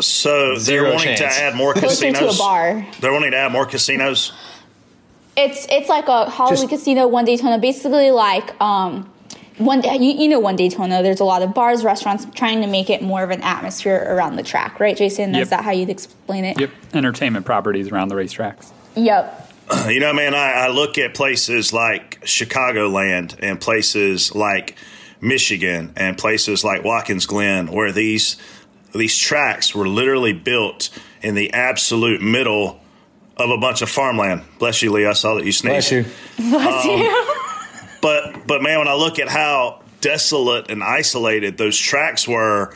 So 0.00 0.54
Zero 0.54 0.84
they're 0.84 0.92
wanting 0.94 1.16
chance. 1.16 1.36
to 1.36 1.42
add 1.42 1.56
more 1.56 1.74
Closer 1.74 2.12
to 2.12 2.28
a 2.28 2.34
bar. 2.34 2.86
They're 3.00 3.12
wanting 3.12 3.32
to 3.32 3.38
add 3.38 3.50
more 3.50 3.66
casinos. 3.66 4.32
It's 5.36 5.66
it's 5.68 5.88
like 5.88 6.06
a 6.06 6.26
Hollywood 6.26 6.70
Just- 6.70 6.70
Casino 6.70 7.08
one 7.08 7.24
Daytona, 7.24 7.58
basically 7.58 8.12
like 8.12 8.54
um 8.62 9.10
one 9.60 9.82
you, 9.82 10.12
you 10.12 10.28
know 10.28 10.40
one 10.40 10.56
Daytona. 10.56 11.02
There's 11.02 11.20
a 11.20 11.24
lot 11.24 11.42
of 11.42 11.54
bars, 11.54 11.84
restaurants 11.84 12.26
trying 12.34 12.62
to 12.62 12.66
make 12.66 12.90
it 12.90 13.02
more 13.02 13.22
of 13.22 13.30
an 13.30 13.42
atmosphere 13.42 14.04
around 14.08 14.36
the 14.36 14.42
track, 14.42 14.80
right, 14.80 14.96
Jason? 14.96 15.34
Yep. 15.34 15.42
Is 15.42 15.50
that 15.50 15.64
how 15.64 15.70
you'd 15.70 15.90
explain 15.90 16.44
it? 16.44 16.58
Yep, 16.58 16.70
entertainment 16.94 17.46
properties 17.46 17.92
around 17.92 18.08
the 18.08 18.14
racetracks. 18.14 18.72
Yep. 18.96 19.48
You 19.86 20.00
know, 20.00 20.12
man, 20.12 20.34
I, 20.34 20.52
I 20.52 20.68
look 20.68 20.98
at 20.98 21.14
places 21.14 21.72
like 21.72 22.20
Chicagoland 22.22 23.38
and 23.40 23.60
places 23.60 24.34
like 24.34 24.76
Michigan 25.20 25.92
and 25.96 26.18
places 26.18 26.64
like 26.64 26.82
Watkins 26.82 27.26
Glen, 27.26 27.68
where 27.70 27.92
these 27.92 28.36
these 28.92 29.16
tracks 29.16 29.72
were 29.72 29.86
literally 29.86 30.32
built 30.32 30.90
in 31.22 31.36
the 31.36 31.52
absolute 31.52 32.20
middle 32.20 32.80
of 33.36 33.50
a 33.50 33.58
bunch 33.58 33.80
of 33.80 33.88
farmland. 33.88 34.42
Bless 34.58 34.82
you, 34.82 34.90
Lee. 34.90 35.06
I 35.06 35.12
saw 35.12 35.34
that 35.34 35.44
you 35.44 35.52
sneezed. 35.52 35.90
Bless 35.90 35.92
you. 35.92 36.50
Bless 36.50 36.84
um, 36.84 37.00
you. 37.00 37.36
But 38.00 38.46
but 38.46 38.62
man, 38.62 38.78
when 38.78 38.88
I 38.88 38.94
look 38.94 39.18
at 39.18 39.28
how 39.28 39.82
desolate 40.00 40.70
and 40.70 40.82
isolated 40.82 41.58
those 41.58 41.76
tracks 41.76 42.26
were, 42.26 42.74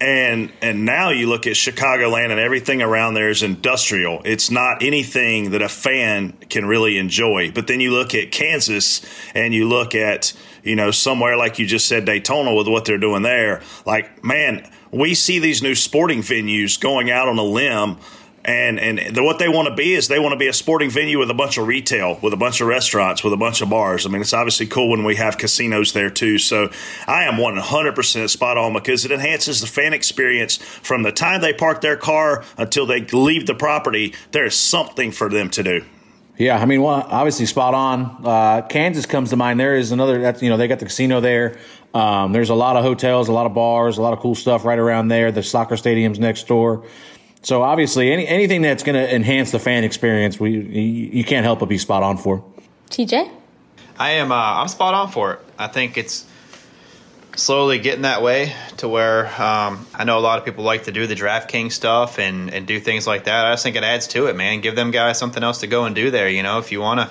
and 0.00 0.52
and 0.60 0.84
now 0.84 1.10
you 1.10 1.26
look 1.26 1.46
at 1.46 1.54
Chicagoland 1.54 2.30
and 2.30 2.38
everything 2.38 2.82
around 2.82 3.14
there 3.14 3.30
is 3.30 3.42
industrial. 3.42 4.20
It's 4.24 4.50
not 4.50 4.82
anything 4.82 5.52
that 5.52 5.62
a 5.62 5.68
fan 5.68 6.32
can 6.50 6.66
really 6.66 6.98
enjoy. 6.98 7.50
But 7.50 7.66
then 7.66 7.80
you 7.80 7.92
look 7.92 8.14
at 8.14 8.30
Kansas 8.30 9.04
and 9.34 9.54
you 9.54 9.66
look 9.68 9.94
at 9.94 10.34
you 10.62 10.76
know 10.76 10.90
somewhere 10.90 11.36
like 11.36 11.58
you 11.58 11.66
just 11.66 11.86
said 11.88 12.04
Daytona 12.04 12.54
with 12.54 12.68
what 12.68 12.84
they're 12.84 12.98
doing 12.98 13.22
there. 13.22 13.62
Like 13.86 14.22
man, 14.22 14.70
we 14.90 15.14
see 15.14 15.38
these 15.38 15.62
new 15.62 15.74
sporting 15.74 16.20
venues 16.20 16.78
going 16.78 17.10
out 17.10 17.28
on 17.28 17.38
a 17.38 17.44
limb 17.44 17.98
and 18.46 18.78
and 18.78 19.16
what 19.18 19.40
they 19.40 19.48
want 19.48 19.68
to 19.68 19.74
be 19.74 19.94
is 19.94 20.06
they 20.06 20.20
want 20.20 20.32
to 20.32 20.38
be 20.38 20.46
a 20.46 20.52
sporting 20.52 20.88
venue 20.88 21.18
with 21.18 21.30
a 21.30 21.34
bunch 21.34 21.58
of 21.58 21.66
retail, 21.66 22.18
with 22.22 22.32
a 22.32 22.36
bunch 22.36 22.60
of 22.60 22.68
restaurants, 22.68 23.24
with 23.24 23.32
a 23.32 23.36
bunch 23.36 23.60
of 23.60 23.68
bars. 23.68 24.06
I 24.06 24.08
mean, 24.08 24.22
it's 24.22 24.32
obviously 24.32 24.66
cool 24.66 24.88
when 24.88 25.02
we 25.02 25.16
have 25.16 25.36
casinos 25.36 25.92
there 25.92 26.10
too. 26.10 26.38
So 26.38 26.70
I 27.08 27.24
am 27.24 27.34
100% 27.34 28.30
spot 28.30 28.56
on 28.56 28.72
because 28.72 29.04
it 29.04 29.10
enhances 29.10 29.60
the 29.60 29.66
fan 29.66 29.92
experience 29.92 30.58
from 30.58 31.02
the 31.02 31.10
time 31.10 31.40
they 31.40 31.52
park 31.52 31.80
their 31.80 31.96
car 31.96 32.44
until 32.56 32.86
they 32.86 33.00
leave 33.00 33.46
the 33.46 33.54
property. 33.54 34.14
There 34.30 34.46
is 34.46 34.54
something 34.54 35.10
for 35.10 35.28
them 35.28 35.50
to 35.50 35.64
do. 35.64 35.84
Yeah, 36.38 36.58
I 36.58 36.66
mean, 36.66 36.82
well, 36.82 37.04
obviously 37.08 37.46
spot 37.46 37.74
on. 37.74 38.20
Uh, 38.22 38.62
Kansas 38.62 39.06
comes 39.06 39.30
to 39.30 39.36
mind. 39.36 39.58
There 39.58 39.74
is 39.74 39.90
another. 39.90 40.20
That's 40.20 40.42
you 40.42 40.50
know 40.50 40.56
they 40.56 40.68
got 40.68 40.78
the 40.78 40.84
casino 40.84 41.20
there. 41.20 41.58
Um, 41.94 42.32
there's 42.32 42.50
a 42.50 42.54
lot 42.54 42.76
of 42.76 42.84
hotels, 42.84 43.28
a 43.28 43.32
lot 43.32 43.46
of 43.46 43.54
bars, 43.54 43.96
a 43.96 44.02
lot 44.02 44.12
of 44.12 44.18
cool 44.18 44.34
stuff 44.34 44.66
right 44.66 44.78
around 44.78 45.08
there. 45.08 45.32
The 45.32 45.42
soccer 45.42 45.78
stadium's 45.78 46.18
next 46.18 46.46
door. 46.46 46.84
So 47.42 47.62
obviously, 47.62 48.12
any 48.12 48.26
anything 48.26 48.62
that's 48.62 48.82
going 48.82 48.96
to 48.96 49.14
enhance 49.14 49.50
the 49.50 49.58
fan 49.58 49.84
experience, 49.84 50.40
we 50.40 50.50
you, 50.50 51.10
you 51.12 51.24
can't 51.24 51.44
help 51.44 51.60
but 51.60 51.68
be 51.68 51.78
spot 51.78 52.02
on 52.02 52.16
for. 52.16 52.44
TJ, 52.90 53.30
I 53.98 54.10
am. 54.12 54.32
Uh, 54.32 54.34
I'm 54.34 54.68
spot 54.68 54.94
on 54.94 55.10
for 55.10 55.34
it. 55.34 55.40
I 55.58 55.68
think 55.68 55.96
it's 55.96 56.26
slowly 57.36 57.78
getting 57.78 58.02
that 58.02 58.22
way 58.22 58.52
to 58.78 58.88
where 58.88 59.26
um, 59.40 59.86
I 59.94 60.04
know 60.04 60.18
a 60.18 60.20
lot 60.20 60.38
of 60.38 60.44
people 60.44 60.64
like 60.64 60.84
to 60.84 60.92
do 60.92 61.06
the 61.06 61.14
DraftKings 61.14 61.72
stuff 61.72 62.18
and 62.18 62.52
and 62.52 62.66
do 62.66 62.80
things 62.80 63.06
like 63.06 63.24
that. 63.24 63.46
I 63.46 63.52
just 63.52 63.62
think 63.62 63.76
it 63.76 63.84
adds 63.84 64.08
to 64.08 64.26
it, 64.26 64.36
man. 64.36 64.60
Give 64.60 64.74
them 64.74 64.90
guys 64.90 65.18
something 65.18 65.42
else 65.42 65.58
to 65.58 65.66
go 65.66 65.84
and 65.84 65.94
do 65.94 66.10
there. 66.10 66.28
You 66.28 66.42
know, 66.42 66.58
if 66.58 66.72
you 66.72 66.80
want 66.80 67.00
to. 67.00 67.10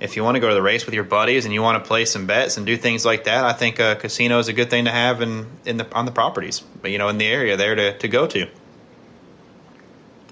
If 0.00 0.16
you 0.16 0.24
want 0.24 0.34
to 0.34 0.40
go 0.40 0.48
to 0.48 0.54
the 0.54 0.62
race 0.62 0.84
with 0.84 0.96
your 0.96 1.04
buddies 1.04 1.44
and 1.44 1.54
you 1.54 1.62
want 1.62 1.80
to 1.80 1.86
play 1.86 2.06
some 2.06 2.26
bets 2.26 2.56
and 2.56 2.66
do 2.66 2.76
things 2.76 3.04
like 3.04 3.22
that, 3.24 3.44
I 3.44 3.52
think 3.52 3.78
a 3.78 3.94
casino 3.94 4.40
is 4.40 4.48
a 4.48 4.52
good 4.52 4.68
thing 4.68 4.86
to 4.86 4.90
have 4.90 5.22
in, 5.22 5.46
in 5.64 5.76
the 5.76 5.86
on 5.94 6.06
the 6.06 6.10
properties, 6.10 6.58
but 6.58 6.90
you 6.90 6.98
know, 6.98 7.08
in 7.08 7.18
the 7.18 7.26
area 7.26 7.56
there 7.56 7.76
to, 7.76 7.96
to 7.98 8.08
go 8.08 8.26
to. 8.26 8.48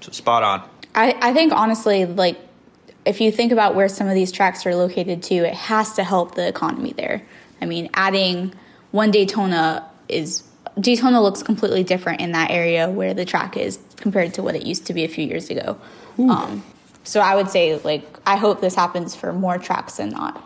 So 0.01 0.11
spot 0.11 0.43
on. 0.43 0.69
I, 0.93 1.15
I 1.21 1.33
think 1.33 1.53
honestly, 1.53 2.05
like 2.05 2.37
if 3.05 3.21
you 3.21 3.31
think 3.31 3.51
about 3.51 3.75
where 3.75 3.89
some 3.89 4.07
of 4.07 4.13
these 4.13 4.31
tracks 4.31 4.65
are 4.65 4.75
located 4.75 5.23
too, 5.23 5.43
it 5.43 5.53
has 5.53 5.93
to 5.93 6.03
help 6.03 6.35
the 6.35 6.47
economy 6.47 6.93
there. 6.93 7.23
I 7.61 7.65
mean, 7.65 7.89
adding 7.93 8.53
one 8.91 9.11
Daytona 9.11 9.89
is 10.07 10.43
Daytona 10.79 11.21
looks 11.21 11.43
completely 11.43 11.83
different 11.83 12.21
in 12.21 12.31
that 12.31 12.51
area 12.51 12.89
where 12.89 13.13
the 13.13 13.25
track 13.25 13.57
is 13.57 13.79
compared 13.97 14.33
to 14.35 14.43
what 14.43 14.55
it 14.55 14.65
used 14.65 14.85
to 14.87 14.93
be 14.93 15.03
a 15.03 15.07
few 15.07 15.25
years 15.25 15.49
ago. 15.49 15.77
Um, 16.17 16.63
so 17.03 17.19
I 17.19 17.35
would 17.35 17.49
say, 17.49 17.77
like, 17.79 18.05
I 18.25 18.37
hope 18.37 18.61
this 18.61 18.75
happens 18.75 19.15
for 19.15 19.33
more 19.33 19.57
tracks 19.57 19.97
than 19.97 20.09
not. 20.09 20.43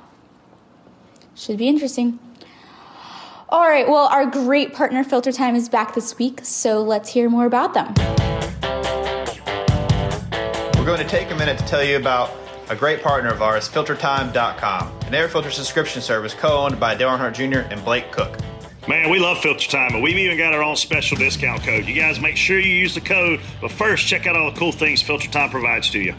Should 1.36 1.58
be 1.58 1.68
interesting. 1.68 2.20
All 3.50 3.68
right, 3.68 3.88
well, 3.88 4.08
our 4.08 4.26
great 4.26 4.74
partner 4.74 5.04
Filter 5.04 5.32
Time 5.32 5.56
is 5.56 5.70
back 5.70 5.94
this 5.94 6.18
week, 6.18 6.39
so 6.44 6.82
let's 6.82 7.10
hear 7.10 7.30
more 7.30 7.46
about 7.46 7.74
them. 7.74 7.94
We're 10.86 10.95
going 10.95 11.08
to 11.10 11.17
take 11.17 11.32
a 11.32 11.36
minute 11.36 11.58
to 11.58 11.65
tell 11.65 11.84
you 11.84 11.98
about 11.98 12.32
a 12.69 12.76
great 12.76 13.02
partner 13.02 13.34
of 13.34 13.41
ours, 13.41 13.67
FilterTime.com, 13.67 15.00
an 15.08 15.15
air 15.15 15.28
filter 15.28 15.50
subscription 15.50 16.00
service 16.00 16.36
co-owned 16.36 16.80
by 16.80 16.93
Dale 16.93 17.10
Earnhardt 17.10 17.34
Jr. 17.34 17.67
and 17.74 17.84
Blake 17.84 18.12
Cook. 18.12 18.38
Man, 18.88 19.10
we 19.10 19.17
love 19.17 19.39
Filter 19.39 19.67
Time, 19.67 19.95
and 19.95 20.04
we've 20.04 20.15
even 20.15 20.38
got 20.38 20.54
our 20.54 20.62
own 20.62 20.76
special 20.76 21.17
discount 21.17 21.63
code. 21.63 21.86
You 21.86 21.95
guys 21.95 22.19
make 22.19 22.38
sure 22.38 22.60
you 22.60 22.69
use 22.69 22.93
the 22.93 23.02
code, 23.02 23.39
but 23.62 23.71
first 23.71 24.06
check 24.06 24.28
out 24.28 24.36
all 24.36 24.52
the 24.52 24.60
cool 24.60 24.71
things 24.71 25.02
Filter 25.02 25.28
Time 25.28 25.50
provides 25.50 25.89
to 25.89 26.00
you. 26.00 26.13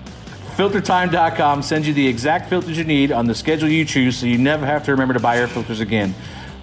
FilterTime.com 0.57 1.63
sends 1.63 1.87
you 1.87 1.95
the 1.95 2.09
exact 2.09 2.49
filters 2.49 2.77
you 2.77 2.83
need 2.83 3.13
on 3.13 3.27
the 3.27 3.37
schedule 3.37 3.69
you 3.69 3.85
choose 3.85 4.19
so 4.19 4.27
you 4.27 4.37
never 4.37 4.67
have 4.67 4.85
to 4.87 4.91
remember 4.91 5.15
to 5.15 5.21
buy 5.21 5.37
air 5.37 5.47
filters 5.47 5.79
again. 5.79 6.13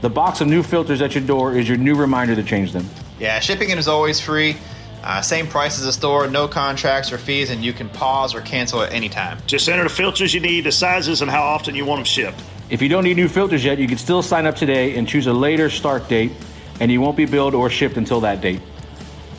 The 0.02 0.10
box 0.10 0.42
of 0.42 0.50
new 0.50 0.62
filters 0.62 1.02
at 1.02 1.16
your 1.16 1.24
door 1.24 1.56
is 1.56 1.70
your 1.70 1.78
new 1.78 1.96
reminder 1.96 2.36
to 2.36 2.44
change 2.44 2.74
them. 2.74 2.86
Yeah, 3.18 3.40
shipping 3.40 3.70
is 3.70 3.88
always 3.88 4.20
free. 4.20 4.58
Uh, 5.04 5.22
same 5.22 5.48
price 5.48 5.78
as 5.78 5.86
the 5.86 5.92
store, 5.92 6.28
no 6.28 6.48
contracts 6.48 7.12
or 7.12 7.18
fees, 7.18 7.50
and 7.50 7.64
you 7.64 7.74
can 7.74 7.90
pause 7.90 8.34
or 8.34 8.40
cancel 8.42 8.82
at 8.82 8.94
any 8.94 9.10
time. 9.10 9.38
Just 9.46 9.68
enter 9.68 9.84
the 9.84 9.90
filters 9.90 10.34
you 10.34 10.40
need, 10.40 10.64
the 10.64 10.72
sizes, 10.72 11.22
and 11.22 11.30
how 11.30 11.44
often 11.44 11.76
you 11.76 11.86
want 11.86 12.00
them 12.00 12.06
shipped. 12.06 12.42
If 12.70 12.82
you 12.82 12.88
don't 12.88 13.04
need 13.04 13.18
new 13.18 13.28
filters 13.28 13.66
yet, 13.66 13.80
you 13.80 13.88
can 13.88 13.98
still 13.98 14.24
sign 14.24 14.46
up 14.46 14.56
today 14.56 14.96
and 14.96 15.08
choose 15.08 15.28
a 15.28 15.34
later 15.34 15.70
start 15.70 16.08
date, 16.08 16.32
and 16.80 16.90
you 16.90 17.02
won't 17.02 17.18
be 17.18 17.26
billed 17.26 17.54
or 17.54 17.70
shipped 17.70 17.98
until 17.98 18.22
that 18.22 18.40
date. 18.40 18.62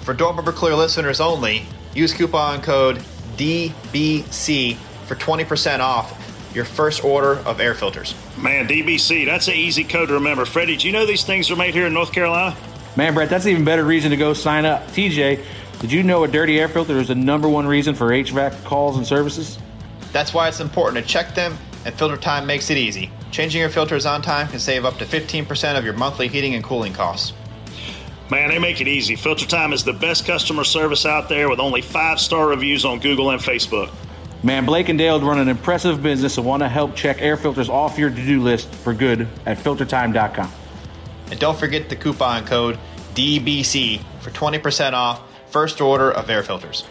For 0.03 0.13
Door 0.13 0.35
Bumper 0.35 0.53
Clear 0.53 0.75
listeners 0.75 1.19
only, 1.19 1.65
use 1.95 2.13
coupon 2.13 2.61
code 2.61 2.97
DBC 3.39 4.77
for 5.07 5.15
20% 5.15 5.81
off 5.81 6.21
your 6.55 6.67
first 6.67 7.03
order 7.03 7.39
of 7.41 7.59
air 7.59 7.75
filters. 7.75 8.15
Man, 8.37 8.69
DBC, 8.69 9.25
that's 9.25 9.49
an 9.49 9.55
easy 9.55 9.83
code 9.83 10.09
to 10.09 10.15
remember. 10.15 10.45
Freddie, 10.45 10.77
do 10.77 10.87
you 10.87 10.93
know 10.93 11.07
these 11.07 11.25
things 11.25 11.51
are 11.51 11.57
made 11.57 11.75
here 11.75 11.87
in 11.87 11.95
North 11.95 12.13
Carolina? 12.13 12.55
Man, 12.97 13.15
Brett, 13.15 13.29
that's 13.29 13.45
an 13.45 13.53
even 13.53 13.65
better 13.65 13.85
reason 13.85 14.11
to 14.11 14.17
go 14.17 14.35
sign 14.35 14.65
up. 14.65 14.87
TJ, 14.89 15.43
did 15.81 15.91
you 15.91 16.03
know 16.03 16.25
a 16.25 16.29
dirty 16.29 16.61
air 16.61 16.69
filter 16.69 16.99
is 16.99 17.09
the 17.09 17.15
number 17.15 17.49
one 17.49 17.67
reason 17.67 17.95
for 17.95 18.09
HVAC 18.09 18.65
calls 18.65 18.97
and 18.97 19.07
services? 19.07 19.59
That's 20.13 20.33
why 20.33 20.49
it's 20.49 20.61
important 20.61 21.05
to 21.05 21.11
check 21.11 21.35
them, 21.35 21.59
and 21.85 21.95
Filter 21.95 22.17
Time 22.17 22.47
makes 22.47 22.71
it 22.71 22.77
easy. 22.77 23.11
Changing 23.33 23.61
your 23.61 23.71
filters 23.71 24.07
on 24.07 24.23
time 24.23 24.47
can 24.47 24.61
save 24.61 24.85
up 24.85 24.99
to 24.99 25.05
15% 25.05 25.77
of 25.77 25.85
your 25.85 25.95
monthly 25.95 26.29
heating 26.29 26.55
and 26.55 26.63
cooling 26.63 26.93
costs. 26.93 27.33
Man, 28.31 28.49
they 28.49 28.61
make 28.61 28.81
it 28.81 28.87
easy. 28.87 29.17
Filter 29.17 29.45
Time 29.45 29.73
is 29.73 29.83
the 29.83 29.93
best 29.93 30.25
customer 30.25 30.63
service 30.63 31.05
out 31.05 31.29
there 31.29 31.51
with 31.51 31.59
only 31.59 31.83
five 31.83 32.21
star 32.21 32.47
reviews 32.47 32.85
on 32.85 33.01
Google 33.01 33.31
and 33.31 33.41
Facebook. 33.41 33.93
Man, 34.45 34.67
Blake 34.67 34.89
and 34.89 34.99
Dale 34.99 35.21
run 35.21 35.39
an 35.39 35.49
impressive 35.49 36.03
business 36.03 36.39
and 36.39 36.47
want 36.47 36.63
to 36.63 36.69
help 36.69 36.95
check 36.95 37.21
air 37.21 37.37
filters 37.37 37.69
off 37.69 37.99
your 37.99 38.11
to 38.11 38.17
do 38.17 38.43
list 38.43 38.69
for 38.69 38.95
good 38.95 39.27
at 39.47 39.59
filtertime.com. 39.59 40.51
And 41.31 41.39
don't 41.41 41.59
forget 41.59 41.89
the 41.89 41.97
coupon 41.97 42.47
code 42.47 42.79
DBC 43.15 44.03
for 44.21 44.31
20% 44.31 44.93
off 44.93 45.23
first 45.51 45.81
order 45.81 46.11
of 46.11 46.29
air 46.29 46.43
filters. 46.43 46.85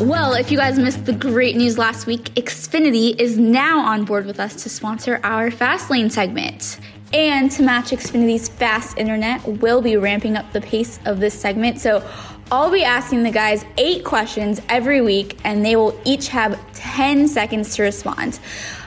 Well, 0.00 0.34
if 0.34 0.50
you 0.50 0.58
guys 0.58 0.78
missed 0.78 1.04
the 1.04 1.12
great 1.12 1.56
news 1.56 1.78
last 1.78 2.06
week, 2.06 2.24
Xfinity 2.34 3.18
is 3.20 3.38
now 3.38 3.80
on 3.80 4.04
board 4.04 4.26
with 4.26 4.40
us 4.40 4.62
to 4.62 4.68
sponsor 4.68 5.20
our 5.24 5.50
Fastlane 5.50 6.10
segment. 6.10 6.78
And 7.12 7.50
to 7.52 7.62
match 7.62 7.90
Xfinity's 7.90 8.48
fast 8.48 8.96
internet, 8.96 9.46
we'll 9.46 9.82
be 9.82 9.96
ramping 9.96 10.36
up 10.36 10.50
the 10.52 10.60
pace 10.60 10.98
of 11.04 11.20
this 11.20 11.34
segment. 11.34 11.78
So 11.78 12.08
I'll 12.50 12.70
be 12.70 12.84
asking 12.84 13.22
the 13.22 13.30
guys 13.30 13.64
eight 13.76 14.04
questions 14.04 14.60
every 14.68 15.00
week, 15.00 15.38
and 15.44 15.64
they 15.64 15.76
will 15.76 15.98
each 16.04 16.28
have 16.28 16.58
10 16.74 17.28
seconds 17.28 17.74
to 17.76 17.82
respond. 17.82 18.40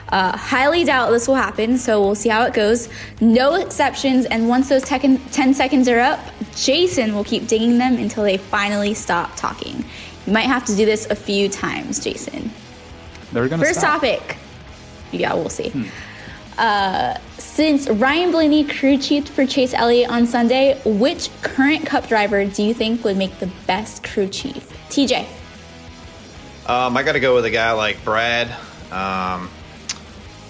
Uh, 0.08 0.36
highly 0.36 0.84
doubt 0.84 1.10
this 1.10 1.26
will 1.26 1.34
happen, 1.34 1.76
so 1.78 2.00
we'll 2.00 2.14
see 2.14 2.28
how 2.28 2.42
it 2.44 2.54
goes. 2.54 2.88
No 3.20 3.54
exceptions, 3.54 4.24
and 4.26 4.48
once 4.48 4.68
those 4.68 4.82
tec- 4.82 5.02
10 5.32 5.54
seconds 5.54 5.88
are 5.88 5.98
up, 5.98 6.20
Jason 6.54 7.14
will 7.14 7.24
keep 7.24 7.48
digging 7.48 7.78
them 7.78 7.96
until 7.96 8.22
they 8.22 8.36
finally 8.36 8.94
stop 8.94 9.34
talking. 9.36 9.84
You 10.26 10.32
might 10.32 10.42
have 10.46 10.64
to 10.66 10.76
do 10.76 10.86
this 10.86 11.06
a 11.10 11.16
few 11.16 11.48
times, 11.48 12.02
Jason. 12.02 12.50
They're 13.32 13.48
gonna 13.48 13.64
First 13.64 13.80
stop. 13.80 13.94
topic. 14.00 14.36
Yeah, 15.10 15.34
we'll 15.34 15.48
see. 15.48 15.72
Uh, 16.56 17.18
since 17.38 17.88
Ryan 17.88 18.30
Blaney 18.30 18.64
crew 18.64 18.96
chiefed 18.98 19.28
for 19.28 19.44
Chase 19.44 19.74
Elliott 19.74 20.08
on 20.10 20.26
Sunday, 20.26 20.80
which 20.84 21.28
current 21.42 21.84
Cup 21.84 22.06
driver 22.08 22.44
do 22.44 22.62
you 22.62 22.72
think 22.74 23.02
would 23.04 23.16
make 23.16 23.38
the 23.40 23.50
best 23.66 24.04
crew 24.04 24.28
chief? 24.28 24.68
TJ. 24.88 25.26
Um, 26.66 26.96
I 26.96 27.02
got 27.02 27.12
to 27.12 27.20
go 27.20 27.34
with 27.34 27.44
a 27.44 27.50
guy 27.50 27.72
like 27.72 28.02
Brad. 28.04 28.48
Um, 28.90 29.48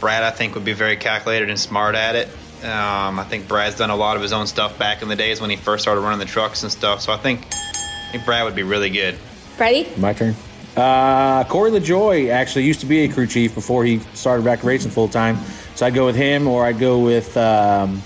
Brad, 0.00 0.22
I 0.22 0.30
think, 0.30 0.54
would 0.54 0.64
be 0.64 0.72
very 0.72 0.96
calculated 0.96 1.48
and 1.50 1.58
smart 1.58 1.94
at 1.94 2.14
it. 2.16 2.28
Um, 2.64 3.18
I 3.18 3.24
think 3.28 3.48
Brad's 3.48 3.76
done 3.76 3.90
a 3.90 3.96
lot 3.96 4.16
of 4.16 4.22
his 4.22 4.32
own 4.32 4.46
stuff 4.46 4.78
back 4.78 5.02
in 5.02 5.08
the 5.08 5.16
days 5.16 5.40
when 5.40 5.50
he 5.50 5.56
first 5.56 5.82
started 5.82 6.00
running 6.00 6.18
the 6.18 6.24
trucks 6.24 6.62
and 6.62 6.72
stuff. 6.72 7.00
So 7.00 7.12
I 7.12 7.16
think, 7.16 7.46
I 7.52 8.08
think 8.12 8.24
Brad 8.24 8.44
would 8.44 8.54
be 8.54 8.62
really 8.62 8.90
good. 8.90 9.16
Ready? 9.58 9.88
My 9.96 10.12
turn. 10.12 10.34
Uh, 10.76 11.44
Corey 11.44 11.70
LaJoie 11.70 12.30
actually 12.30 12.64
used 12.64 12.80
to 12.80 12.86
be 12.86 13.00
a 13.04 13.08
crew 13.08 13.26
chief 13.26 13.54
before 13.54 13.84
he 13.84 13.98
started 14.14 14.44
back 14.44 14.62
racing 14.64 14.90
full 14.90 15.08
time. 15.08 15.38
So 15.74 15.86
I'd 15.86 15.94
go 15.94 16.04
with 16.06 16.16
him, 16.16 16.46
or 16.48 16.64
I'd 16.66 16.78
go 16.78 16.98
with 16.98 17.34
um, 17.36 18.02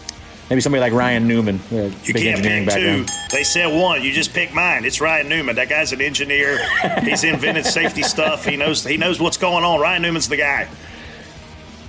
maybe 0.48 0.60
somebody 0.60 0.80
like 0.80 0.92
Ryan 0.92 1.26
Newman. 1.26 1.58
uh, 1.72 1.90
You 2.04 2.14
can't 2.14 2.38
engineering 2.38 2.66
pick 2.66 2.74
two. 2.74 3.04
They 3.30 3.42
said 3.44 3.66
one. 3.76 4.02
You 4.02 4.12
just 4.12 4.32
pick 4.32 4.52
mine. 4.54 4.84
It's 4.84 5.00
Ryan 5.00 5.28
Newman. 5.28 5.56
That 5.56 5.68
guy's 5.68 5.92
an 5.92 6.00
engineer. 6.00 6.60
He's 7.02 7.24
invented 7.24 7.66
safety 7.66 8.02
stuff. 8.02 8.44
He 8.44 8.56
knows. 8.56 8.84
He 8.84 8.96
knows 8.96 9.20
what's 9.20 9.36
going 9.36 9.64
on. 9.64 9.80
Ryan 9.80 10.02
Newman's 10.02 10.28
the 10.28 10.36
guy. 10.36 10.68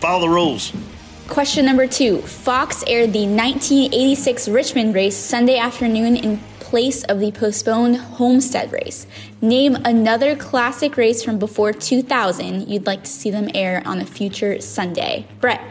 Follow 0.02 0.22
the 0.22 0.30
rules. 0.30 0.74
Question 1.28 1.64
number 1.64 1.86
two. 1.86 2.18
Fox 2.24 2.84
aired 2.88 3.14
the 3.14 3.28
1986 3.28 4.50
Richmond 4.50 4.96
race 4.96 5.16
Sunday 5.16 5.58
afternoon 5.58 6.18
in 6.18 6.40
place 6.60 7.04
of 7.04 7.20
the 7.20 7.32
postponed 7.32 7.98
Homestead 7.98 8.72
race. 8.72 9.06
Name 9.42 9.76
another 9.86 10.36
classic 10.36 10.98
race 10.98 11.24
from 11.24 11.38
before 11.38 11.72
2000 11.72 12.68
you'd 12.68 12.88
like 12.88 13.04
to 13.04 13.12
see 13.12 13.30
them 13.30 13.50
air 13.54 13.84
on 13.86 14.02
a 14.02 14.06
future 14.06 14.60
Sunday. 14.60 15.28
Brett. 15.40 15.62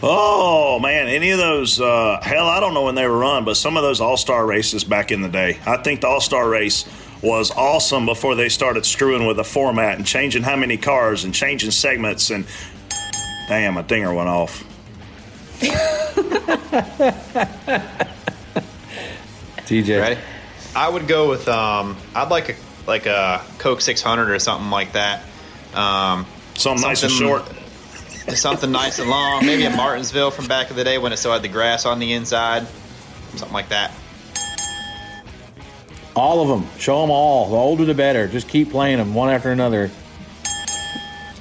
Oh 0.00 0.78
man, 0.78 1.08
any 1.08 1.30
of 1.30 1.38
those? 1.38 1.80
Uh, 1.80 2.20
hell, 2.22 2.46
I 2.46 2.60
don't 2.60 2.74
know 2.74 2.84
when 2.84 2.94
they 2.94 3.06
were 3.06 3.18
run, 3.18 3.44
but 3.44 3.56
some 3.56 3.76
of 3.76 3.82
those 3.82 4.00
All 4.00 4.16
Star 4.16 4.46
races 4.46 4.84
back 4.84 5.10
in 5.10 5.22
the 5.22 5.28
day. 5.28 5.58
I 5.66 5.76
think 5.76 6.02
the 6.02 6.08
All 6.08 6.20
Star 6.20 6.48
race 6.48 6.84
was 7.22 7.52
awesome 7.52 8.04
before 8.04 8.34
they 8.34 8.48
started 8.48 8.84
screwing 8.84 9.26
with 9.26 9.36
the 9.36 9.44
format 9.44 9.96
and 9.96 10.04
changing 10.06 10.42
how 10.42 10.56
many 10.56 10.76
cars 10.76 11.22
and 11.22 11.32
changing 11.32 11.70
segments. 11.70 12.30
And 12.30 12.46
damn, 13.52 13.76
a 13.76 13.82
dinger 13.82 14.14
went 14.14 14.30
off. 14.30 14.64
TJ. 19.66 20.00
Ready? 20.00 20.20
I 20.74 20.88
would 20.88 21.06
go 21.06 21.28
with 21.28 21.46
um. 21.48 21.96
I'd 22.14 22.30
like 22.30 22.48
a 22.50 22.54
like 22.86 23.04
a 23.06 23.42
Coke 23.58 23.80
600 23.82 24.30
or 24.30 24.38
something 24.38 24.70
like 24.70 24.92
that. 24.92 25.22
Um, 25.74 26.26
Something 26.54 26.86
nice 26.88 27.02
and 27.02 27.12
short. 27.12 27.44
something 28.34 28.70
nice 28.72 28.98
and 28.98 29.08
long. 29.10 29.44
Maybe 29.44 29.64
a 29.64 29.70
Martinsville 29.70 30.30
from 30.30 30.46
back 30.48 30.70
of 30.70 30.76
the 30.76 30.84
day 30.84 30.96
when 30.98 31.12
it 31.12 31.18
still 31.18 31.32
had 31.32 31.42
the 31.42 31.48
grass 31.48 31.84
on 31.86 31.98
the 31.98 32.12
inside. 32.14 32.66
Something 33.36 33.52
like 33.52 33.68
that. 33.68 33.92
All 36.16 36.40
of 36.42 36.48
them. 36.48 36.68
Show 36.78 37.00
them 37.02 37.10
all. 37.10 37.50
The 37.50 37.56
older 37.56 37.84
the 37.84 37.94
better. 37.94 38.28
Just 38.28 38.48
keep 38.48 38.70
playing 38.70 38.98
them 38.98 39.14
one 39.14 39.28
after 39.30 39.50
another. 39.50 39.90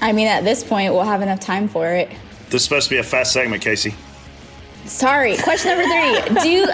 I 0.02 0.12
mean, 0.14 0.28
at 0.28 0.44
this 0.44 0.64
point, 0.64 0.94
we'll 0.94 1.04
have 1.04 1.22
enough 1.22 1.40
time 1.40 1.68
for 1.68 1.88
it. 1.88 2.10
This 2.50 2.56
is 2.56 2.64
supposed 2.64 2.90
to 2.90 2.96
be 2.96 2.98
a 2.98 3.04
fast 3.04 3.32
segment, 3.32 3.62
Casey. 3.64 3.94
Sorry. 4.86 5.38
Question 5.38 5.78
number 5.78 5.84
three. 5.86 6.42
Due, 6.44 6.66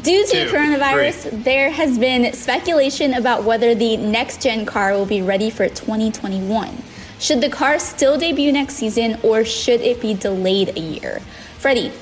due 0.00 0.26
to 0.26 0.46
Two, 0.46 0.50
coronavirus, 0.50 1.44
there 1.44 1.70
has 1.70 1.98
been 1.98 2.32
speculation 2.32 3.12
about 3.14 3.44
whether 3.44 3.74
the 3.74 3.98
next 3.98 4.42
gen 4.42 4.64
car 4.64 4.94
will 4.94 5.06
be 5.06 5.20
ready 5.20 5.50
for 5.50 5.68
2021. 5.68 6.74
Should 7.20 7.42
the 7.42 7.50
car 7.50 7.78
still 7.78 8.18
debut 8.18 8.50
next 8.52 8.74
season 8.74 9.18
or 9.22 9.44
should 9.44 9.80
it 9.82 10.00
be 10.00 10.14
delayed 10.14 10.76
a 10.76 10.80
year? 10.80 11.20
Freddie, 11.58 11.92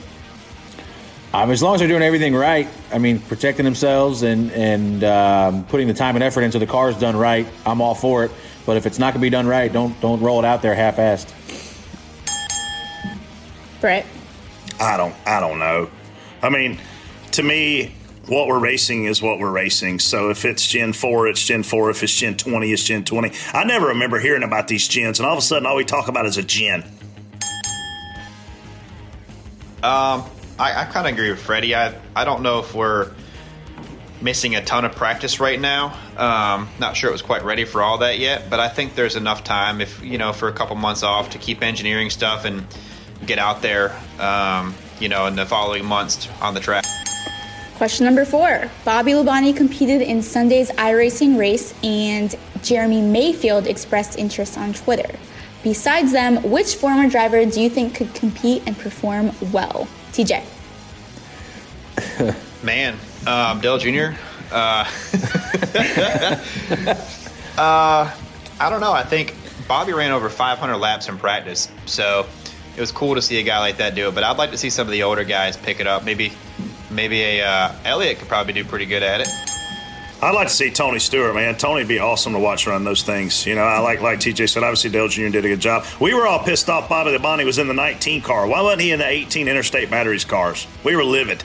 Um, 1.34 1.50
as 1.50 1.62
long 1.62 1.74
as 1.74 1.80
they're 1.80 1.88
doing 1.88 2.02
everything 2.02 2.34
right, 2.34 2.66
I 2.92 2.98
mean, 2.98 3.18
protecting 3.18 3.64
themselves 3.64 4.22
and 4.22 4.50
and 4.52 5.04
um, 5.04 5.64
putting 5.64 5.88
the 5.88 5.94
time 5.94 6.14
and 6.16 6.22
effort 6.24 6.42
into 6.42 6.58
the 6.58 6.66
car's 6.66 6.96
done 6.96 7.16
right, 7.16 7.46
I'm 7.66 7.80
all 7.82 7.94
for 7.94 8.24
it. 8.24 8.30
But 8.70 8.76
if 8.76 8.86
it's 8.86 9.00
not 9.00 9.14
going 9.14 9.20
to 9.20 9.26
be 9.26 9.30
done 9.30 9.48
right, 9.48 9.72
don't 9.72 10.00
don't 10.00 10.20
roll 10.20 10.38
it 10.38 10.44
out 10.44 10.62
there 10.62 10.76
half-assed. 10.76 11.34
Brett, 13.80 14.06
I 14.78 14.96
don't 14.96 15.12
I 15.26 15.40
don't 15.40 15.58
know. 15.58 15.90
I 16.40 16.50
mean, 16.50 16.78
to 17.32 17.42
me, 17.42 17.92
what 18.28 18.46
we're 18.46 18.60
racing 18.60 19.06
is 19.06 19.20
what 19.20 19.40
we're 19.40 19.50
racing. 19.50 19.98
So 19.98 20.30
if 20.30 20.44
it's 20.44 20.64
Gen 20.64 20.92
4, 20.92 21.26
it's 21.26 21.44
Gen 21.44 21.64
4. 21.64 21.90
If 21.90 22.04
it's 22.04 22.14
Gen 22.14 22.36
20, 22.36 22.70
it's 22.72 22.84
Gen 22.84 23.04
20. 23.04 23.32
I 23.52 23.64
never 23.64 23.88
remember 23.88 24.20
hearing 24.20 24.44
about 24.44 24.68
these 24.68 24.86
gens, 24.86 25.18
and 25.18 25.26
all 25.26 25.32
of 25.32 25.40
a 25.40 25.42
sudden 25.42 25.66
all 25.66 25.74
we 25.74 25.84
talk 25.84 26.06
about 26.06 26.26
is 26.26 26.36
a 26.36 26.42
gen. 26.44 26.84
Um, 29.82 30.22
I, 30.60 30.82
I 30.82 30.84
kind 30.84 31.08
of 31.08 31.14
agree 31.14 31.30
with 31.30 31.42
Freddie. 31.42 31.74
I 31.74 31.98
I 32.14 32.24
don't 32.24 32.44
know 32.44 32.60
if 32.60 32.72
we're 32.72 33.10
missing 34.20 34.54
a 34.54 34.64
ton 34.64 34.84
of 34.84 34.94
practice 34.94 35.40
right 35.40 35.60
now. 35.60 35.98
Um, 36.16 36.68
not 36.78 36.96
sure 36.96 37.08
it 37.08 37.12
was 37.12 37.22
quite 37.22 37.44
ready 37.44 37.64
for 37.64 37.82
all 37.82 37.98
that 37.98 38.18
yet, 38.18 38.50
but 38.50 38.60
I 38.60 38.68
think 38.68 38.94
there's 38.94 39.16
enough 39.16 39.44
time 39.44 39.80
if 39.80 40.02
you 40.04 40.18
know 40.18 40.32
for 40.32 40.48
a 40.48 40.52
couple 40.52 40.76
months 40.76 41.02
off 41.02 41.30
to 41.30 41.38
keep 41.38 41.62
engineering 41.62 42.10
stuff 42.10 42.44
and 42.44 42.66
get 43.26 43.38
out 43.38 43.62
there. 43.62 43.96
Um, 44.18 44.74
you 44.98 45.08
know, 45.08 45.26
in 45.26 45.34
the 45.34 45.46
following 45.46 45.84
months 45.84 46.28
on 46.40 46.54
the 46.54 46.60
track. 46.60 46.84
Question 47.76 48.04
number 48.04 48.26
four. 48.26 48.70
Bobby 48.84 49.12
Labonte 49.12 49.56
competed 49.56 50.02
in 50.02 50.22
Sunday's 50.22 50.70
iRacing 50.72 51.38
race, 51.38 51.72
and 51.82 52.34
Jeremy 52.62 53.00
Mayfield 53.00 53.66
expressed 53.66 54.18
interest 54.18 54.58
on 54.58 54.74
Twitter. 54.74 55.18
Besides 55.62 56.12
them, 56.12 56.42
which 56.42 56.74
former 56.74 57.08
driver 57.08 57.44
do 57.46 57.60
you 57.60 57.70
think 57.70 57.94
could 57.94 58.14
compete 58.14 58.62
and 58.66 58.78
perform 58.78 59.32
well? 59.50 59.88
TJ. 60.12 60.44
Man, 62.62 62.98
um, 63.26 63.60
Dale 63.60 63.78
Jr. 63.78 64.16
Uh, 64.50 64.84
uh, 67.56 68.14
I 68.58 68.70
don't 68.70 68.80
know. 68.80 68.92
I 68.92 69.04
think 69.04 69.34
Bobby 69.68 69.92
ran 69.92 70.12
over 70.12 70.28
500 70.28 70.76
laps 70.76 71.08
in 71.08 71.18
practice, 71.18 71.70
so 71.86 72.26
it 72.76 72.80
was 72.80 72.92
cool 72.92 73.14
to 73.14 73.22
see 73.22 73.38
a 73.38 73.42
guy 73.42 73.58
like 73.58 73.76
that 73.78 73.94
do 73.94 74.08
it. 74.08 74.14
But 74.14 74.24
I'd 74.24 74.38
like 74.38 74.50
to 74.50 74.58
see 74.58 74.70
some 74.70 74.86
of 74.86 74.92
the 74.92 75.02
older 75.02 75.24
guys 75.24 75.56
pick 75.56 75.80
it 75.80 75.86
up. 75.86 76.04
Maybe, 76.04 76.32
maybe 76.90 77.22
a 77.22 77.42
uh, 77.42 77.72
Elliott 77.84 78.18
could 78.18 78.28
probably 78.28 78.52
do 78.52 78.64
pretty 78.64 78.86
good 78.86 79.02
at 79.02 79.20
it. 79.20 79.28
I'd 80.22 80.34
like 80.34 80.48
to 80.48 80.54
see 80.54 80.70
Tony 80.70 80.98
Stewart, 80.98 81.34
man. 81.34 81.56
Tony'd 81.56 81.88
be 81.88 81.98
awesome 81.98 82.34
to 82.34 82.38
watch 82.38 82.66
run 82.66 82.84
those 82.84 83.02
things. 83.02 83.46
You 83.46 83.54
know, 83.54 83.62
I 83.62 83.78
like 83.78 84.02
like 84.02 84.18
TJ 84.18 84.50
said. 84.50 84.62
Obviously, 84.62 84.90
Dale 84.90 85.08
Jr. 85.08 85.28
did 85.28 85.44
a 85.46 85.48
good 85.48 85.60
job. 85.60 85.86
We 85.98 86.12
were 86.12 86.26
all 86.26 86.40
pissed 86.40 86.68
off. 86.68 86.90
Bobby 86.90 87.10
Labonte 87.10 87.46
was 87.46 87.58
in 87.58 87.68
the 87.68 87.74
19 87.74 88.20
car. 88.20 88.46
Why 88.46 88.60
wasn't 88.60 88.82
he 88.82 88.92
in 88.92 88.98
the 88.98 89.08
18 89.08 89.48
Interstate 89.48 89.90
Batteries 89.90 90.26
cars? 90.26 90.66
We 90.84 90.94
were 90.94 91.04
livid. 91.04 91.42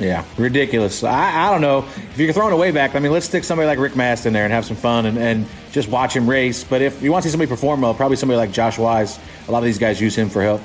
Yeah, 0.00 0.24
ridiculous. 0.38 1.04
I, 1.04 1.48
I 1.48 1.50
don't 1.50 1.60
know 1.60 1.80
if 1.80 2.18
you're 2.18 2.32
throwing 2.32 2.54
away 2.54 2.70
back. 2.70 2.94
I 2.94 3.00
mean, 3.00 3.12
let's 3.12 3.26
stick 3.26 3.44
somebody 3.44 3.66
like 3.66 3.78
Rick 3.78 3.96
Mast 3.96 4.24
in 4.24 4.32
there 4.32 4.44
and 4.44 4.52
have 4.52 4.64
some 4.64 4.76
fun 4.76 5.04
and, 5.04 5.18
and 5.18 5.46
just 5.72 5.90
watch 5.90 6.16
him 6.16 6.28
race. 6.28 6.64
But 6.64 6.80
if 6.80 7.02
you 7.02 7.12
want 7.12 7.22
to 7.22 7.28
see 7.28 7.32
somebody 7.32 7.50
perform 7.50 7.82
well, 7.82 7.92
probably 7.92 8.16
somebody 8.16 8.38
like 8.38 8.50
Josh 8.50 8.78
Wise. 8.78 9.18
A 9.46 9.52
lot 9.52 9.58
of 9.58 9.64
these 9.64 9.78
guys 9.78 10.00
use 10.00 10.16
him 10.16 10.30
for 10.30 10.42
help. 10.42 10.62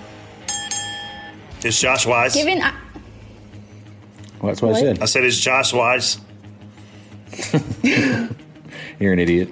Is 1.65 1.79
Josh 1.79 2.05
Wise? 2.05 2.33
Given 2.33 2.61
uh, 2.61 2.71
Well, 4.41 4.51
that's 4.51 4.61
what, 4.61 4.71
What? 4.71 4.77
I 4.77 4.81
said. 4.81 5.01
I 5.01 5.05
said, 5.05 5.23
is 5.25 5.39
Josh 5.39 5.73
Wise? 5.73 6.19
You're 7.83 9.11
an 9.11 9.19
idiot. 9.19 9.49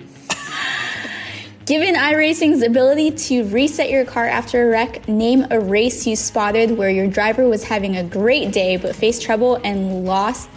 Given 1.65 1.95
iRacing's 1.95 2.61
ability 2.61 3.11
to 3.11 3.45
reset 3.45 3.89
your 3.89 4.03
car 4.03 4.27
after 4.27 4.67
a 4.67 4.69
wreck, 4.69 5.07
name 5.07 5.47
a 5.49 5.61
race 5.61 6.05
you 6.05 6.17
spotted 6.17 6.71
where 6.71 6.89
your 6.89 7.07
driver 7.07 7.47
was 7.47 7.63
having 7.63 7.95
a 7.95 8.03
great 8.03 8.51
day 8.51 8.75
but 8.75 8.93
faced 8.93 9.21
trouble 9.21 9.55
and 9.63 10.03
lost 10.03 10.49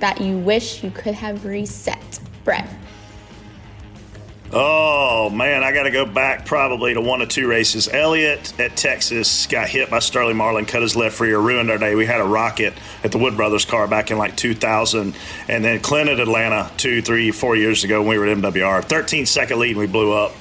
that 0.00 0.20
you 0.20 0.36
wish 0.38 0.82
you 0.82 0.90
could 0.90 1.14
have 1.14 1.44
reset. 1.44 2.18
Brett. 2.42 2.68
Oh 4.52 5.30
man, 5.30 5.62
I 5.62 5.72
got 5.72 5.84
to 5.84 5.92
go 5.92 6.04
back 6.04 6.44
probably 6.44 6.92
to 6.94 7.00
one 7.00 7.22
of 7.22 7.28
two 7.28 7.46
races. 7.46 7.88
Elliott 7.88 8.58
at 8.58 8.76
Texas 8.76 9.46
got 9.46 9.68
hit 9.68 9.90
by 9.90 10.00
Sterling 10.00 10.36
Marlin, 10.36 10.66
cut 10.66 10.82
his 10.82 10.96
left 10.96 11.20
rear, 11.20 11.38
ruined 11.38 11.70
our 11.70 11.78
day. 11.78 11.94
We 11.94 12.04
had 12.04 12.20
a 12.20 12.24
rocket 12.24 12.74
at 13.04 13.12
the 13.12 13.18
Wood 13.18 13.36
Brothers 13.36 13.64
car 13.64 13.86
back 13.86 14.10
in 14.10 14.18
like 14.18 14.34
2000, 14.34 15.14
and 15.46 15.64
then 15.64 15.78
Clint 15.78 16.10
at 16.10 16.18
Atlanta 16.18 16.68
two, 16.76 17.00
three, 17.00 17.30
four 17.30 17.54
years 17.54 17.84
ago 17.84 18.00
when 18.00 18.08
we 18.08 18.18
were 18.18 18.26
at 18.26 18.36
MWR. 18.36 18.84
13 18.84 19.24
second 19.24 19.60
lead, 19.60 19.70
and 19.70 19.78
we 19.78 19.86
blew 19.86 20.12
up. 20.12 20.32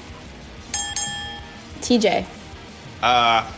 TJ. 1.82 2.26
Uh, 3.03 3.51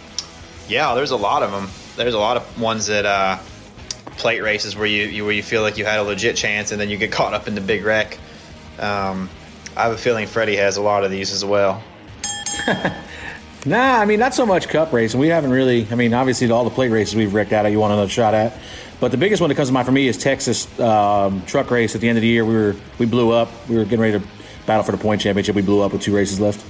yeah, 0.67 0.93
there's 0.95 1.11
a 1.11 1.17
lot 1.17 1.43
of 1.43 1.51
them. 1.51 1.69
There's 1.95 2.13
a 2.13 2.19
lot 2.19 2.35
of 2.35 2.61
ones 2.61 2.87
that 2.87 3.05
uh, 3.05 3.37
plate 4.17 4.41
races 4.41 4.75
where 4.75 4.85
you, 4.85 5.03
you 5.05 5.23
where 5.23 5.33
you 5.33 5.43
feel 5.43 5.61
like 5.61 5.77
you 5.77 5.85
had 5.85 5.99
a 5.99 6.03
legit 6.03 6.35
chance 6.35 6.73
and 6.73 6.81
then 6.81 6.89
you 6.89 6.97
get 6.97 7.13
caught 7.13 7.33
up 7.33 7.47
in 7.47 7.55
the 7.55 7.61
big 7.61 7.85
wreck. 7.85 8.17
Um, 8.79 9.29
I 9.75 9.83
have 9.83 9.93
a 9.93 9.97
feeling 9.97 10.27
Freddie 10.27 10.57
has 10.57 10.77
a 10.77 10.81
lot 10.81 11.03
of 11.03 11.11
these 11.11 11.31
as 11.31 11.45
well. 11.45 11.83
Nah, 13.65 13.99
I 13.99 14.05
mean 14.05 14.19
not 14.19 14.33
so 14.33 14.45
much 14.45 14.67
cup 14.69 14.91
racing. 14.91 15.19
We 15.19 15.27
haven't 15.27 15.51
really. 15.51 15.87
I 15.91 15.95
mean, 15.95 16.13
obviously 16.13 16.49
all 16.49 16.63
the 16.63 16.71
plate 16.71 16.89
races 16.89 17.15
we've 17.15 17.33
wrecked 17.33 17.53
out. 17.53 17.65
Of 17.65 17.71
you 17.71 17.79
want 17.79 17.93
another 17.93 18.09
shot 18.09 18.33
at, 18.33 18.57
but 18.99 19.11
the 19.11 19.17
biggest 19.17 19.39
one 19.39 19.49
that 19.49 19.55
comes 19.55 19.69
to 19.69 19.73
mind 19.73 19.85
for 19.85 19.91
me 19.91 20.07
is 20.07 20.17
Texas 20.17 20.67
um, 20.79 21.43
truck 21.45 21.69
race 21.69 21.93
at 21.93 22.01
the 22.01 22.09
end 22.09 22.17
of 22.17 22.23
the 22.23 22.27
year. 22.27 22.43
We 22.43 22.55
were 22.55 22.75
we 22.97 23.05
blew 23.05 23.31
up. 23.31 23.49
We 23.69 23.77
were 23.77 23.83
getting 23.83 23.99
ready 23.99 24.19
to 24.19 24.25
battle 24.65 24.83
for 24.83 24.91
the 24.91 24.97
point 24.97 25.21
championship. 25.21 25.55
We 25.55 25.61
blew 25.61 25.81
up 25.81 25.93
with 25.93 26.01
two 26.01 26.15
races 26.15 26.39
left. 26.39 26.65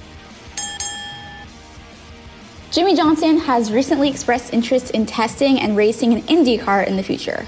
Jimmie 2.70 2.94
Johnson 2.94 3.38
has 3.38 3.72
recently 3.72 4.08
expressed 4.08 4.52
interest 4.52 4.90
in 4.90 5.06
testing 5.06 5.60
and 5.60 5.76
racing 5.76 6.12
an 6.12 6.22
IndyCar 6.22 6.86
in 6.86 6.96
the 6.96 7.02
future. 7.02 7.46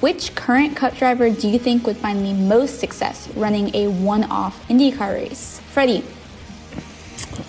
Which 0.00 0.34
current 0.34 0.76
Cup 0.76 0.96
driver 0.96 1.30
do 1.30 1.48
you 1.48 1.58
think 1.58 1.86
would 1.86 1.96
find 1.96 2.24
the 2.24 2.32
most 2.34 2.78
success 2.80 3.28
running 3.34 3.74
a 3.74 3.88
one-off 3.88 4.66
IndyCar 4.68 5.14
race? 5.14 5.60
Freddie. 5.70 6.04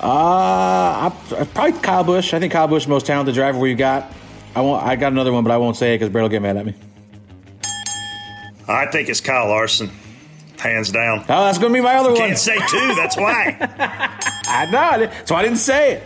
Uh, 0.01 1.09
I, 1.09 1.47
probably 1.53 1.80
Kyle 1.80 2.03
Busch. 2.03 2.34
I 2.34 2.39
think 2.39 2.53
Kyle 2.53 2.67
Busch 2.67 2.86
the 2.86 2.89
most 2.89 3.05
talented 3.05 3.36
driver 3.36 3.59
we've 3.59 3.78
got. 3.78 4.11
I 4.55 4.61
won't. 4.61 4.84
I 4.84 4.95
got 4.95 5.11
another 5.11 5.32
one, 5.34 5.43
but 5.43 5.51
I 5.51 5.57
won't 5.57 5.76
say 5.76 5.93
it 5.93 5.97
because 5.99 6.09
Brett 6.11 6.24
will 6.24 6.30
get 6.30 6.41
mad 6.41 6.57
at 6.57 6.65
me. 6.65 6.74
I 8.67 8.86
think 8.88 9.09
it's 9.09 9.19
Kyle 9.19 9.47
Larson, 9.49 9.89
hands 10.59 10.91
down. 10.91 11.19
Oh, 11.21 11.45
that's 11.45 11.57
going 11.57 11.74
to 11.74 11.78
be 11.78 11.84
my 11.84 11.95
other 11.95 12.09
one. 12.11 12.17
You 12.21 12.28
can't 12.28 12.38
say 12.38 12.55
two. 12.69 12.95
That's 12.95 13.17
why. 13.17 13.57
I 14.47 14.67
know. 14.71 14.80
I 14.80 14.97
didn't- 14.99 15.28
So 15.28 15.36
I 15.36 15.43
didn't 15.43 15.57
say 15.57 15.93
it. 15.93 16.03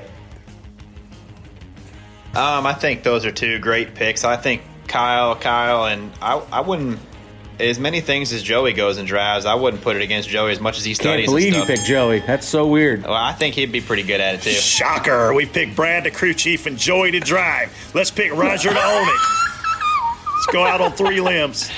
Um, 2.36 2.66
I 2.66 2.74
think 2.74 3.04
those 3.04 3.26
are 3.26 3.32
two 3.32 3.60
great 3.60 3.96
picks. 3.96 4.24
I 4.24 4.38
think 4.38 4.62
Kyle, 4.88 5.36
Kyle, 5.36 5.86
and 5.86 6.12
I, 6.22 6.42
I 6.52 6.62
wouldn't. 6.62 7.00
As 7.60 7.80
many 7.80 8.02
things 8.02 8.32
as 8.34 8.44
Joey 8.44 8.74
goes 8.74 9.00
and 9.00 9.08
drives, 9.08 9.46
I 9.48 9.56
wouldn't 9.56 9.82
put 9.82 9.96
it 9.96 10.04
against 10.04 10.30
Joey 10.30 10.52
as 10.52 10.60
much 10.60 10.78
as 10.78 10.86
he 10.86 10.94
studies. 10.94 11.26
Can't 11.28 11.30
studies. 11.30 11.30
believe 11.30 11.48
and 11.48 11.56
you 11.56 11.62
stuff. 11.64 11.76
picked 11.76 11.88
Joey. 11.88 12.20
That's 12.20 12.48
so 12.48 12.68
weird. 12.68 13.02
Well, 13.04 13.14
I 13.14 13.34
think 13.34 13.56
he'd 13.56 13.72
be 13.72 13.82
pretty 13.82 14.04
good 14.04 14.22
at 14.22 14.36
it 14.36 14.42
too. 14.44 14.52
Shocker. 14.52 15.34
We 15.34 15.48
picked 15.48 15.76
Brad 15.76 16.04
the 16.04 16.12
crew 16.12 16.36
chief 16.36 16.68
and 16.68 16.78
Joey 16.78 17.10
to 17.12 17.20
drive. 17.20 17.72
Let's 17.96 18.12
pick 18.12 18.32
Roger 18.32 18.70
to 18.70 18.80
own 18.80 19.08
it. 19.08 19.22
Let's 20.36 20.46
go 20.52 20.64
out 20.66 20.82
on 20.82 20.92
three 20.92 21.20
limbs. 21.20 21.72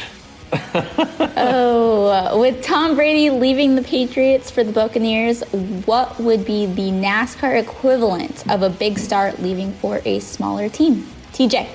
Oh, 0.52 2.08
uh, 2.08 2.38
with 2.40 2.64
Tom 2.64 2.96
Brady 2.96 3.30
leaving 3.30 3.76
the 3.76 3.82
Patriots 3.82 4.52
for 4.52 4.64
the 4.64 4.72
Buccaneers, 4.72 5.44
what 5.86 6.20
would 6.20 6.44
be 6.44 6.66
the 6.66 6.90
NASCAR 6.92 7.58
equivalent 7.62 8.50
of 8.52 8.64
a 8.64 8.70
big 8.70 8.98
star 9.00 9.32
leaving 9.40 9.72
for 9.74 10.02
a 10.06 10.20
smaller 10.20 10.68
team? 10.68 11.08
TJ. 11.34 11.68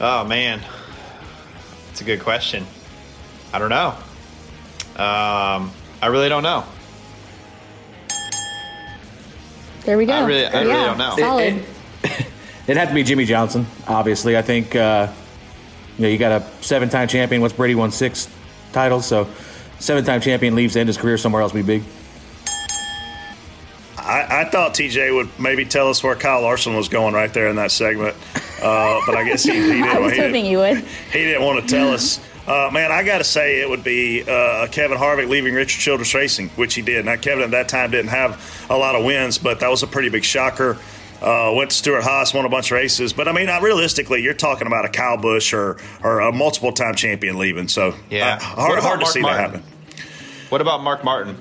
Oh 0.00 0.24
man, 0.24 0.60
it's 1.90 2.00
a 2.00 2.04
good 2.04 2.20
question. 2.20 2.64
I 3.52 3.58
don't 3.58 3.70
know. 3.70 3.88
Um, 4.96 5.72
I 6.02 6.06
really 6.08 6.28
don't 6.28 6.42
know. 6.42 6.64
There 9.84 9.96
we 9.96 10.06
go. 10.06 10.12
I 10.12 10.24
really- 10.26 10.46
I 10.46 10.60
really 10.62 10.72
don't 10.74 10.98
know. 10.98 11.14
Solid. 11.16 11.64
It'd 12.66 12.76
have 12.76 12.88
to 12.88 12.94
be 12.94 13.02
Jimmie 13.02 13.24
Johnson, 13.24 13.66
obviously. 13.86 14.36
I 14.36 14.42
think 14.42 14.76
uh, 14.76 15.08
you 15.96 16.02
know 16.02 16.08
you 16.08 16.18
got 16.18 16.42
a 16.42 16.44
seven-time 16.62 17.08
champion. 17.08 17.40
What's 17.40 17.54
Brady 17.54 17.74
won 17.74 17.90
six 17.90 18.28
titles, 18.72 19.06
so 19.06 19.26
seven-time 19.78 20.20
champion 20.20 20.54
leaves 20.54 20.74
to 20.74 20.80
end 20.80 20.88
his 20.88 20.98
career 20.98 21.16
somewhere 21.16 21.40
else. 21.42 21.52
Be 21.52 21.62
big. 21.62 21.82
I, 23.96 24.42
I 24.42 24.44
thought 24.50 24.74
TJ 24.74 25.14
would 25.14 25.28
maybe 25.40 25.64
tell 25.64 25.88
us 25.88 26.02
where 26.04 26.14
Kyle 26.14 26.42
Larson 26.42 26.74
was 26.76 26.88
going 26.88 27.14
right 27.14 27.32
there 27.32 27.48
in 27.48 27.56
that 27.56 27.70
segment, 27.70 28.14
uh, 28.62 29.00
but 29.06 29.16
I 29.16 29.24
guess 29.24 29.42
he, 29.44 29.52
he 29.52 29.58
didn't. 29.60 29.82
I 29.84 29.98
was 29.98 30.12
he 30.12 30.18
didn't- 30.18 30.32
hoping 30.34 30.46
you 30.46 30.58
would. 30.58 30.78
he 30.78 31.24
didn't 31.24 31.42
want 31.44 31.60
to 31.60 31.66
tell 31.74 31.90
us. 31.92 32.20
Uh, 32.46 32.70
man, 32.72 32.90
I 32.90 33.02
got 33.02 33.18
to 33.18 33.24
say 33.24 33.60
it 33.60 33.68
would 33.68 33.84
be 33.84 34.22
uh, 34.22 34.66
Kevin 34.68 34.96
Harvick 34.96 35.28
leaving 35.28 35.52
Richard 35.54 35.80
Childress 35.80 36.14
Racing, 36.14 36.48
which 36.50 36.74
he 36.74 36.80
did. 36.80 37.04
Now, 37.04 37.16
Kevin 37.16 37.44
at 37.44 37.50
that 37.50 37.68
time 37.68 37.90
didn't 37.90 38.08
have 38.08 38.66
a 38.70 38.76
lot 38.76 38.94
of 38.94 39.04
wins, 39.04 39.36
but 39.36 39.60
that 39.60 39.68
was 39.68 39.82
a 39.82 39.86
pretty 39.86 40.08
big 40.08 40.24
shocker. 40.24 40.78
Uh, 41.20 41.52
went 41.54 41.70
to 41.70 41.76
Stewart 41.76 42.02
Haas, 42.02 42.32
won 42.32 42.46
a 42.46 42.48
bunch 42.48 42.70
of 42.70 42.76
races, 42.76 43.12
but 43.12 43.28
I 43.28 43.32
mean, 43.32 43.48
uh, 43.50 43.60
realistically, 43.60 44.22
you're 44.22 44.32
talking 44.34 44.66
about 44.66 44.84
a 44.84 44.88
Kyle 44.88 45.16
Busch 45.18 45.52
or 45.52 45.76
or 46.02 46.20
a 46.20 46.32
multiple 46.32 46.72
time 46.72 46.94
champion 46.94 47.38
leaving. 47.38 47.68
So 47.68 47.94
Yeah. 48.08 48.36
uh, 48.36 48.38
hard, 48.40 48.78
hard 48.78 49.00
to 49.00 49.04
Mark 49.04 49.12
see 49.12 49.20
Martin? 49.20 49.52
that 49.52 49.60
happen. 49.60 49.62
What 50.48 50.60
about 50.62 50.82
Mark 50.82 51.04
Martin? 51.04 51.36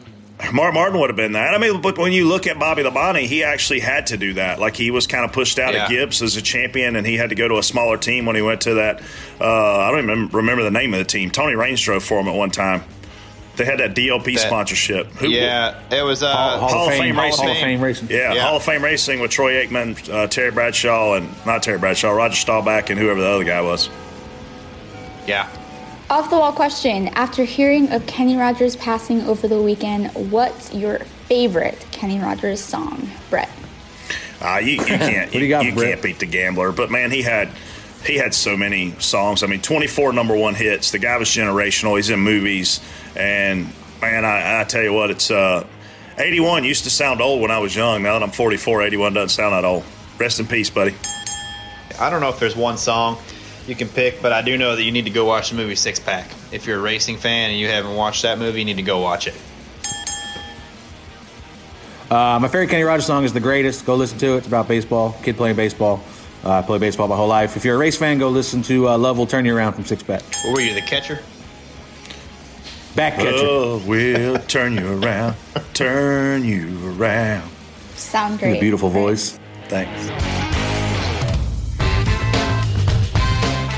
Mark 0.54 0.74
Martin 0.74 1.00
would 1.00 1.10
have 1.10 1.18
been 1.18 1.32
that. 1.32 1.54
I 1.54 1.58
mean, 1.58 1.82
but 1.82 1.98
when 1.98 2.12
you 2.12 2.28
look 2.28 2.46
at 2.46 2.60
Bobby 2.60 2.84
Labonte, 2.84 3.26
he 3.26 3.44
actually 3.44 3.80
had 3.80 4.08
to 4.08 4.18
do 4.18 4.34
that. 4.36 4.60
Like 4.60 4.76
he 4.76 4.92
was 4.92 5.08
kind 5.08 5.26
of 5.26 5.32
pushed 5.34 5.58
out 5.58 5.74
at 5.76 5.90
Yeah. 5.90 5.98
Gibbs 5.98 6.22
as 6.22 6.36
a 6.38 6.42
champion, 6.44 6.96
and 6.96 7.08
he 7.08 7.16
had 7.16 7.30
to 7.30 7.36
go 7.36 7.48
to 7.48 7.58
a 7.58 7.64
smaller 7.64 7.98
team 7.98 8.26
when 8.28 8.36
he 8.36 8.42
went 8.44 8.62
to 8.62 8.76
that. 8.76 9.02
Uh, 9.42 9.80
I 9.80 9.90
don't 9.92 10.04
even 10.04 10.28
remember 10.30 10.64
the 10.64 10.72
name 10.72 10.94
of 10.94 11.00
the 11.00 11.06
team. 11.06 11.32
Tony 11.32 11.56
Raines 11.56 11.82
drove 11.82 12.04
for 12.04 12.20
him 12.20 12.28
at 12.28 12.36
one 12.36 12.52
time. 12.52 12.84
They 13.56 13.66
had 13.66 13.80
that 13.80 13.96
DLP 13.96 14.36
That- 14.36 14.42
sponsorship. 14.48 15.12
Who- 15.14 15.30
Yeah, 15.30 15.74
it 15.90 16.04
was 16.04 16.22
uh, 16.22 16.32
Hall, 16.32 16.60
Hall 16.60 16.70
Hall 16.70 16.82
of 16.84 16.88
of 16.90 16.94
Fame, 16.94 17.02
Fame 17.02 17.16
Hall, 17.16 17.24
racing. 17.26 17.44
Hall 17.44 17.52
of 17.52 17.58
Fame 17.58 17.82
racing. 17.82 18.08
Yeah, 18.12 18.34
Yeah. 18.36 18.42
Hall 18.44 18.58
of 18.58 18.64
Fame 18.64 18.84
racing 18.84 19.20
with 19.20 19.32
Troy 19.32 19.66
Aikman, 19.66 20.14
uh, 20.14 20.28
Terry 20.28 20.52
Bradshaw, 20.52 21.16
and 21.16 21.28
not 21.48 21.64
Terry 21.64 21.80
Bradshaw, 21.80 22.12
Roger 22.12 22.36
Staubach, 22.36 22.92
and 22.92 23.00
whoever 23.00 23.20
the 23.20 23.28
other 23.28 23.44
guy 23.44 23.62
was. 23.62 23.90
yeah. 25.26 25.48
Off 26.10 26.30
the 26.30 26.38
wall 26.38 26.54
question. 26.54 27.10
After 27.10 27.44
hearing 27.44 27.92
of 27.92 28.06
Kenny 28.08 28.38
Rogers 28.38 28.78
passing 28.78 29.24
over 29.24 29.46
the 29.50 29.62
weekend, 29.62 30.10
what's 30.32 30.74
your 30.74 31.00
favorite 31.00 31.86
Kenny 31.92 32.18
Rogers 32.18 32.62
song? 32.64 33.10
Brett. 33.30 33.50
Uh, 34.40 34.62
you, 34.64 34.72
you 34.72 34.78
can't 34.86 35.32
do 35.34 35.40
you, 35.40 35.46
you 35.46 35.50
got, 35.50 35.66
you 35.66 35.74
can't 35.74 36.02
beat 36.02 36.20
the 36.20 36.26
gambler. 36.26 36.72
But 36.72 36.92
man, 36.92 37.12
he 37.12 37.24
had 37.24 37.50
he 38.06 38.16
had 38.16 38.34
so 38.34 38.56
many 38.56 38.98
songs. 39.00 39.44
I 39.44 39.48
mean, 39.48 39.62
24 39.62 40.14
number 40.14 40.34
one 40.34 40.56
hits. 40.56 40.92
The 40.92 41.00
guy 41.00 41.18
was 41.18 41.28
generational. 41.28 41.98
He's 41.98 42.10
in 42.10 42.22
movies, 42.22 42.80
and 43.18 43.68
man, 44.00 44.24
I, 44.24 44.62
I 44.62 44.64
tell 44.64 44.84
you 44.84 44.94
what, 44.94 45.12
it's 45.12 45.30
uh, 45.30 45.68
81 46.18 46.64
used 46.64 46.86
to 46.86 46.90
sound 46.90 47.20
old 47.20 47.42
when 47.42 47.52
I 47.52 47.60
was 47.60 47.76
young. 47.76 48.04
Now 48.04 48.14
that 48.14 48.24
I'm 48.24 48.32
44, 48.32 48.84
81 48.84 49.14
doesn't 49.14 49.30
sound 49.30 49.54
that 49.54 49.66
old. 49.66 49.84
Rest 50.18 50.40
in 50.40 50.48
peace, 50.48 50.70
buddy. 50.70 50.96
I 52.00 52.10
don't 52.10 52.22
know 52.22 52.30
if 52.30 52.40
there's 52.40 52.56
one 52.56 52.78
song 52.78 53.18
you 53.68 53.76
can 53.76 53.88
pick, 53.90 54.22
but 54.22 54.32
I 54.32 54.42
do 54.42 54.58
know 54.58 54.76
that 54.76 54.84
you 54.84 54.92
need 54.92 55.06
to 55.06 55.12
go 55.12 55.26
watch 55.26 55.50
the 55.50 55.56
movie 55.56 55.76
Six 55.76 56.00
Pack. 56.00 56.30
If 56.52 56.66
you're 56.66 56.80
a 56.80 56.82
racing 56.82 57.18
fan 57.18 57.52
and 57.52 57.60
you 57.60 57.68
haven't 57.68 57.96
watched 57.96 58.22
that 58.24 58.40
movie, 58.40 58.60
you 58.60 58.66
need 58.66 58.78
to 58.78 58.82
go 58.84 59.00
watch 59.00 59.28
it. 59.28 59.36
Uh, 62.10 62.40
my 62.42 62.48
favorite 62.48 62.70
Kenny 62.70 62.84
Rogers 62.84 63.06
song 63.06 63.26
is 63.26 63.34
"The 63.34 63.40
Greatest." 63.42 63.86
Go 63.86 63.96
listen 63.96 64.18
to 64.20 64.34
it. 64.36 64.38
It's 64.38 64.48
about 64.48 64.68
baseball. 64.68 65.16
Kid 65.24 65.36
playing 65.36 65.58
baseball. 65.58 66.02
Uh, 66.46 66.60
I 66.60 66.62
play 66.62 66.78
baseball 66.78 67.08
my 67.10 67.18
whole 67.18 67.28
life. 67.28 67.58
If 67.58 67.66
you're 67.66 67.76
a 67.76 67.80
race 67.80 67.98
fan, 67.98 68.18
go 68.18 68.30
listen 68.30 68.62
to 68.64 68.88
uh, 68.88 68.98
"Love 68.98 69.18
Will 69.18 69.28
Turn 69.28 69.44
You 69.44 69.56
Around" 69.56 69.74
from 69.74 69.84
Six 69.84 70.04
Pack. 70.04 70.22
What 70.46 70.54
were 70.54 70.62
you, 70.62 70.74
the 70.74 70.82
catcher? 70.82 71.20
Back 72.96 73.16
catcher. 73.16 73.32
Oh, 73.42 73.84
we'll 73.86 74.40
turn 74.40 74.74
you 74.74 75.04
around, 75.04 75.36
turn 75.74 76.46
you 76.46 76.96
around. 76.98 77.52
Sound 77.96 78.40
great. 78.40 78.58
a 78.58 78.60
beautiful 78.60 78.90
Great. 78.90 79.02
voice. 79.02 79.40
Thanks. 79.68 80.47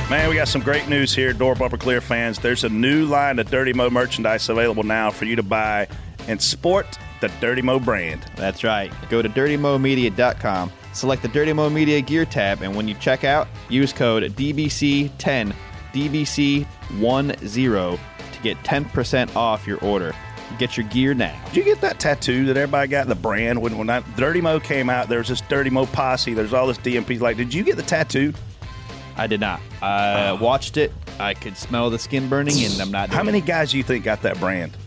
Man, 0.10 0.28
we 0.28 0.34
got 0.34 0.48
some 0.48 0.64
great 0.64 0.90
news 0.90 1.14
here, 1.14 1.34
Door 1.34 1.54
Bumper 1.56 1.78
Clear 1.78 2.02
fans. 2.02 2.40
There's 2.40 2.64
a 2.64 2.70
new 2.70 3.06
line 3.06 3.38
of 3.38 3.52
Dirty 3.52 3.74
Mo 3.74 3.92
merchandise 3.92 4.50
available 4.50 4.82
now 4.82 5.12
for 5.12 5.26
you 5.26 5.36
to 5.36 5.44
buy 5.44 5.88
and 6.28 6.42
sport 6.42 6.98
the 7.22 7.28
Dirty 7.40 7.62
Mo 7.62 7.80
brand. 7.80 8.26
That's 8.36 8.64
right. 8.64 8.92
Go 9.10 9.22
to 9.22 9.30
dirtymomedia.com, 9.30 10.72
select 10.94 11.22
the 11.22 11.28
Dirty 11.28 11.54
Mo 11.54 11.70
Media 11.70 12.02
Gear 12.02 12.26
tab, 12.26 12.64
and 12.64 12.76
when 12.76 12.88
you 12.88 12.96
check 12.96 13.24
out, 13.24 13.48
use 13.70 13.94
code 13.94 14.24
DBC10, 14.24 15.54
DBC10 15.94 18.00
to 18.32 18.42
get 18.42 18.58
10% 18.64 19.36
off 19.36 19.68
your 19.68 19.78
order. 19.86 20.16
Get 20.58 20.76
your 20.76 20.88
gear 20.88 21.14
now. 21.14 21.40
Did 21.50 21.58
you 21.58 21.64
get 21.64 21.82
that 21.82 22.00
tattoo 22.00 22.48
that 22.48 22.58
everybody 22.58 22.88
got? 22.88 23.06
The 23.06 23.14
brand 23.14 23.62
when 23.62 23.78
when 23.78 23.86
that 23.86 24.04
Dirty 24.16 24.42
Mo 24.42 24.60
came 24.60 24.90
out, 24.90 25.08
there 25.08 25.20
was 25.20 25.28
this 25.28 25.42
Dirty 25.42 25.70
Mo 25.70 25.86
posse. 25.86 26.34
There's 26.34 26.54
all 26.54 26.66
this 26.66 26.80
DMP. 26.80 27.20
Like, 27.20 27.38
did 27.38 27.54
you 27.54 27.64
get 27.64 27.76
the 27.76 27.84
tattoo? 27.84 28.34
I 29.20 29.28
did 29.28 29.42
not. 29.42 29.60
I 29.82 30.32
watched 30.32 30.78
it. 30.78 30.94
I 31.20 31.34
could 31.34 31.58
smell 31.58 31.90
the 31.90 32.00
skin 32.00 32.30
burning, 32.30 32.64
and 32.64 32.82
I'm 32.82 32.90
not. 32.90 33.10
How 33.10 33.22
many 33.22 33.40
it. 33.40 33.46
guys 33.46 33.72
do 33.72 33.78
you 33.78 33.84
think 33.84 34.06
got 34.06 34.22
that 34.22 34.40
brand? 34.40 34.78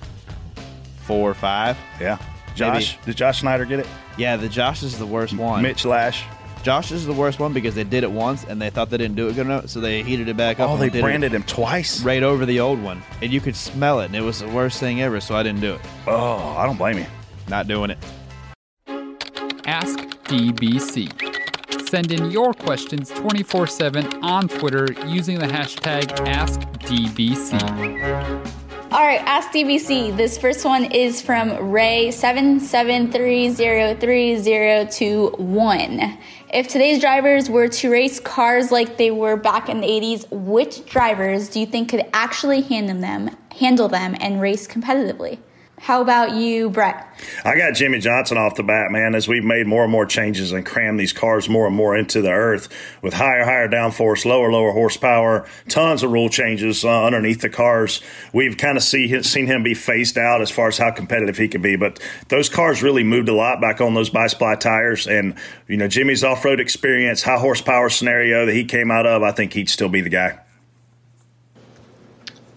Four 1.03 1.31
or 1.31 1.35
five. 1.35 1.77
Yeah, 2.01 2.17
Josh. 2.55 2.99
Did 3.05 3.15
Josh 3.15 3.41
Snyder 3.41 3.67
get 3.67 3.81
it? 3.81 3.87
Yeah, 4.17 4.39
the 4.39 4.49
Josh 4.49 4.83
is 4.83 4.99
the 4.99 5.05
worst 5.05 5.37
one. 5.37 5.63
Mitch 5.63 5.85
Lash. 5.85 6.25
Josh 6.63 6.93
is 6.93 7.05
the 7.05 7.13
worst 7.13 7.41
one 7.41 7.53
because 7.53 7.75
they 7.75 7.85
did 7.85 8.05
it 8.05 8.11
once 8.11 8.45
and 8.45 8.63
they 8.63 8.71
thought 8.71 8.89
they 8.89 8.97
didn't 8.97 9.17
do 9.17 9.29
it 9.29 9.35
good 9.35 9.47
enough, 9.47 9.69
so 9.69 9.81
they 9.81 10.03
heated 10.03 10.29
it 10.29 10.37
back 10.37 10.61
up. 10.61 10.71
Oh, 10.71 10.75
and 10.75 10.83
they 10.83 10.89
did 10.89 10.99
it 10.99 11.03
branded 11.03 11.35
him 11.35 11.43
twice. 11.43 12.03
right 12.03 12.23
over 12.23 12.47
the 12.47 12.61
old 12.61 12.81
one, 12.81 13.03
and 13.21 13.31
you 13.33 13.41
could 13.41 13.57
smell 13.57 14.01
it, 14.01 14.07
and 14.07 14.17
it 14.17 14.23
was 14.23 14.39
the 14.41 14.49
worst 14.49 14.81
thing 14.81 15.03
ever. 15.03 15.21
So 15.21 15.35
I 15.35 15.43
didn't 15.43 15.61
do 15.61 15.75
it. 15.75 15.81
Oh, 16.07 16.57
I 16.57 16.65
don't 16.65 16.79
blame 16.79 16.97
you. 16.97 17.07
Not 17.49 17.69
doing 17.69 17.91
it. 17.91 17.99
Ask 19.67 19.99
DBC. 20.25 21.32
Send 21.93 22.11
in 22.11 22.31
your 22.31 22.55
questions 22.55 23.11
24 23.11 23.67
7 23.67 24.25
on 24.25 24.49
Twitter 24.49 24.87
using 25.09 25.39
the 25.39 25.45
hashtag 25.45 26.05
AskDBC. 26.25 27.53
All 28.91 29.07
right, 29.07 29.21
Ask 29.27 29.51
DBC. 29.51 30.17
This 30.17 30.39
first 30.39 30.65
one 30.65 30.87
is 30.87 31.21
from 31.21 31.71
Ray 31.71 32.11
seven 32.11 32.61
seven 32.61 33.13
three 33.13 33.51
zero 33.51 33.95
three 33.95 34.39
zero 34.39 34.87
two 34.87 35.35
one. 35.37 36.17
If 36.49 36.69
today's 36.69 36.99
drivers 36.99 37.51
were 37.51 37.69
to 37.69 37.91
race 37.91 38.19
cars 38.19 38.73
like 38.73 38.97
they 38.97 39.11
were 39.11 39.37
back 39.37 39.69
in 39.69 39.83
the 39.83 39.87
80s, 39.87 40.27
which 40.31 40.87
drivers 40.87 41.51
do 41.51 41.61
you 41.61 41.67
think 41.67 41.91
could 41.91 42.07
actually 42.15 42.63
handle 42.63 42.99
them, 42.99 43.37
handle 43.59 43.89
them, 43.89 44.17
and 44.19 44.41
race 44.41 44.67
competitively? 44.67 45.41
How 45.83 46.01
about 46.01 46.37
you, 46.37 46.71
Brett? 46.71 47.09
I 47.45 47.57
got 47.57 47.75
Jimmie 47.75 47.99
Johnson 47.99 48.39
off 48.39 48.55
the 48.55 48.63
bat, 48.63 48.93
man, 48.93 49.17
as 49.17 49.27
we've 49.27 49.43
made 49.43 49.67
more 49.67 49.83
and 49.83 49.91
more 49.91 50.07
changes 50.07 50.53
and 50.53 50.65
crammed 50.65 51.01
these 51.01 51.13
cars 51.13 51.49
more 51.49 51.67
and 51.67 51.75
more 51.75 51.97
into 51.97 52.23
the 52.23 52.31
earth 52.31 52.69
with 53.03 53.15
higher, 53.15 53.45
higher 53.45 53.69
downforce, 53.69 54.25
lower, 54.25 54.53
lower 54.53 54.71
horsepower, 54.71 55.45
tons 55.69 56.05
of 56.05 56.13
rule 56.13 56.29
changes 56.29 56.85
uh, 56.85 57.05
underneath 57.05 57.41
the 57.41 57.51
cars. 57.51 58.01
We've 58.33 58.57
kind 58.57 58.77
of 58.77 58.85
see, 58.85 59.25
seen 59.25 59.49
him 59.49 59.65
be 59.65 59.75
phased 59.75 60.17
out 60.17 60.41
as 60.41 60.53
far 60.53 60.69
as 60.69 60.79
how 60.79 60.93
competitive 60.93 61.37
he 61.37 61.49
can 61.49 61.63
be, 61.63 61.75
but 61.75 61.99
those 62.29 62.49
cars 62.49 62.85
really 62.85 63.03
moved 63.03 63.29
a 63.29 63.35
lot 63.35 63.61
back 63.61 63.81
on 63.81 63.95
those 63.95 64.09
bias-ply 64.09 64.55
tires. 64.55 65.09
And, 65.09 65.35
you 65.67 65.77
know, 65.77 65.89
Jimmie's 65.89 66.23
off-road 66.23 66.61
experience, 66.61 67.25
high 67.25 67.41
horsepower 67.41 67.89
scenario 67.89 68.47
that 68.47 68.55
he 68.55 68.65
came 68.65 68.93
out 68.93 69.05
of, 69.05 69.25
I 69.25 69.33
think 69.33 69.55
he'd 69.55 69.69
still 69.69 69.89
be 69.89 70.01
the 70.01 70.11
guy. 70.11 70.39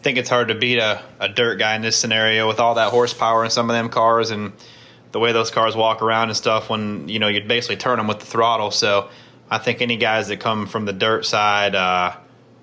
I 0.05 0.07
think 0.07 0.19
it's 0.19 0.29
hard 0.29 0.49
to 0.49 0.53
beat 0.53 0.77
a, 0.77 1.01
a 1.19 1.27
dirt 1.27 1.57
guy 1.57 1.75
in 1.75 1.81
this 1.81 1.97
scenario 1.97 2.47
with 2.47 2.59
all 2.59 2.75
that 2.75 2.91
horsepower 2.91 3.43
in 3.43 3.49
some 3.49 3.71
of 3.71 3.73
them 3.75 3.89
cars 3.89 4.29
and 4.29 4.53
the 5.11 5.17
way 5.19 5.31
those 5.31 5.49
cars 5.49 5.75
walk 5.75 6.03
around 6.03 6.29
and 6.29 6.37
stuff 6.37 6.69
when 6.69 7.09
you 7.09 7.17
know 7.17 7.27
you'd 7.27 7.47
basically 7.47 7.77
turn 7.77 7.97
them 7.97 8.05
with 8.05 8.19
the 8.19 8.27
throttle. 8.27 8.69
So 8.69 9.09
I 9.49 9.57
think 9.57 9.81
any 9.81 9.97
guys 9.97 10.27
that 10.27 10.39
come 10.39 10.67
from 10.67 10.85
the 10.85 10.93
dirt 10.93 11.25
side 11.25 11.73
uh, 11.73 12.15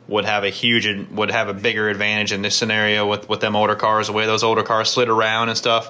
would 0.06 0.24
have 0.24 0.44
a 0.44 0.50
huge 0.50 0.86
would 1.10 1.32
have 1.32 1.48
a 1.48 1.52
bigger 1.52 1.88
advantage 1.88 2.30
in 2.30 2.42
this 2.42 2.54
scenario 2.54 3.08
with 3.08 3.28
with 3.28 3.40
them 3.40 3.56
older 3.56 3.74
cars, 3.74 4.06
the 4.06 4.12
way 4.12 4.24
those 4.24 4.44
older 4.44 4.62
cars 4.62 4.88
slid 4.88 5.08
around 5.08 5.48
and 5.48 5.58
stuff. 5.58 5.88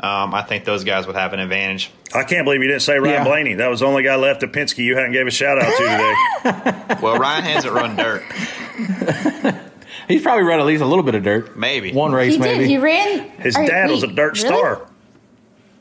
Um, 0.00 0.34
I 0.34 0.42
think 0.42 0.64
those 0.64 0.82
guys 0.82 1.06
would 1.06 1.14
have 1.14 1.34
an 1.34 1.38
advantage. 1.38 1.92
I 2.12 2.24
can't 2.24 2.44
believe 2.44 2.62
you 2.62 2.66
didn't 2.68 2.82
say 2.82 2.98
Ryan 2.98 3.14
Yeah. 3.14 3.24
Blaney. 3.24 3.54
That 3.54 3.68
was 3.68 3.78
the 3.78 3.86
only 3.86 4.02
guy 4.02 4.16
left 4.16 4.42
at 4.42 4.50
Penske 4.50 4.78
you 4.78 4.96
hadn't 4.96 5.12
gave 5.12 5.28
a 5.28 5.30
shout 5.30 5.56
out 5.62 5.70
to 5.70 5.84
today. 5.84 6.96
Well, 7.00 7.16
Ryan 7.16 7.44
hasn't 7.44 7.72
run 7.72 7.94
dirt, 7.96 8.22
He's 10.10 10.22
probably 10.22 10.44
run 10.44 10.60
at 10.60 10.66
least 10.66 10.82
a 10.82 10.86
little 10.86 11.04
bit 11.04 11.14
of 11.14 11.22
dirt. 11.22 11.56
maybe. 11.56 11.92
One 11.92 12.12
race, 12.12 12.34
he 12.34 12.38
maybe. 12.38 12.58
did. 12.60 12.68
He 12.68 12.78
ran. 12.78 13.30
His 13.38 13.54
All 13.56 13.62
right, 13.62 13.70
dad 13.70 13.90
was 13.90 14.02
a 14.02 14.06
wait, 14.08 14.16
dirt 14.16 14.42
really? 14.42 14.48
star. 14.56 14.86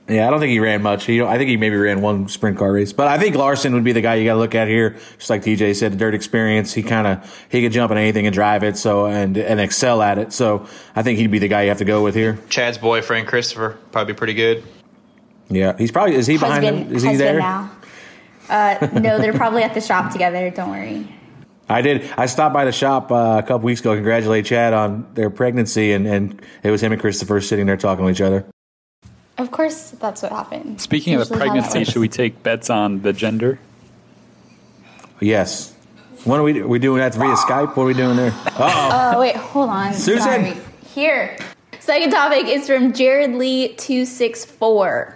Yeah, 0.08 0.28
I 0.28 0.32
don't 0.32 0.40
think 0.40 0.50
he 0.50 0.60
ran 0.60 0.82
much. 0.82 1.06
He, 1.06 1.22
I 1.22 1.38
think 1.38 1.50
he 1.52 1.58
maybe 1.58 1.76
ran 1.76 2.02
one 2.02 2.28
sprint 2.30 2.58
car 2.58 2.74
race, 2.74 2.94
but 2.94 3.08
I 3.08 3.20
think 3.20 3.36
Larson 3.36 3.74
would 3.76 3.84
be 3.84 3.92
the 3.92 4.02
guy 4.02 4.16
you 4.16 4.26
got 4.26 4.34
to 4.34 4.40
look 4.40 4.56
at 4.56 4.68
here. 4.68 4.98
Just 5.20 5.30
like 5.30 5.44
TJ 5.44 5.76
said, 5.76 5.92
the 5.94 5.98
dirt 5.98 6.16
experience. 6.16 6.74
He 6.74 6.82
kind 6.82 7.06
of 7.06 7.46
he 7.50 7.62
could 7.62 7.72
jump 7.72 7.92
on 7.92 7.98
anything 8.00 8.26
and 8.26 8.34
drive 8.34 8.64
it, 8.64 8.76
so 8.76 9.06
and 9.06 9.38
and 9.38 9.60
excel 9.60 10.02
at 10.02 10.18
it. 10.18 10.34
So 10.34 10.66
I 10.96 11.04
think 11.04 11.20
he'd 11.20 11.30
be 11.30 11.38
the 11.38 11.48
guy 11.48 11.62
you 11.64 11.70
have 11.70 11.78
to 11.78 11.86
go 11.86 12.04
with 12.04 12.16
here. 12.16 12.40
Chad's 12.50 12.80
boyfriend 12.80 13.28
Christopher 13.28 13.78
probably 13.92 14.16
pretty 14.16 14.34
good. 14.34 14.64
Yeah, 15.48 15.78
he's 15.78 15.92
probably 15.92 16.16
is 16.16 16.26
he 16.26 16.38
behind 16.38 16.64
husband, 16.64 16.88
him? 16.88 16.96
Is 16.96 17.04
he 17.04 17.16
there? 17.16 17.38
now. 17.38 17.72
Uh, 18.50 18.88
no, 18.94 19.20
they're 19.20 19.34
probably 19.34 19.62
at 19.62 19.76
the 19.76 19.82
shop 19.82 20.12
together. 20.12 20.50
Don't 20.50 20.72
worry. 20.72 21.08
I 21.70 21.82
did. 21.82 22.10
I 22.18 22.26
stopped 22.26 22.54
by 22.54 22.66
the 22.66 22.72
shop 22.72 23.12
uh, 23.12 23.40
a 23.40 23.44
couple 23.44 23.60
weeks 23.60 23.80
ago. 23.82 23.94
Congratulate 23.94 24.46
Chad 24.46 24.74
on 24.74 25.08
their 25.14 25.30
pregnancy, 25.30 25.94
and 25.94 26.08
and 26.08 26.42
it 26.64 26.72
was 26.72 26.82
him 26.82 26.92
and 26.92 27.00
Christopher 27.00 27.40
sitting 27.42 27.68
there 27.68 27.78
talking 27.78 28.06
to 28.06 28.12
each 28.12 28.22
other. 28.22 28.46
Of 29.38 29.52
course, 29.52 29.92
that's 29.92 30.22
what 30.22 30.32
happened. 30.32 30.82
Speaking 30.82 31.14
of 31.14 31.20
the 31.30 31.36
Usually 31.36 31.48
how 31.48 31.54
that 31.54 31.62
pregnancy, 31.70 31.92
should 31.92 32.00
we 32.02 32.10
take 32.10 32.44
bets 32.44 32.70
on 32.70 33.04
the 33.04 33.14
gender? 33.14 33.60
Yes. 35.22 35.74
When 36.26 36.40
are 36.40 36.44
we? 36.44 36.62
we 36.62 36.80
doing 36.80 37.00
that 37.00 37.14
via 37.14 37.36
Skype? 37.36 37.78
What 37.78 37.84
are 37.84 37.86
we 37.86 37.94
doing 37.94 38.18
there? 38.18 38.34
Uh 38.58 39.14
Oh 39.16 39.20
wait, 39.20 39.36
hold 39.36 39.70
on. 39.70 39.94
Susan! 39.94 40.22
Sorry. 40.24 40.58
Here. 40.94 41.38
Second 41.80 42.12
topic 42.12 42.48
is 42.48 42.68
from 42.68 42.94
Jared 42.94 43.36
Lee 43.36 43.76
two 43.76 44.06
six 44.06 44.44
four. 44.44 45.16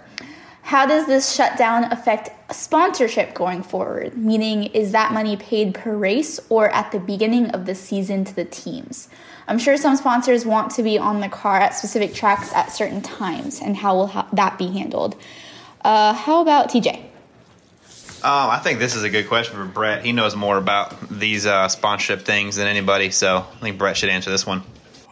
How 0.62 0.86
does 0.86 1.06
this 1.06 1.34
shutdown 1.34 1.84
affect 1.92 2.43
sponsorship 2.54 3.34
going 3.34 3.62
forward? 3.62 4.16
Meaning, 4.16 4.64
is 4.64 4.92
that 4.92 5.12
money 5.12 5.36
paid 5.36 5.74
per 5.74 5.96
race 5.96 6.40
or 6.48 6.70
at 6.70 6.92
the 6.92 6.98
beginning 6.98 7.50
of 7.50 7.66
the 7.66 7.74
season 7.74 8.24
to 8.24 8.34
the 8.34 8.44
teams? 8.44 9.08
I'm 9.46 9.58
sure 9.58 9.76
some 9.76 9.96
sponsors 9.96 10.46
want 10.46 10.70
to 10.72 10.82
be 10.82 10.98
on 10.98 11.20
the 11.20 11.28
car 11.28 11.58
at 11.58 11.74
specific 11.74 12.14
tracks 12.14 12.52
at 12.54 12.72
certain 12.72 13.02
times, 13.02 13.60
and 13.60 13.76
how 13.76 13.94
will 13.94 14.06
ha- 14.06 14.28
that 14.32 14.58
be 14.58 14.68
handled? 14.68 15.16
Uh, 15.82 16.14
how 16.14 16.40
about 16.40 16.70
TJ? 16.70 16.96
Um, 18.24 18.48
I 18.48 18.58
think 18.58 18.78
this 18.78 18.94
is 18.94 19.02
a 19.02 19.10
good 19.10 19.28
question 19.28 19.56
for 19.56 19.66
Brett. 19.66 20.02
He 20.02 20.12
knows 20.12 20.34
more 20.34 20.56
about 20.56 21.10
these 21.10 21.44
uh, 21.44 21.68
sponsorship 21.68 22.22
things 22.22 22.56
than 22.56 22.66
anybody, 22.66 23.10
so 23.10 23.46
I 23.54 23.60
think 23.60 23.76
Brett 23.76 23.98
should 23.98 24.08
answer 24.08 24.30
this 24.30 24.46
one. 24.46 24.62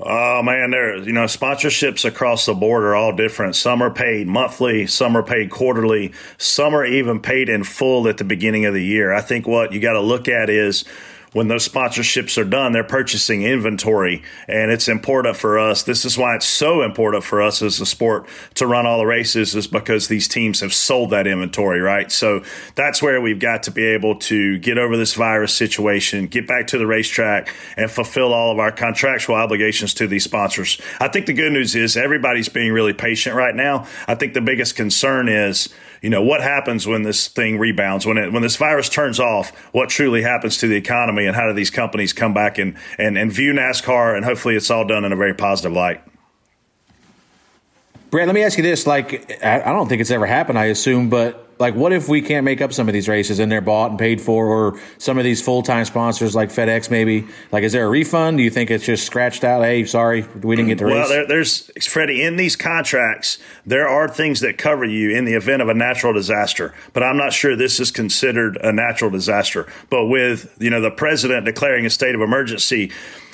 Oh 0.01 0.43
man, 0.43 0.71
there 0.71 0.97
you 0.97 1.13
know 1.13 1.25
sponsorships 1.25 2.05
across 2.05 2.47
the 2.47 2.55
board 2.55 2.85
are 2.85 2.95
all 2.95 3.15
different. 3.15 3.57
Some 3.57 3.83
are 3.83 3.91
paid 3.91 4.27
monthly, 4.27 4.87
some 4.87 5.17
are 5.17 5.23
paid 5.23 5.51
quarterly, 5.51 6.13
some 6.39 6.75
are 6.75 6.85
even 6.85 7.21
paid 7.21 7.49
in 7.49 7.65
full 7.65 8.09
at 8.09 8.17
the 8.19 8.25
beginning 8.25 8.65
of 8.65 8.75
the 8.75 8.83
year. 8.83 9.13
I 9.13 9.21
think 9.21 9.47
what 9.47 9.73
you 9.73 9.81
got 9.81 9.93
to 9.93 10.01
look 10.01 10.29
at 10.29 10.51
is 10.51 10.85
when 11.33 11.49
those 11.49 11.67
sponsorships 11.67 12.41
are 12.41 12.45
done, 12.45 12.73
they're 12.73 12.85
purchasing 12.85 13.43
inventory, 13.43 14.23
and 14.47 14.71
it's 14.71 14.89
important 14.89 15.37
for 15.37 15.59
us. 15.59 15.83
This 15.83 16.05
is 16.05 16.19
why 16.19 16.37
it's 16.37 16.47
so 16.47 16.83
important 16.83 17.25
for 17.25 17.41
us 17.41 17.63
as 17.63 17.81
a 17.81 17.87
sport 17.87 18.27
to 18.55 18.67
run 18.67 18.87
all 18.87 18.99
the 18.99 19.07
races, 19.07 19.55
is 19.55 19.67
because 19.67 20.09
these 20.09 20.29
teams 20.29 20.61
have 20.61 20.75
sold 20.75 21.11
that 21.11 21.27
inventory, 21.27 21.81
right? 21.81 22.13
So 22.13 22.43
that's 22.75 23.03
where 23.03 23.21
we've 23.21 23.39
got 23.39 23.63
to 23.65 23.71
be 23.71 23.85
able 23.85 24.17
to 24.21 24.59
get 24.59 24.79
over 24.79 24.97
this 24.97 25.15
virus 25.15 25.55
situation, 25.55 26.27
get 26.27 26.47
back 26.47 26.67
to 26.69 26.79
the 26.79 26.87
racetrack, 26.87 27.55
and 27.77 27.91
fulfill 27.91 28.35
all 28.35 28.53
of 28.53 28.59
our 28.59 28.73
contractual 28.73 29.37
obligations 29.37 29.95
to 29.95 30.07
these 30.07 30.25
sponsors. 30.25 30.81
I 31.01 31.09
think 31.09 31.27
the 31.27 31.33
good 31.33 31.53
news 31.53 31.75
is 31.75 31.97
everybody's 31.97 32.49
being 32.49 32.73
really 32.73 32.93
patient 32.93 33.37
right 33.37 33.55
now. 33.55 33.87
I 34.07 34.15
think 34.15 34.35
the 34.35 34.41
biggest 34.41 34.77
concern 34.77 35.29
is 35.29 35.69
you 36.03 36.11
know 36.11 36.23
what 36.23 36.43
happens 36.43 36.87
when 36.87 37.03
this 37.03 37.29
thing 37.29 37.59
rebounds 37.59 38.05
when 38.05 38.19
it 38.19 38.33
when 38.33 38.43
this 38.43 38.57
virus 38.57 38.89
turns 38.89 39.19
off 39.19 39.57
what 39.73 39.89
truly 39.89 40.23
happens 40.23 40.59
to 40.59 40.67
the 40.69 40.77
economy 40.77 41.27
and 41.27 41.35
how 41.35 41.47
do 41.47 41.55
these 41.55 41.71
companies 41.71 42.13
come 42.13 42.35
back 42.35 42.59
and 42.59 42.77
and, 42.99 43.17
and 43.17 43.33
view 43.33 43.53
nascar 43.53 44.15
and 44.15 44.25
hopefully 44.25 44.57
it's 44.57 44.71
all 44.71 44.87
done 44.87 45.05
in 45.05 45.13
a 45.13 45.17
very 45.17 45.35
positive 45.35 45.73
light 45.73 46.03
Brad, 48.11 48.27
let 48.27 48.35
me 48.35 48.43
ask 48.43 48.59
you 48.59 48.63
this: 48.63 48.87
like, 48.87 49.43
I 49.43 49.73
don't 49.73 49.89
think 49.89 50.03
it's 50.03 50.11
ever 50.11 50.27
happened. 50.27 50.59
I 50.59 50.67
assume, 50.67 51.09
but 51.09 51.52
like, 51.63 51.75
what 51.75 51.93
if 51.93 52.09
we 52.09 52.21
can't 52.21 52.45
make 52.45 52.61
up 52.61 52.75
some 52.75 52.89
of 52.89 52.93
these 52.93 53.09
races 53.09 53.39
and 53.39 53.51
they're 53.51 53.63
bought 53.63 53.91
and 53.91 53.99
paid 53.99 54.21
for, 54.21 54.47
or 54.47 54.81
some 54.99 55.17
of 55.17 55.25
these 55.25 55.41
full 55.41 55.63
time 55.63 55.87
sponsors 55.87 56.35
like 56.35 56.51
FedEx, 56.51 56.91
maybe? 56.91 57.27
Like, 57.51 57.65
is 57.65 57.73
there 57.73 57.87
a 57.87 57.89
refund? 57.89 58.37
Do 58.37 58.43
you 58.43 58.51
think 58.51 58.71
it's 58.71 58.85
just 58.85 59.07
scratched 59.07 59.45
out? 59.45 59.63
Hey, 59.63 59.85
sorry, 59.87 60.27
we 60.43 60.57
didn't 60.57 60.69
get 60.69 60.79
the 60.79 60.87
race. 60.87 60.95
well 60.95 61.09
there, 61.09 61.27
there's 61.27 61.71
freddie 61.87 62.23
in 62.23 62.37
these 62.37 62.57
contracts 62.57 63.39
there 63.65 63.89
are 63.89 64.09
things 64.09 64.41
that 64.41 64.59
cover 64.59 64.85
you 64.85 65.11
in 65.17 65.25
the 65.25 65.35
event 65.35 65.63
of 65.63 65.69
a 65.69 65.75
natural 65.75 66.13
disaster 66.13 66.75
but 66.93 67.03
i'm 67.03 67.17
not 67.17 67.33
sure 67.33 67.55
this 67.55 67.79
is 67.81 67.91
considered 67.91 68.57
a 68.63 68.73
natural 68.73 69.11
disaster 69.11 69.67
but 69.91 70.07
with 70.07 70.55
you 70.59 70.71
know 70.71 70.81
the 70.81 70.91
president 70.91 71.45
declaring 71.45 71.87
a 71.87 71.91
state 71.91 72.15
of 72.15 72.21
emergency 72.21 72.91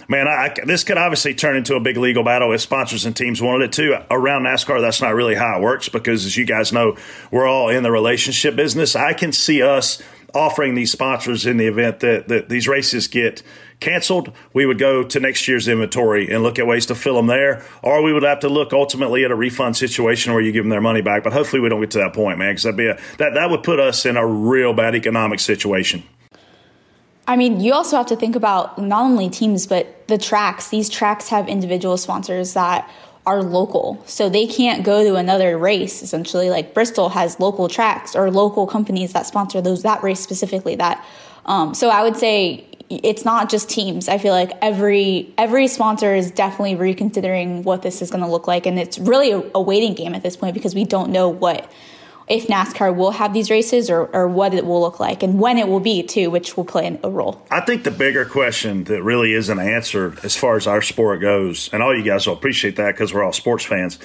Man, 0.09 0.27
I, 0.27 0.47
I- 0.47 0.65
this 0.65 0.85
could 0.85 0.97
obviously 0.99 1.35
turn 1.35 1.57
into 1.57 1.75
a 1.75 1.81
big 1.81 1.97
legal 1.99 2.25
battle 2.25 2.53
if 2.53 2.61
sponsors 2.63 3.05
and 3.05 3.15
teams 3.15 3.43
wanted 3.43 3.67
it 3.67 3.73
to. 3.73 4.07
Around 4.11 4.45
NASCAR, 4.45 4.81
that's 4.81 5.03
not 5.03 5.15
really 5.15 5.35
how 5.35 5.59
it 5.59 5.63
works 5.63 5.89
because, 5.89 6.25
as 6.25 6.37
you 6.37 6.47
guys 6.47 6.73
know, 6.73 6.97
we're 7.31 7.47
all 7.47 7.69
in 7.69 7.83
the 7.83 7.91
relationship 7.91 8.57
business. 8.57 8.97
I 8.97 9.13
can 9.13 9.33
see 9.33 9.63
us 9.63 10.03
offering 10.35 10.75
these 10.75 10.91
sponsors 10.93 11.47
in 11.47 11.57
the 11.57 11.67
event 11.67 12.01
that, 12.01 12.29
that 12.29 12.49
these 12.49 12.69
races 12.69 13.09
get 13.09 13.43
canceled. 13.81 14.33
We 14.53 14.67
would 14.67 14.79
go 14.79 15.03
to 15.03 15.21
next 15.21 15.47
year's 15.49 15.69
inventory 15.69 16.31
and 16.31 16.43
look 16.43 16.59
at 16.59 16.67
ways 16.67 16.87
to 16.87 16.95
fill 16.95 17.17
them 17.17 17.27
there, 17.29 17.65
or 17.83 18.03
we 18.03 18.13
would 18.13 18.23
have 18.25 18.41
to 18.41 18.49
look 18.49 18.73
ultimately 18.73 19.25
at 19.25 19.31
a 19.31 19.35
refund 19.35 19.77
situation 19.77 20.33
where 20.33 20.43
you 20.43 20.53
give 20.53 20.65
them 20.65 20.71
their 20.71 20.81
money 20.81 21.01
back. 21.03 21.23
But 21.25 21.33
hopefully, 21.33 21.61
we 21.61 21.69
don't 21.69 21.81
get 21.81 21.91
to 21.93 21.99
that 21.99 22.15
point, 22.15 22.39
man, 22.39 22.51
because 22.53 22.65
that'd 22.65 22.77
be 22.77 22.87
that 23.19 23.35
that 23.35 23.51
would 23.51 23.63
put 23.63 23.79
us 23.81 24.05
in 24.07 24.17
a 24.17 24.27
real 24.27 24.73
bad 24.75 24.95
economic 24.95 25.41
situation. 25.41 26.03
I 27.27 27.37
mean, 27.37 27.61
you 27.61 27.73
also 27.75 27.97
have 27.99 28.07
to 28.07 28.17
think 28.17 28.37
about 28.37 28.79
not 28.79 29.03
only 29.03 29.29
teams, 29.29 29.67
but 29.67 29.98
the 30.09 30.19
tracks. 30.19 30.69
These 30.69 30.89
tracks 30.89 31.29
have 31.29 31.49
individual 31.49 31.97
sponsors 31.97 32.55
that 32.55 32.91
are 33.29 33.43
local. 33.43 34.03
So 34.07 34.31
they 34.31 34.47
can't 34.47 34.85
go 34.85 35.05
to 35.05 35.17
another 35.17 35.59
race 35.59 36.03
essentially. 36.03 36.49
Like 36.51 36.73
Bristol 36.73 37.11
has 37.11 37.39
local 37.39 37.69
tracks 37.69 38.17
or 38.17 38.31
local 38.31 38.67
companies 38.67 39.13
that 39.13 39.27
sponsor 39.27 39.61
those 39.61 39.83
that 39.83 40.03
race 40.03 40.21
specifically 40.21 40.77
that 40.77 41.05
um, 41.45 41.75
so 41.75 41.89
I 41.89 42.03
would 42.03 42.17
say 42.17 42.65
it's 42.91 43.25
not 43.25 43.51
just 43.51 43.69
teams. 43.69 44.09
I 44.09 44.17
feel 44.17 44.33
like 44.33 44.53
every 44.63 45.33
every 45.37 45.69
sponsor 45.69 46.15
is 46.15 46.31
definitely 46.31 46.77
reconsidering 46.77 47.63
what 47.65 47.83
this 47.83 48.01
is 48.01 48.11
going 48.11 48.25
to 48.25 48.31
look 48.31 48.47
like 48.47 48.65
and 48.65 48.79
it's 48.79 48.99
really 48.99 49.33
a, 49.33 49.43
a 49.55 49.61
waiting 49.61 49.93
game 49.93 50.15
at 50.15 50.23
this 50.23 50.37
point 50.37 50.55
because 50.55 50.75
we 50.75 50.85
don't 50.85 51.11
know 51.11 51.29
what 51.29 51.71
if 52.29 52.47
NASCAR 52.47 52.95
will 52.95 53.13
have 53.13 53.33
these 53.33 53.51
races 53.51 53.91
or, 53.91 54.07
or 54.07 54.29
what 54.29 54.55
it 54.55 54.67
will 54.67 54.81
look 54.81 55.01
like 55.01 55.23
and 55.23 55.41
when 55.41 55.59
it 55.59 55.69
will 55.69 55.81
be 55.81 56.03
too, 56.03 56.31
which 56.31 56.57
will 56.57 56.65
play 56.65 56.99
a 57.03 57.11
role. 57.11 57.45
I 57.51 57.61
think 57.61 57.85
the 57.85 57.91
bigger 57.91 58.25
question 58.25 58.85
that 58.85 59.03
really 59.03 59.33
isn't 59.33 59.59
answered 59.59 60.19
as 60.25 60.37
far 60.37 60.57
as 60.57 60.67
our 60.67 60.83
sport 60.83 61.21
goes, 61.21 61.69
and 61.73 61.83
all 61.83 61.97
you 61.97 62.05
guys 62.05 62.27
will 62.27 62.35
appreciate 62.35 62.77
that 62.77 62.93
because 62.93 63.13
we're 63.13 63.25
all 63.25 63.33
sports 63.33 63.65
fans. 63.65 63.99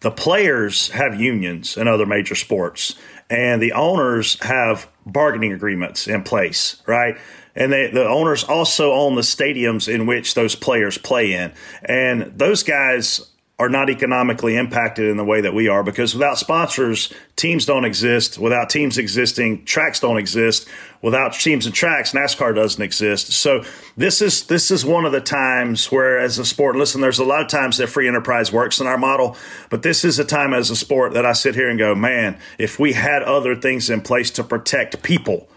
The 0.00 0.10
players 0.10 0.90
have 0.90 1.20
unions 1.20 1.76
in 1.76 1.88
other 1.88 2.06
major 2.06 2.36
sports, 2.36 2.94
and 3.28 3.60
the 3.60 3.72
owners 3.72 4.40
have 4.42 4.88
bargaining 5.04 5.52
agreements 5.52 6.06
in 6.06 6.22
place, 6.22 6.80
right? 6.86 7.16
And 7.56 7.72
they, 7.72 7.90
the 7.90 8.06
owners 8.06 8.44
also 8.44 8.92
own 8.92 9.16
the 9.16 9.22
stadiums 9.22 9.92
in 9.92 10.06
which 10.06 10.34
those 10.34 10.54
players 10.54 10.96
play 10.96 11.32
in. 11.32 11.52
And 11.82 12.32
those 12.38 12.62
guys 12.62 13.28
are 13.60 13.68
not 13.68 13.90
economically 13.90 14.56
impacted 14.56 15.08
in 15.08 15.16
the 15.16 15.24
way 15.24 15.40
that 15.40 15.52
we 15.52 15.66
are 15.66 15.82
because 15.82 16.14
without 16.14 16.38
sponsors, 16.38 17.12
teams 17.34 17.66
don't 17.66 17.84
exist. 17.84 18.38
Without 18.38 18.70
teams 18.70 18.98
existing, 18.98 19.64
tracks 19.64 19.98
don't 19.98 20.16
exist. 20.16 20.68
Without 21.02 21.32
teams 21.32 21.66
and 21.66 21.74
tracks, 21.74 22.12
NASCAR 22.12 22.54
doesn't 22.54 22.80
exist. 22.80 23.32
So 23.32 23.64
this 23.96 24.22
is 24.22 24.46
this 24.46 24.70
is 24.70 24.84
one 24.84 25.04
of 25.04 25.10
the 25.10 25.20
times 25.20 25.90
where, 25.90 26.20
as 26.20 26.38
a 26.38 26.44
sport, 26.44 26.76
listen, 26.76 27.00
there's 27.00 27.18
a 27.18 27.24
lot 27.24 27.42
of 27.42 27.48
times 27.48 27.78
that 27.78 27.88
free 27.88 28.06
enterprise 28.06 28.52
works 28.52 28.80
in 28.80 28.86
our 28.86 28.98
model, 28.98 29.36
but 29.70 29.82
this 29.82 30.04
is 30.04 30.20
a 30.20 30.24
time 30.24 30.54
as 30.54 30.70
a 30.70 30.76
sport 30.76 31.14
that 31.14 31.26
I 31.26 31.32
sit 31.32 31.56
here 31.56 31.68
and 31.68 31.78
go, 31.78 31.96
man, 31.96 32.38
if 32.58 32.78
we 32.78 32.92
had 32.92 33.24
other 33.24 33.56
things 33.56 33.90
in 33.90 34.02
place 34.02 34.30
to 34.32 34.44
protect 34.44 35.02
people, 35.02 35.48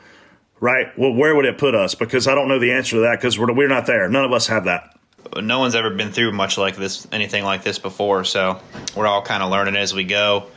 right? 0.60 0.88
Well, 0.98 1.14
where 1.14 1.36
would 1.36 1.46
it 1.46 1.60
put 1.60 1.76
us? 1.76 1.94
Because 1.94 2.28
I 2.28 2.34
don't 2.34 2.48
know 2.48 2.60
the 2.60 2.72
answer 2.72 2.96
to 2.96 3.02
that 3.02 3.20
because 3.20 3.38
we're 3.38 3.54
we're 3.54 3.68
not 3.68 3.86
there. 3.86 4.10
None 4.10 4.26
of 4.26 4.34
us 4.34 4.48
have 4.48 4.66
that. 4.66 4.98
No 5.42 5.60
one's 5.60 5.76
ever 5.76 5.90
been 5.90 6.12
through 6.12 6.32
much 6.32 6.58
like 6.58 6.76
this, 6.76 7.08
anything 7.12 7.44
like 7.44 7.64
this 7.64 7.80
before. 7.80 8.24
So 8.24 8.60
we're 8.96 9.08
all 9.08 9.22
kind 9.22 9.44
of 9.44 9.52
learning 9.52 9.76
as 9.76 9.94
we 9.94 10.04
go. 10.04 10.48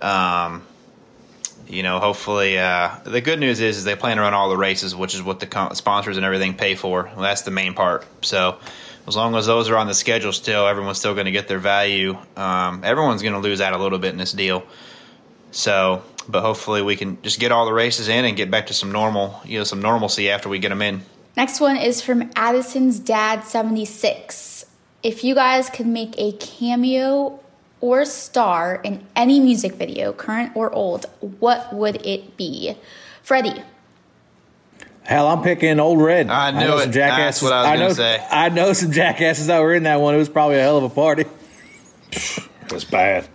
Um, 0.00 0.66
you 1.68 1.82
know, 1.82 2.00
hopefully, 2.00 2.58
uh, 2.58 2.96
the 3.04 3.20
good 3.20 3.38
news 3.38 3.60
is, 3.60 3.78
is 3.78 3.84
they 3.84 3.96
plan 3.96 4.16
to 4.16 4.22
run 4.22 4.34
all 4.34 4.50
the 4.50 4.56
races, 4.56 4.94
which 4.94 5.14
is 5.14 5.22
what 5.22 5.40
the 5.40 5.74
sponsors 5.74 6.16
and 6.16 6.26
everything 6.26 6.54
pay 6.54 6.74
for. 6.74 7.04
Well, 7.04 7.22
that's 7.22 7.42
the 7.42 7.50
main 7.50 7.74
part. 7.74 8.04
So 8.22 8.58
as 9.06 9.16
long 9.16 9.34
as 9.36 9.46
those 9.46 9.70
are 9.70 9.76
on 9.76 9.86
the 9.86 9.94
schedule 9.94 10.32
still, 10.32 10.66
everyone's 10.66 10.98
still 10.98 11.14
going 11.14 11.26
to 11.26 11.32
get 11.32 11.48
their 11.48 11.58
value. 11.58 12.16
Um, 12.36 12.82
everyone's 12.84 13.22
going 13.22 13.34
to 13.34 13.40
lose 13.40 13.60
out 13.60 13.72
a 13.72 13.78
little 13.78 13.98
bit 13.98 14.12
in 14.12 14.18
this 14.18 14.32
deal. 14.32 14.64
So, 15.50 16.02
but 16.28 16.42
hopefully 16.42 16.82
we 16.82 16.96
can 16.96 17.20
just 17.22 17.40
get 17.40 17.52
all 17.52 17.66
the 17.66 17.72
races 17.72 18.08
in 18.08 18.24
and 18.24 18.36
get 18.36 18.50
back 18.50 18.68
to 18.68 18.74
some 18.74 18.92
normal, 18.92 19.40
you 19.44 19.58
know, 19.58 19.64
some 19.64 19.82
normalcy 19.82 20.30
after 20.30 20.48
we 20.48 20.58
get 20.58 20.70
them 20.70 20.82
in. 20.82 21.02
Next 21.36 21.60
one 21.60 21.76
is 21.76 22.02
from 22.02 22.30
Addison's 22.36 22.98
Dad 22.98 23.44
76. 23.44 24.66
If 25.02 25.24
you 25.24 25.34
guys 25.34 25.70
could 25.70 25.86
make 25.86 26.14
a 26.18 26.32
cameo 26.32 27.40
or 27.80 28.04
star 28.04 28.80
in 28.84 29.04
any 29.16 29.40
music 29.40 29.74
video, 29.74 30.12
current 30.12 30.52
or 30.54 30.70
old, 30.70 31.06
what 31.40 31.72
would 31.74 32.04
it 32.06 32.36
be? 32.36 32.76
Freddie. 33.22 33.62
Hell, 35.04 35.26
I'm 35.26 35.42
picking 35.42 35.80
Old 35.80 36.00
Red. 36.00 36.28
I 36.28 36.52
knew 36.52 36.60
know 36.60 36.76
it. 36.76 36.82
some 36.84 36.92
jackasses. 36.92 37.40
That's 37.40 37.42
what 37.42 37.52
I 37.52 37.72
was 37.72 37.98
gonna 37.98 38.18
say. 38.18 38.26
I 38.30 38.48
know 38.50 38.72
some 38.72 38.92
jackasses 38.92 39.48
that 39.48 39.58
were 39.60 39.74
in 39.74 39.82
that 39.82 40.00
one. 40.00 40.14
It 40.14 40.18
was 40.18 40.28
probably 40.28 40.58
a 40.58 40.62
hell 40.62 40.78
of 40.78 40.84
a 40.84 40.90
party. 40.90 41.24
It 42.12 42.72
was 42.72 42.84
bad. 42.84 43.26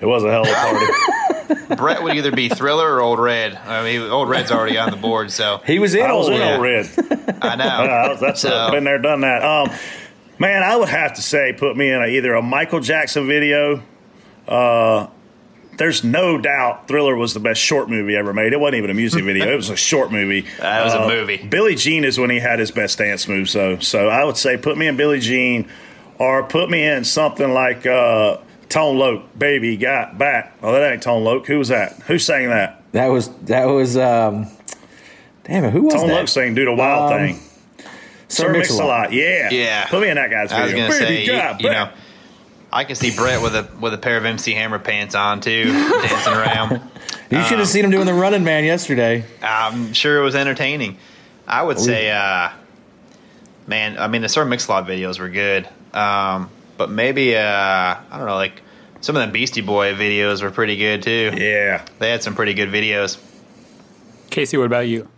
It 0.00 0.06
was 0.06 0.24
a 0.24 0.30
hell 0.30 0.42
of 0.42 0.48
a 0.48 0.54
party. 0.54 1.74
Brett 1.76 2.02
would 2.02 2.16
either 2.16 2.30
be 2.32 2.48
Thriller 2.48 2.94
or 2.94 3.00
Old 3.00 3.18
Red. 3.18 3.54
I 3.54 3.82
mean, 3.84 4.02
Old 4.02 4.28
Red's 4.28 4.50
already 4.52 4.78
on 4.78 4.90
the 4.90 4.96
board, 4.96 5.30
so 5.30 5.60
He 5.66 5.78
was 5.78 5.94
in 5.94 6.02
I 6.04 6.12
was 6.12 6.26
old 6.28 6.34
in 6.34 6.40
Red. 6.40 6.54
old 6.54 6.62
red. 6.62 7.38
I 7.42 7.56
know. 7.56 7.64
Yeah, 7.64 8.16
that's 8.20 8.40
So- 8.42 8.50
uh, 8.50 8.70
been 8.70 8.84
there, 8.84 8.98
done 8.98 9.20
that. 9.22 9.42
Um, 9.44 9.70
man, 10.38 10.62
I 10.62 10.76
would 10.76 10.88
have 10.88 11.14
to 11.14 11.22
say, 11.22 11.52
put 11.52 11.76
me 11.76 11.90
in 11.90 12.02
a, 12.02 12.06
either 12.06 12.34
a 12.34 12.42
Michael 12.42 12.80
Jackson 12.80 13.26
video. 13.26 13.82
Uh, 14.46 15.08
there's 15.76 16.02
no 16.04 16.38
doubt 16.38 16.88
Thriller 16.88 17.14
was 17.16 17.34
the 17.34 17.40
best 17.40 17.60
short 17.60 17.90
movie 17.90 18.16
ever 18.16 18.32
made. 18.32 18.52
It 18.52 18.60
wasn't 18.60 18.76
even 18.78 18.90
a 18.90 18.94
music 18.94 19.24
video; 19.26 19.52
it 19.52 19.56
was 19.56 19.68
a 19.70 19.76
short 19.76 20.10
movie. 20.10 20.46
That 20.58 20.84
was 20.84 20.94
a 20.94 21.02
Uh, 21.02 21.08
movie. 21.08 21.36
Billie 21.38 21.74
Jean 21.74 22.04
is 22.04 22.18
when 22.18 22.30
he 22.30 22.38
had 22.38 22.58
his 22.58 22.70
best 22.70 22.96
dance 22.98 23.28
moves. 23.28 23.50
So, 23.50 23.78
so 23.80 24.08
I 24.08 24.24
would 24.24 24.36
say, 24.38 24.56
put 24.56 24.78
me 24.78 24.86
in 24.86 24.96
Billie 24.96 25.20
Jean, 25.20 25.68
or 26.18 26.42
put 26.44 26.70
me 26.70 26.84
in 26.86 27.04
something 27.04 27.52
like 27.52 27.84
uh, 27.86 28.38
Tone 28.68 28.98
Loc, 28.98 29.22
"Baby 29.38 29.76
Got 29.76 30.18
Back." 30.18 30.56
Oh, 30.62 30.72
that 30.72 30.92
ain't 30.92 31.02
Tone 31.02 31.24
Loc. 31.24 31.46
Who 31.46 31.58
was 31.58 31.68
that? 31.68 31.92
Who 32.06 32.18
sang 32.18 32.48
that? 32.50 32.82
That 32.92 33.06
was 33.08 33.28
that 33.44 33.64
was. 33.66 33.96
um 33.96 34.46
Damn 35.44 35.64
it, 35.64 35.70
who 35.72 35.82
was 35.82 35.94
Tone 35.94 36.08
that? 36.08 36.14
Loc 36.14 36.28
sang 36.28 36.54
"Do 36.54 36.64
the 36.64 36.74
Wild 36.74 37.12
Um, 37.12 37.18
Thing." 37.18 37.40
Sir 38.28 38.46
Sir 38.46 38.52
Mix-a-Lot. 38.52 39.10
Mix-a-Lot. 39.10 39.12
Yeah, 39.12 39.50
Yeah. 39.50 39.84
Put 39.86 40.02
me 40.02 40.08
in 40.08 40.16
that 40.16 40.30
guy's 40.30 40.50
I 40.50 40.62
was 40.64 40.72
video. 40.72 40.88
gonna 40.88 40.98
Baby 40.98 41.14
say, 41.16 41.20
you, 41.32 41.32
Got 41.40 41.60
you 41.62 41.68
Back. 41.68 41.90
know, 41.92 41.96
I 42.72 42.82
can 42.82 42.96
see 42.96 43.14
Brett 43.16 43.40
with 43.40 43.54
a 43.54 43.68
with 43.80 43.94
a 43.94 43.98
pair 43.98 44.16
of 44.16 44.24
MC 44.24 44.52
Hammer 44.54 44.80
pants 44.80 45.14
on 45.14 45.40
too, 45.40 45.72
dancing 45.72 46.32
around. 46.32 46.80
You 47.30 47.42
should 47.44 47.58
have 47.60 47.68
seen 47.68 47.84
him 47.84 47.92
doing 47.92 48.06
the 48.06 48.14
Running 48.14 48.42
Man 48.44 48.64
yesterday. 48.64 49.24
I'm 49.42 49.92
sure 49.92 50.18
it 50.18 50.24
was 50.24 50.34
entertaining. 50.34 50.98
I 51.46 51.62
would 51.62 51.78
say, 51.78 52.10
uh, 52.10 52.50
man, 53.68 53.96
I 53.98 54.08
mean, 54.08 54.22
the 54.22 54.28
Sir 54.28 54.44
Mix-a-Lot 54.44 54.86
videos 54.88 55.20
were 55.20 55.28
good, 55.28 55.68
um, 55.94 56.50
but 56.76 56.90
maybe 56.90 57.36
uh, 57.36 57.40
I 57.42 58.06
don't 58.10 58.26
know, 58.26 58.34
like 58.34 58.62
some 59.00 59.16
of 59.16 59.26
the 59.26 59.32
Beastie 59.32 59.60
Boy 59.60 59.94
videos 59.94 60.42
were 60.42 60.50
pretty 60.50 60.76
good 60.76 61.02
too. 61.02 61.32
Yeah. 61.36 61.84
They 61.98 62.10
had 62.10 62.22
some 62.22 62.34
pretty 62.34 62.54
good 62.54 62.70
videos. 62.70 63.18
Casey, 64.30 64.56
what 64.56 64.66
about 64.66 64.88
you? 64.88 65.08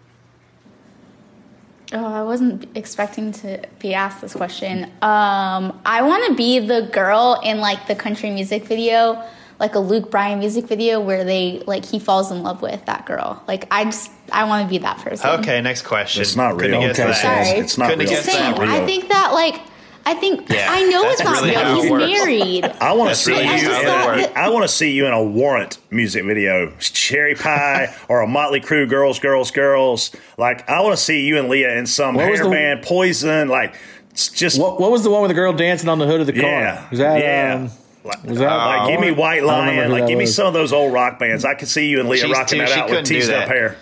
Oh, 1.92 2.04
I 2.04 2.22
wasn't 2.22 2.68
expecting 2.76 3.32
to 3.32 3.62
be 3.78 3.94
asked 3.94 4.20
this 4.20 4.34
question. 4.34 4.84
Um, 5.00 5.80
I 5.86 6.02
want 6.02 6.26
to 6.26 6.34
be 6.34 6.58
the 6.58 6.82
girl 6.92 7.40
in 7.42 7.60
like 7.60 7.86
the 7.86 7.94
country 7.94 8.30
music 8.30 8.64
video, 8.64 9.24
like 9.58 9.74
a 9.74 9.78
Luke 9.78 10.10
Bryan 10.10 10.38
music 10.38 10.66
video 10.66 11.00
where 11.00 11.24
they 11.24 11.62
like 11.66 11.86
he 11.86 11.98
falls 11.98 12.30
in 12.30 12.42
love 12.42 12.60
with 12.60 12.84
that 12.84 13.06
girl. 13.06 13.42
Like 13.48 13.68
I 13.70 13.84
just 13.84 14.10
I 14.30 14.44
want 14.44 14.66
to 14.66 14.70
be 14.70 14.78
that 14.78 14.98
person. 14.98 15.30
Okay, 15.40 15.62
next 15.62 15.82
question. 15.82 16.20
It's 16.20 16.36
not 16.36 16.58
Couldn't 16.58 16.78
real. 16.78 16.90
Okay, 16.90 17.04
that. 17.04 17.16
Sorry. 17.16 17.60
It's 17.60 17.78
not 17.78 17.88
Couldn't 17.88 18.00
have 18.06 18.10
real. 18.10 18.16
guessed 18.18 18.26
Just 18.26 18.38
saying, 18.38 18.60
real. 18.60 18.70
I 18.70 18.84
think 18.84 19.08
that 19.08 19.32
like 19.32 19.58
I 20.08 20.14
think 20.14 20.48
Yeah, 20.48 20.66
I 20.70 20.84
know 20.84 21.02
it's 21.10 21.22
not 21.22 21.42
really 21.42 21.54
real. 21.54 22.06
He's 22.06 22.20
married. 22.20 22.64
I 22.80 22.92
want 22.94 23.10
to 23.10 23.14
see 23.16 23.32
really 23.32 23.44
you. 23.60 23.70
how 23.72 24.12
In 24.12 24.20
a. 24.20 24.32
I 24.34 24.48
want 24.48 24.62
to 24.64 24.68
see 24.68 24.92
you 24.92 25.06
in 25.06 25.12
a 25.12 25.22
Warrant 25.22 25.78
music 25.90 26.24
video, 26.24 26.72
Cherry 26.78 27.34
Pie, 27.34 27.94
or 28.08 28.22
a 28.22 28.26
Motley 28.26 28.60
Crue, 28.60 28.88
Girls, 28.88 29.18
Girls, 29.18 29.50
Girls. 29.50 30.10
Like 30.38 30.66
I 30.68 30.80
want 30.80 30.96
to 30.96 31.02
see 31.02 31.26
you 31.26 31.38
and 31.38 31.48
Leah 31.50 31.76
in 31.76 31.86
some 31.86 32.14
What 32.14 32.30
was 32.30 32.40
hair 32.40 32.48
the- 32.48 32.54
band, 32.54 32.82
Poison. 32.82 33.48
Like 33.48 33.74
it's 34.10 34.30
just 34.30 34.58
What, 34.58 34.80
what 34.80 34.90
was 34.90 35.02
the 35.04 35.10
one 35.10 35.20
with 35.20 35.28
the 35.28 35.34
girl 35.34 35.52
dancing 35.52 35.88
on 35.90 35.98
the 35.98 36.06
hood 36.06 36.20
of 36.22 36.26
the 36.26 36.32
car? 36.32 36.42
yeah, 36.42 36.88
Was 36.90 36.98
that, 37.00 37.20
yeah. 37.20 37.54
um, 37.56 37.70
like, 38.04 38.24
was 38.24 38.38
that- 38.38 38.46
like 38.56 38.88
give 38.88 39.00
me 39.00 39.10
White 39.10 39.42
I 39.42 39.46
Lion. 39.46 39.92
Like 39.92 40.04
that 40.04 40.08
give 40.08 40.18
me 40.18 40.24
some 40.26 40.46
of 40.46 40.54
those 40.54 40.72
old 40.72 40.92
rock 40.94 41.18
bands. 41.18 41.44
I 41.44 41.52
could 41.54 41.68
see 41.68 41.86
you 41.88 42.00
and 42.00 42.08
Leah 42.08 42.22
She's 42.22 42.30
rocking 42.32 42.60
too- 42.60 42.64
that 42.64 42.72
out 42.78 42.84
with 42.86 42.90
couldn't 42.92 43.04
do 43.08 43.14
teased 43.14 43.30
up 43.30 43.46
hair. 43.48 43.76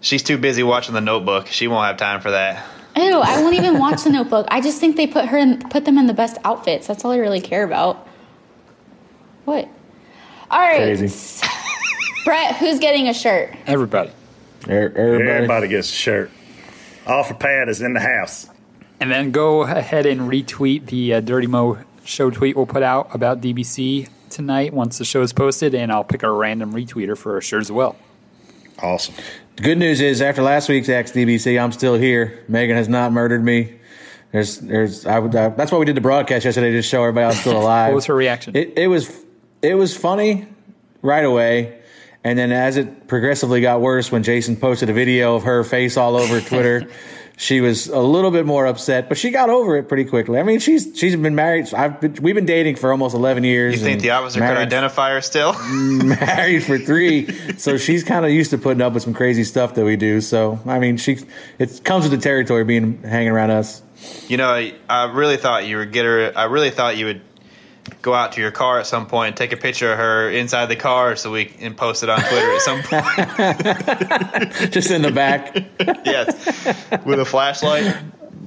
She's 0.00 0.22
too 0.22 0.38
busy 0.38 0.62
watching 0.62 0.94
The 0.94 1.00
Notebook. 1.02 1.48
She 1.48 1.68
won't 1.68 1.86
have 1.86 1.96
time 1.98 2.20
for 2.22 2.30
that. 2.30 2.64
Ew, 2.96 3.20
I 3.20 3.42
won't 3.42 3.56
even 3.56 3.78
watch 3.78 4.04
the 4.04 4.10
Notebook. 4.10 4.46
I 4.50 4.60
just 4.60 4.78
think 4.78 4.96
they 4.96 5.06
put 5.06 5.26
her 5.26 5.36
in, 5.38 5.58
put 5.68 5.84
them 5.84 5.98
in 5.98 6.06
the 6.06 6.14
best 6.14 6.38
outfits. 6.44 6.86
That's 6.86 7.04
all 7.04 7.10
I 7.10 7.16
really 7.16 7.40
care 7.40 7.64
about. 7.64 8.06
What? 9.44 9.68
All 10.50 10.60
right, 10.60 10.76
Crazy. 10.96 11.46
Brett, 12.24 12.56
who's 12.56 12.78
getting 12.78 13.08
a 13.08 13.14
shirt? 13.14 13.54
Everybody. 13.66 14.10
Er- 14.68 14.92
Everybody. 14.96 15.28
Everybody 15.28 15.68
gets 15.68 15.90
a 15.90 15.92
shirt. 15.92 16.30
Offerpad 17.04 17.68
is 17.68 17.82
in 17.82 17.92
the 17.94 18.00
house. 18.00 18.48
And 19.00 19.10
then 19.10 19.32
go 19.32 19.62
ahead 19.62 20.06
and 20.06 20.22
retweet 20.22 20.86
the 20.86 21.14
uh, 21.14 21.20
Dirty 21.20 21.46
Mo 21.48 21.78
show 22.04 22.30
tweet 22.30 22.56
we'll 22.56 22.66
put 22.66 22.82
out 22.82 23.14
about 23.14 23.40
DBC 23.40 24.08
tonight 24.30 24.72
once 24.72 24.98
the 24.98 25.04
show 25.04 25.22
is 25.22 25.32
posted, 25.32 25.74
and 25.74 25.90
I'll 25.92 26.04
pick 26.04 26.22
a 26.22 26.30
random 26.30 26.72
retweeter 26.72 27.16
for 27.16 27.36
a 27.36 27.42
shirt 27.42 27.60
as 27.62 27.72
well. 27.72 27.96
Awesome. 28.82 29.14
The 29.56 29.62
good 29.62 29.78
news 29.78 30.00
is, 30.00 30.20
after 30.20 30.42
last 30.42 30.68
week's 30.68 30.88
XDBC, 30.88 31.62
I'm 31.62 31.70
still 31.70 31.94
here. 31.94 32.44
Megan 32.48 32.76
has 32.76 32.88
not 32.88 33.12
murdered 33.12 33.44
me. 33.44 33.78
There's, 34.32 34.58
there's, 34.58 35.06
I 35.06 35.20
would. 35.20 35.34
Uh, 35.34 35.50
that's 35.50 35.70
why 35.70 35.78
we 35.78 35.84
did 35.84 35.94
the 35.94 36.00
broadcast 36.00 36.44
yesterday 36.44 36.72
to 36.72 36.82
show 36.82 37.02
everybody 37.02 37.24
I 37.24 37.28
was 37.28 37.38
still 37.38 37.56
alive. 37.62 37.90
What 37.90 37.96
was 37.96 38.06
her 38.06 38.16
reaction? 38.16 38.56
It, 38.56 38.76
it 38.76 38.88
was, 38.88 39.24
it 39.62 39.76
was 39.76 39.96
funny 39.96 40.48
right 41.02 41.24
away, 41.24 41.78
and 42.24 42.36
then 42.36 42.50
as 42.50 42.76
it 42.76 43.06
progressively 43.06 43.60
got 43.60 43.80
worse, 43.80 44.10
when 44.10 44.24
Jason 44.24 44.56
posted 44.56 44.90
a 44.90 44.92
video 44.92 45.36
of 45.36 45.44
her 45.44 45.62
face 45.62 45.96
all 45.96 46.16
over 46.16 46.40
Twitter, 46.40 46.88
she 47.36 47.60
was 47.60 47.88
a 47.88 47.98
little 47.98 48.30
bit 48.30 48.46
more 48.46 48.66
upset, 48.66 49.08
but 49.08 49.18
she 49.18 49.30
got 49.30 49.50
over 49.50 49.76
it 49.76 49.88
pretty 49.88 50.04
quickly. 50.04 50.38
I 50.38 50.42
mean, 50.44 50.60
she's 50.60 50.96
she's 50.96 51.16
been 51.16 51.34
married. 51.34 51.72
I've 51.74 52.00
been, 52.00 52.16
we've 52.22 52.34
been 52.34 52.46
dating 52.46 52.76
for 52.76 52.92
almost 52.92 53.14
11 53.14 53.44
years. 53.44 53.74
You 53.74 53.80
think 53.80 54.02
the 54.02 54.10
officer 54.10 54.38
could 54.38 54.46
married- 54.46 54.66
identify 54.66 55.10
her 55.10 55.20
still? 55.20 55.54
married 55.68 56.62
for 56.62 56.78
three, 56.78 57.26
so 57.58 57.76
she's 57.76 58.04
kind 58.04 58.24
of 58.24 58.30
used 58.30 58.50
to 58.50 58.58
putting 58.58 58.82
up 58.82 58.92
with 58.92 59.02
some 59.02 59.14
crazy 59.14 59.44
stuff 59.44 59.74
that 59.74 59.84
we 59.84 59.96
do. 59.96 60.20
So 60.20 60.60
I 60.64 60.78
mean, 60.78 60.96
she 60.96 61.18
it 61.58 61.80
comes 61.84 62.04
with 62.04 62.12
the 62.12 62.22
territory 62.22 62.64
being 62.64 63.02
hanging 63.02 63.30
around 63.30 63.50
us. 63.50 63.82
You 64.28 64.36
know, 64.36 64.48
I, 64.48 64.74
I 64.88 65.04
really 65.12 65.36
thought 65.36 65.66
you 65.66 65.78
would 65.78 65.92
get 65.92 66.04
her. 66.04 66.32
I 66.36 66.44
really 66.44 66.70
thought 66.70 66.96
you 66.96 67.06
would 67.06 67.22
go 68.02 68.14
out 68.14 68.32
to 68.32 68.40
your 68.40 68.50
car 68.50 68.78
at 68.80 68.86
some 68.86 69.06
point, 69.06 69.36
take 69.36 69.52
a 69.52 69.56
picture 69.56 69.92
of 69.92 69.98
her 69.98 70.30
inside 70.30 70.66
the 70.66 70.76
car, 70.76 71.16
so 71.16 71.30
we 71.30 71.44
can 71.46 71.74
post 71.74 72.02
it 72.02 72.08
on 72.08 72.18
Twitter 72.20 72.54
at 72.54 72.60
some 72.62 72.82
point. 72.82 73.04
Just 74.72 74.90
in 74.90 75.02
the 75.02 75.12
back. 75.12 75.54
yes, 76.04 76.46
with 77.04 77.20
a 77.20 77.24
flashlight. 77.24 77.84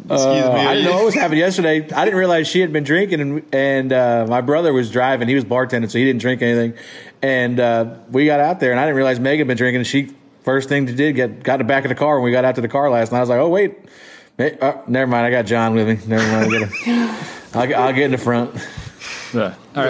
Excuse 0.10 0.22
Uh, 0.46 0.54
me. 0.54 0.60
I 0.62 0.76
didn't 0.76 0.90
know 0.90 0.96
what 0.98 1.06
was 1.06 1.14
happening 1.16 1.40
yesterday. 1.40 1.88
I 1.92 2.06
didn't 2.06 2.18
realize 2.18 2.48
she 2.48 2.62
had 2.62 2.72
been 2.72 2.84
drinking, 2.86 3.20
and, 3.20 3.44
and 3.54 3.92
uh, 3.94 4.26
my 4.30 4.40
brother 4.42 4.72
was 4.74 4.90
driving. 4.90 5.28
He 5.28 5.36
was 5.36 5.44
bartending, 5.46 5.90
so 5.92 5.98
he 5.98 6.06
didn't 6.06 6.22
drink 6.22 6.42
anything. 6.42 6.74
And 7.22 7.60
uh, 7.60 7.96
we 8.10 8.26
got 8.26 8.40
out 8.40 8.60
there, 8.62 8.72
and 8.72 8.80
I 8.80 8.84
didn't 8.86 8.96
realize 8.96 9.20
Megan 9.20 9.40
had 9.40 9.48
been 9.48 9.58
drinking. 9.58 9.80
And 9.80 9.88
she 9.88 10.14
first 10.44 10.70
thing 10.70 10.88
she 10.88 10.96
did 10.96 11.14
get 11.16 11.44
got 11.44 11.56
in 11.56 11.60
the 11.60 11.64
back 11.66 11.84
of 11.84 11.90
the 11.90 11.96
car 11.96 12.16
when 12.20 12.24
we 12.26 12.32
got 12.32 12.46
out 12.46 12.56
to 12.56 12.62
the 12.62 12.70
car 12.70 12.90
last 12.90 13.12
night. 13.12 13.18
I 13.18 13.22
was 13.22 13.30
like, 13.30 13.40
oh 13.40 13.50
wait, 13.50 13.76
Hey, 14.38 14.58
uh, 14.62 14.78
never 14.88 15.10
mind. 15.12 15.26
I 15.26 15.32
got 15.32 15.46
John 15.46 15.74
with 15.76 15.88
me. 15.90 16.00
Never 16.08 16.24
mind. 16.32 16.56
I 16.56 16.60
gotta, 16.60 17.18
I'll, 17.60 17.68
get- 17.68 17.78
I'll 17.80 17.94
get 17.94 18.04
in 18.04 18.12
the 18.12 18.18
front. 18.18 18.56
Yeah. 19.34 19.54
All 19.76 19.84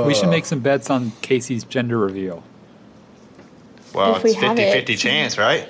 right. 0.00 0.06
we 0.06 0.14
should 0.14 0.28
make 0.30 0.44
some 0.46 0.60
bets 0.60 0.88
on 0.90 1.12
Casey's 1.22 1.64
gender 1.64 1.98
reveal. 1.98 2.42
Well, 3.94 4.16
If 4.16 4.24
it's 4.24 4.34
have 4.36 4.56
50 4.56 4.62
it. 4.62 4.72
50 4.72 4.96
chance, 4.96 5.38
right? 5.38 5.68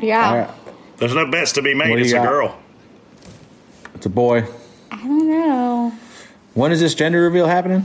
Yeah. 0.00 0.28
All 0.30 0.36
right, 0.38 0.50
There's 0.98 1.14
no 1.14 1.28
bets 1.30 1.52
to 1.52 1.62
be 1.62 1.74
made. 1.74 1.90
What 1.90 1.98
It's 1.98 2.12
a 2.12 2.16
got? 2.16 2.28
girl. 2.28 2.58
it's 3.94 4.06
a 4.06 4.10
boy. 4.10 4.46
I 4.92 4.96
don't 5.02 5.28
know. 5.28 5.92
When 6.54 6.70
is 6.72 6.80
this 6.80 6.94
gender 6.94 7.22
reveal 7.22 7.46
happening? 7.46 7.84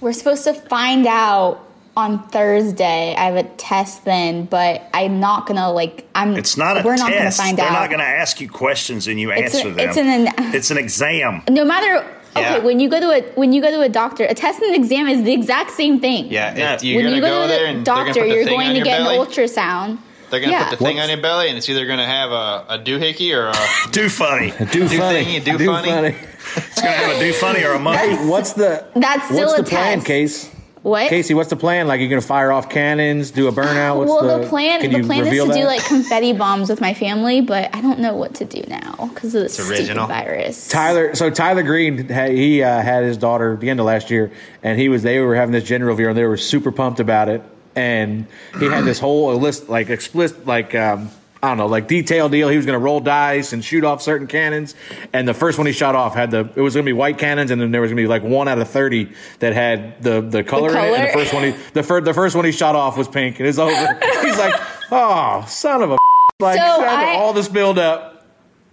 We're 0.00 0.12
supposed 0.12 0.44
to 0.44 0.52
find 0.54 1.06
out 1.06 1.60
on 1.96 2.26
Thursday. 2.28 3.14
I 3.16 3.24
have 3.26 3.36
a 3.36 3.44
test 3.56 4.04
then, 4.04 4.44
but 4.44 4.82
I'm 4.92 5.20
not 5.20 5.46
gonna 5.46 5.72
like. 5.72 6.06
I'm. 6.14 6.36
It's 6.36 6.56
not 6.58 6.76
a 6.78 6.82
We're 6.82 6.96
test. 6.96 7.08
not 7.08 7.12
gonna 7.18 7.30
find 7.30 7.56
They're 7.58 7.66
out. 7.66 7.72
not 7.72 7.88
going 7.88 8.00
to 8.00 8.04
ask 8.06 8.40
you 8.40 8.48
questions 8.50 9.06
and 9.08 9.18
you 9.18 9.30
It's 9.30 9.54
answer 9.54 9.68
a- 9.68 9.72
them. 9.72 9.88
it's 9.88 9.96
an- 9.96 10.54
it's 10.54 10.70
an 10.70 10.76
exam. 10.78 11.42
no 11.48 11.64
matter. 11.64 12.04
Okay, 12.36 12.60
when 12.60 12.80
you 12.80 12.88
go 12.88 12.98
to 13.00 13.10
a 13.10 13.22
when 13.34 13.52
you 13.52 13.60
go 13.62 13.70
to 13.70 13.80
a 13.82 13.88
doctor, 13.88 14.24
a 14.24 14.34
test 14.34 14.60
and 14.60 14.74
an 14.74 14.82
exam 14.82 15.06
is 15.06 15.22
the 15.22 15.32
exact 15.32 15.70
same 15.70 16.00
thing. 16.00 16.26
Yeah, 16.30 16.54
Yeah. 16.56 16.78
you're 16.82 17.02
when 17.04 17.14
you 17.14 17.20
go, 17.20 17.28
go, 17.28 17.42
to 17.42 17.48
there 17.48 17.62
the 17.64 17.68
and 17.68 17.84
doctor, 17.84 18.22
the 18.22 18.28
you're 18.28 18.44
going 18.44 18.70
to 18.70 18.76
your 18.76 18.84
get 18.84 18.98
belly. 18.98 19.16
an 19.18 19.24
ultrasound. 19.24 19.98
They're 20.30 20.40
gonna 20.40 20.52
Yeah. 20.52 20.68
put 20.68 20.78
the 20.78 20.84
thing 20.84 20.96
What's- 20.96 21.04
on 21.04 21.08
your 21.10 21.22
belly, 21.22 21.48
and 21.48 21.56
it's 21.58 21.68
either 21.68 21.86
gonna 21.86 22.06
have 22.06 22.32
a, 22.32 22.64
a 22.70 22.78
doohickey 22.78 23.32
or 23.36 23.48
a 23.48 23.54
Do 23.92 24.08
funny. 24.08 24.52
Do, 24.72 24.88
Do 24.88 24.98
funny. 24.98 25.24
thingy, 25.24 25.44
do 25.44 25.58
funny. 25.64 26.16
It's 26.56 26.80
going 26.80 26.92
to 26.92 26.98
have 26.98 27.16
a 27.16 27.20
do 27.20 27.32
funny 27.32 27.64
or 27.64 27.72
a 27.72 27.78
monkey. 27.78 28.16
Hey, 28.16 28.26
what's 28.28 28.52
the 28.52 28.84
That's 28.94 29.24
still 29.26 29.46
what's 29.46 29.58
a 29.60 29.62
the 29.62 29.68
plan, 29.70 29.94
test. 29.98 30.06
Case? 30.06 30.50
What? 30.84 31.08
Casey, 31.08 31.32
what's 31.32 31.48
the 31.48 31.56
plan? 31.56 31.88
Like, 31.88 32.00
you're 32.00 32.10
gonna 32.10 32.20
fire 32.20 32.52
off 32.52 32.68
cannons, 32.68 33.30
do 33.30 33.48
a 33.48 33.52
burnout? 33.52 33.96
What's 33.96 34.10
well, 34.10 34.38
the, 34.38 34.44
the, 34.44 34.50
plan 34.50 34.82
Can 34.82 34.92
the 34.92 35.02
plan 35.02 35.20
is 35.20 35.28
to 35.28 35.30
reveal 35.30 35.46
do 35.46 35.64
like 35.64 35.82
confetti 35.82 36.34
bombs 36.34 36.68
with 36.68 36.78
my 36.82 36.92
family, 36.92 37.40
but 37.40 37.74
I 37.74 37.80
don't 37.80 38.00
know 38.00 38.14
what 38.14 38.34
to 38.34 38.44
do 38.44 38.62
now 38.68 39.08
because 39.14 39.34
of 39.34 39.44
the 39.44 39.48
stupid 39.48 39.78
original. 39.78 40.06
virus. 40.06 40.68
Tyler. 40.68 41.14
So 41.14 41.30
Tyler 41.30 41.62
Green, 41.62 42.06
he 42.06 42.62
uh, 42.62 42.82
had 42.82 43.04
his 43.04 43.16
daughter 43.16 43.54
at 43.54 43.60
the 43.60 43.70
end 43.70 43.80
of 43.80 43.86
last 43.86 44.10
year, 44.10 44.30
and 44.62 44.78
he 44.78 44.90
was 44.90 45.02
they 45.02 45.20
were 45.20 45.34
having 45.34 45.52
this 45.52 45.64
gender 45.64 45.86
reveal, 45.86 46.10
and 46.10 46.18
they 46.18 46.26
were 46.26 46.36
super 46.36 46.70
pumped 46.70 47.00
about 47.00 47.30
it. 47.30 47.42
And 47.74 48.26
he 48.60 48.66
had 48.66 48.84
this 48.84 48.98
whole 48.98 49.34
list, 49.36 49.70
like 49.70 49.88
explicit, 49.88 50.46
like 50.46 50.74
um, 50.74 51.10
I 51.44 51.48
don't 51.48 51.58
know, 51.58 51.66
like 51.66 51.88
detailed 51.88 52.32
deal. 52.32 52.48
He 52.48 52.56
was 52.56 52.64
going 52.64 52.78
to 52.78 52.82
roll 52.82 53.00
dice 53.00 53.52
and 53.52 53.62
shoot 53.62 53.84
off 53.84 54.00
certain 54.00 54.26
cannons, 54.26 54.74
and 55.12 55.28
the 55.28 55.34
first 55.34 55.58
one 55.58 55.66
he 55.66 55.74
shot 55.74 55.94
off 55.94 56.14
had 56.14 56.30
the 56.30 56.48
it 56.56 56.60
was 56.62 56.72
going 56.72 56.86
to 56.86 56.88
be 56.88 56.94
white 56.94 57.18
cannons, 57.18 57.50
and 57.50 57.60
then 57.60 57.70
there 57.70 57.82
was 57.82 57.90
going 57.90 57.98
to 57.98 58.02
be 58.02 58.06
like 58.06 58.22
one 58.22 58.48
out 58.48 58.58
of 58.58 58.66
thirty 58.70 59.12
that 59.40 59.52
had 59.52 60.02
the 60.02 60.22
the 60.22 60.42
color, 60.42 60.70
in 60.70 60.76
it. 60.76 60.78
And 60.78 60.94
the 60.94 61.12
color? 61.12 61.12
first 61.12 61.34
one 61.34 61.44
he 61.44 61.50
the 61.74 61.82
first 61.82 62.04
the 62.06 62.14
first 62.14 62.34
one 62.34 62.46
he 62.46 62.52
shot 62.52 62.74
off 62.76 62.96
was 62.96 63.08
pink, 63.08 63.40
and 63.40 63.46
it's 63.46 63.58
over. 63.58 63.70
He's 64.22 64.38
like, 64.38 64.54
oh, 64.90 65.44
son 65.46 65.82
of 65.82 65.90
a 65.90 65.98
like 66.40 66.56
So 66.56 66.64
after 66.64 66.86
I- 66.86 67.16
all 67.16 67.34
this 67.34 67.48
build 67.48 67.78
up. 67.78 68.24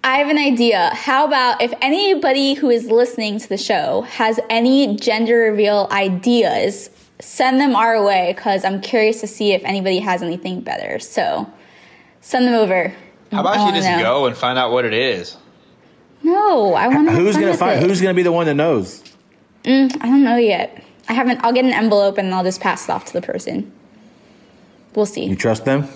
I 0.04 0.16
have 0.20 0.30
an 0.30 0.38
idea. 0.38 0.92
How 0.96 1.28
about 1.28 1.62
if 1.62 1.74
anybody 1.82 2.54
who 2.54 2.70
is 2.70 2.86
listening 2.90 3.38
to 3.38 3.50
the 3.50 3.58
show 3.58 4.02
has 4.04 4.40
any 4.50 4.96
gender 4.96 5.38
reveal 5.40 5.90
ideas, 5.92 6.90
send 7.20 7.60
them 7.60 7.76
our 7.76 8.02
way 8.04 8.34
because 8.36 8.64
I'm 8.64 8.80
curious 8.82 9.20
to 9.22 9.28
see 9.28 9.52
if 9.52 9.62
anybody 9.66 10.00
has 10.00 10.24
anything 10.24 10.62
better. 10.62 10.98
So 11.00 11.52
send 12.22 12.48
them 12.48 12.56
over. 12.56 12.94
How 13.32 13.42
about 13.42 13.56
you 13.56 13.72
oh, 13.72 13.76
just 13.76 13.88
know. 13.88 14.02
go 14.02 14.26
and 14.26 14.36
find 14.36 14.58
out 14.58 14.72
what 14.72 14.86
it 14.86 14.94
is? 14.94 15.38
No, 16.24 16.74
I 16.74 16.88
want 16.88 17.10
to. 17.10 17.16
Who's 17.16 17.36
gonna 17.36 17.56
find? 17.56 17.82
it. 17.82 17.88
Who's 17.88 18.02
gonna 18.02 18.14
be 18.14 18.24
the 18.24 18.32
one 18.32 18.46
that 18.46 18.56
knows? 18.56 19.04
Mm, 19.64 19.96
I 20.02 20.06
don't 20.08 20.24
know 20.24 20.38
yet. 20.38 20.84
I 21.10 21.14
haven't. 21.14 21.44
I'll 21.44 21.54
get 21.54 21.66
an 21.66 21.74
envelope 21.74 22.18
and 22.18 22.34
I'll 22.34 22.44
just 22.44 22.62
pass 22.62 22.86
it 22.86 22.92
off 22.92 23.06
to 23.06 23.14
the 23.14 23.22
person. 23.22 23.72
We'll 24.96 25.06
see. 25.06 25.26
You 25.26 25.36
trust 25.36 25.66
them? 25.66 25.88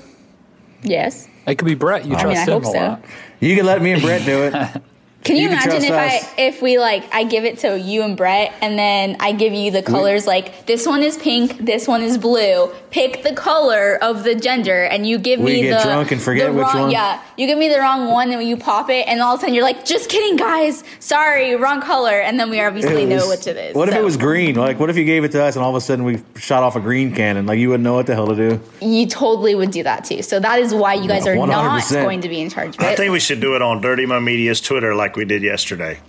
Yes. 0.82 1.28
It 1.48 1.56
could 1.56 1.66
be 1.66 1.76
Brett. 1.76 2.06
You 2.06 2.16
oh. 2.16 2.18
I 2.18 2.24
mean, 2.26 2.36
trust 2.36 2.50
I 2.50 2.52
him 2.52 2.62
hope 2.62 2.64
a 2.64 2.66
so. 2.66 2.80
lot. 2.80 3.06
You 3.40 3.56
can 3.56 3.66
let 3.66 3.82
me 3.82 3.92
and 3.92 4.02
Brett 4.02 4.26
do 4.26 4.44
it. 4.44 4.82
Can 5.26 5.36
you, 5.36 5.44
You 5.44 5.50
can 5.50 5.70
imagine 5.70 5.84
if 5.84 5.92
us. 5.92 6.34
I 6.38 6.42
if 6.42 6.62
we 6.62 6.78
like 6.80 7.04
I 7.14 7.24
give 7.26 7.44
it 7.44 7.58
to 7.60 7.78
you 7.80 8.04
and 8.04 8.16
Brett 8.16 8.54
and 8.62 8.78
then 8.80 9.18
I 9.20 9.32
give 9.34 9.52
you 9.54 9.72
the 9.72 9.82
colors 9.84 10.26
like 10.28 10.66
this 10.68 10.86
one 10.88 11.02
is 11.04 11.18
pink, 11.18 11.58
this 11.66 11.88
one 11.88 12.02
is 12.04 12.18
blue. 12.18 12.72
Pick 12.92 13.24
the 13.24 13.34
color 13.34 13.98
of 14.02 14.24
the 14.24 14.36
gender 14.36 14.84
and 14.84 15.06
you 15.06 15.18
give 15.18 15.40
We 15.42 15.46
me 15.54 15.62
get 15.64 15.80
the 15.80 15.84
drunk 15.84 16.12
and 16.12 16.22
forget 16.22 16.54
which 16.54 16.62
wrong, 16.64 16.82
one? 16.84 16.92
Yeah, 16.92 17.22
you 17.38 17.48
give 17.48 17.58
me 17.58 17.68
the 17.68 17.80
wrong 17.80 18.08
one 18.10 18.32
and 18.32 18.42
you 18.48 18.56
pop 18.56 18.90
it 18.90 19.08
and 19.08 19.20
all 19.22 19.34
of 19.34 19.40
a 19.40 19.42
sudden 19.42 19.56
you're 19.56 19.64
like, 19.66 19.84
just 19.84 20.10
kidding, 20.10 20.38
guys. 20.38 20.84
Sorry, 21.00 21.56
wrong 21.56 21.82
color. 21.82 22.20
And 22.22 22.40
then 22.40 22.50
we 22.50 22.62
obviously 22.62 23.04
It 23.04 23.08
know 23.08 23.28
was- 23.28 23.40
which 23.40 23.48
it 23.48 23.58
is. 23.58 23.76
What 23.76 23.90
if 23.90 23.96
it 23.96 24.04
was 24.04 24.16
green? 24.18 24.56
Like, 24.56 24.80
what 24.80 24.90
if 24.90 24.96
you 24.96 25.04
gave 25.04 25.24
it 25.24 25.32
to 25.34 25.44
us 25.44 25.56
and 25.56 25.66
all 25.66 25.72
of 25.72 25.76
a 25.76 25.82
sudden 25.82 26.06
we 26.06 26.22
shot 26.38 26.64
off 26.64 26.76
a 26.76 26.80
green 26.80 27.14
cannon? 27.14 27.46
Like, 27.48 27.60
you 27.60 27.70
wouldn't 27.70 27.84
know 27.84 27.96
what 27.96 28.06
the 28.06 28.14
hell 28.16 28.28
to 28.28 28.36
do. 28.36 28.62
You 28.80 29.08
totally 29.08 29.56
would 29.56 29.72
do 29.72 29.84
that 29.84 30.06
too. 30.06 30.22
So 30.22 30.40
that 30.40 30.60
is 30.60 30.74
why 30.74 30.94
you 30.94 31.08
guys 31.08 31.28
are 31.28 31.36
not 31.36 31.82
100%. 31.82 32.04
going 32.04 32.22
to 32.22 32.30
be 32.30 32.40
in 32.40 32.50
charge 32.50 32.78
of 32.78 32.84
I 32.84 32.96
think 32.96 33.12
we 33.12 33.20
should 33.20 33.42
do 33.42 33.56
it 33.56 33.62
on 33.62 33.82
Dirty 33.82 34.06
Mo 34.06 34.20
Media's 34.20 34.62
Twitter 34.62 34.94
like 34.96 35.15
we 35.16 35.26
did 35.26 35.44
yesterday. 35.44 36.00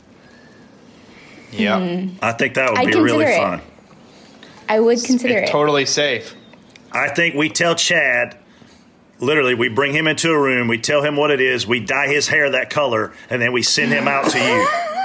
Yeah. 1.52 1.78
Hmm. 1.78 2.16
I 2.22 2.32
think 2.32 2.54
that 2.54 2.70
would 2.70 2.78
I'd 2.80 2.86
be 2.92 3.00
really 3.00 3.24
it. 3.24 3.36
fun. 3.36 3.60
I 4.68 4.80
would 4.80 5.02
consider 5.02 5.38
It's 5.38 5.48
it. 5.48 5.52
totally 5.52 5.86
safe. 5.86 6.34
I 6.92 7.08
think 7.08 7.34
we 7.34 7.48
tell 7.48 7.74
Chad, 7.74 8.36
literally, 9.20 9.54
we 9.54 9.68
bring 9.68 9.92
him 9.92 10.06
into 10.06 10.30
a 10.30 10.38
room, 10.38 10.66
we 10.68 10.78
tell 10.78 11.02
him 11.02 11.16
what 11.16 11.30
it 11.30 11.40
is, 11.40 11.66
we 11.66 11.80
dye 11.80 12.08
his 12.08 12.28
hair 12.28 12.50
that 12.50 12.70
color, 12.70 13.12
and 13.30 13.40
then 13.40 13.52
we 13.52 13.62
send 13.62 13.92
him 13.92 14.08
out 14.08 14.30
to 14.30 14.38
you. 14.38 14.68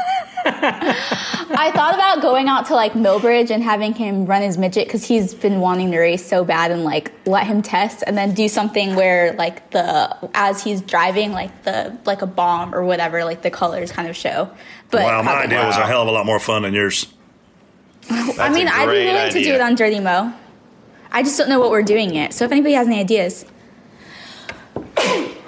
I 0.46 1.72
thought 1.74 1.94
about 1.94 2.22
going 2.22 2.48
out 2.48 2.68
to 2.68 2.76
like 2.76 2.94
Millbridge 2.94 3.50
and 3.52 3.62
having 3.64 3.94
him 3.94 4.26
run 4.26 4.42
his 4.42 4.58
midget 4.58 4.88
because 4.88 5.06
he's 5.06 5.34
been 5.34 5.60
wanting 5.60 5.92
to 5.92 6.00
race 6.00 6.26
so 6.26 6.44
bad 6.44 6.72
and 6.72 6.84
like 6.84 7.12
let 7.26 7.46
him 7.46 7.62
test 7.62 8.04
and 8.06 8.18
then 8.18 8.34
do 8.34 8.48
something 8.48 8.96
where 8.96 9.34
like 9.34 9.70
the 9.72 10.18
as 10.34 10.64
he's 10.64 10.82
driving 10.82 11.32
like 11.32 11.64
the 11.64 11.98
like 12.06 12.22
a 12.22 12.28
bomb 12.28 12.74
or 12.74 12.84
whatever 12.84 13.24
like 13.24 13.42
the 13.42 13.52
colors 13.52 13.92
kind 13.92 14.08
of 14.08 14.16
show. 14.16 14.50
But 14.90 15.04
wow, 15.04 15.22
my 15.22 15.32
probably- 15.34 15.56
idea 15.56 15.66
was 15.66 15.78
a 15.78 15.86
hell 15.86 16.02
of 16.02 16.08
a 16.08 16.12
lot 16.12 16.26
more 16.26 16.40
fun 16.40 16.64
than 16.64 16.74
yours. 16.74 17.08
I 18.10 18.50
mean, 18.50 18.68
I'd 18.68 18.86
be 18.86 18.92
great 18.92 19.06
willing 19.06 19.32
to 19.34 19.44
do 19.44 19.54
it 19.54 19.62
on 19.62 19.76
Dirty 19.76 20.00
Mo. 20.00 20.34
I 21.12 21.24
just 21.24 21.38
don't 21.38 21.50
know 21.50 21.60
what 21.60 21.70
we're 21.72 21.84
doing 21.84 22.14
yet. 22.14 22.34
So 22.34 22.46
if 22.46 22.52
anybody 22.52 22.74
has 22.74 22.88
any 22.88 23.00
ideas, 23.00 23.46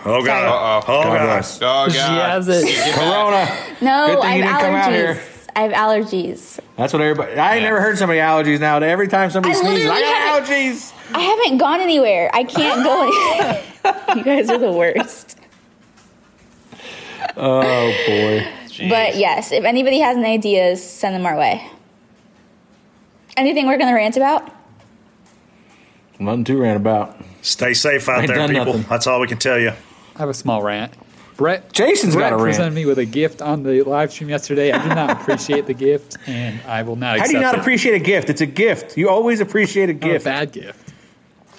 Oh, 0.06 0.24
God. 0.24 0.45
Uh-oh. 0.45 0.82
Oh, 0.88 1.04
God 1.04 1.18
God. 1.18 1.26
bless. 1.26 1.60
Oh, 1.62 1.88
She 1.89 1.97
God. 1.97 2.30
has 2.32 2.47
it. 2.49 2.93
Corona. 2.93 3.47
no, 3.82 4.08
Good 4.08 4.22
thing 4.22 4.32
I 4.32 4.36
you 4.36 4.43
have 4.43 4.60
didn't 4.60 4.62
come 4.62 4.76
out 4.76 4.91
allergies. 4.91 4.95
here. 4.95 5.24
I 5.56 5.62
have 5.62 5.72
allergies. 5.72 6.60
That's 6.78 6.91
what 6.93 7.01
everybody. 7.01 7.34
I 7.36 7.54
ain't 7.54 7.62
Yeah. 7.64 7.70
never 7.70 7.82
heard 7.82 7.97
somebody 7.97 8.20
allergies 8.20 8.60
now. 8.60 8.78
Every 8.80 9.08
time 9.08 9.30
somebody 9.30 9.56
I 9.56 9.60
sneezes, 9.62 9.89
I 9.89 10.01
got 10.01 10.16
haven't- 10.16 10.49
allergies. 10.49 10.93
I 11.14 11.20
haven't 11.22 11.58
gone 11.60 11.80
anywhere. 11.80 12.30
I 12.34 12.43
can't 12.43 12.84
go. 12.84 13.04
Anywhere. 13.04 13.64
you 14.16 14.24
guys 14.24 14.49
are 14.49 14.58
the 14.58 14.72
worst. 14.72 15.38
Oh 17.36 17.62
boy. 17.62 18.45
Jeez. 18.68 18.89
But 18.89 19.16
yes, 19.16 19.51
if 19.51 19.64
anybody 19.64 19.99
has 19.99 20.18
any 20.18 20.28
ideas, 20.34 20.84
send 20.84 21.16
them 21.16 21.26
our 21.26 21.38
way. 21.38 21.66
Anything 23.38 23.66
we're 23.66 23.78
going 23.78 23.89
to 23.89 23.95
rant 23.95 24.18
about? 24.18 24.51
Nothing 26.20 26.43
to 26.43 26.58
rant 26.62 26.78
about. 26.78 27.18
Stay 27.41 27.74
safe 27.74 28.08
out 28.10 28.20
Ain't 28.20 28.28
there, 28.28 28.47
people. 28.47 28.66
nothing. 28.66 28.82
That's 28.89 29.08
all 29.08 29.20
we 29.20 29.28
can 29.28 29.38
tell 29.39 29.58
you. 29.58 29.72
I 30.16 30.20
have 30.20 30.30
a 30.30 30.34
small 30.34 30.61
rant. 30.61 30.93
Brett, 31.38 31.74
Jason's 31.74 32.14
Brett 32.14 32.30
got 32.30 32.34
a 32.39 32.43
rant. 32.43 32.55
presented 32.55 32.76
me 32.76 32.86
with 32.86 32.99
a 32.99 33.05
gift 33.05 33.41
on 33.41 33.64
the 33.64 33.82
live 33.82 34.11
stream 34.11 34.30
yesterday. 34.30 34.72
I 34.72 34.78
did 34.88 34.93
not 34.95 35.09
appreciate 35.09 35.66
the 35.66 35.74
gift, 35.74 36.18
and 36.28 36.59
I 36.68 36.84
will 36.84 36.95
not 36.95 37.18
How 37.18 37.24
accept 37.26 37.30
do 37.32 37.38
you 37.38 37.41
not 37.41 37.55
it. 37.55 37.61
appreciate 37.61 37.95
a 37.95 37.99
gift? 38.03 38.30
It's 38.30 38.41
a 38.41 38.45
gift. 38.45 38.97
You 38.97 39.09
always 39.09 39.39
appreciate 39.39 39.89
a 39.89 39.93
Not 39.93 40.03
a 40.03 40.14
gift. 40.14 40.26
bad 40.26 40.51
gift. 40.51 40.93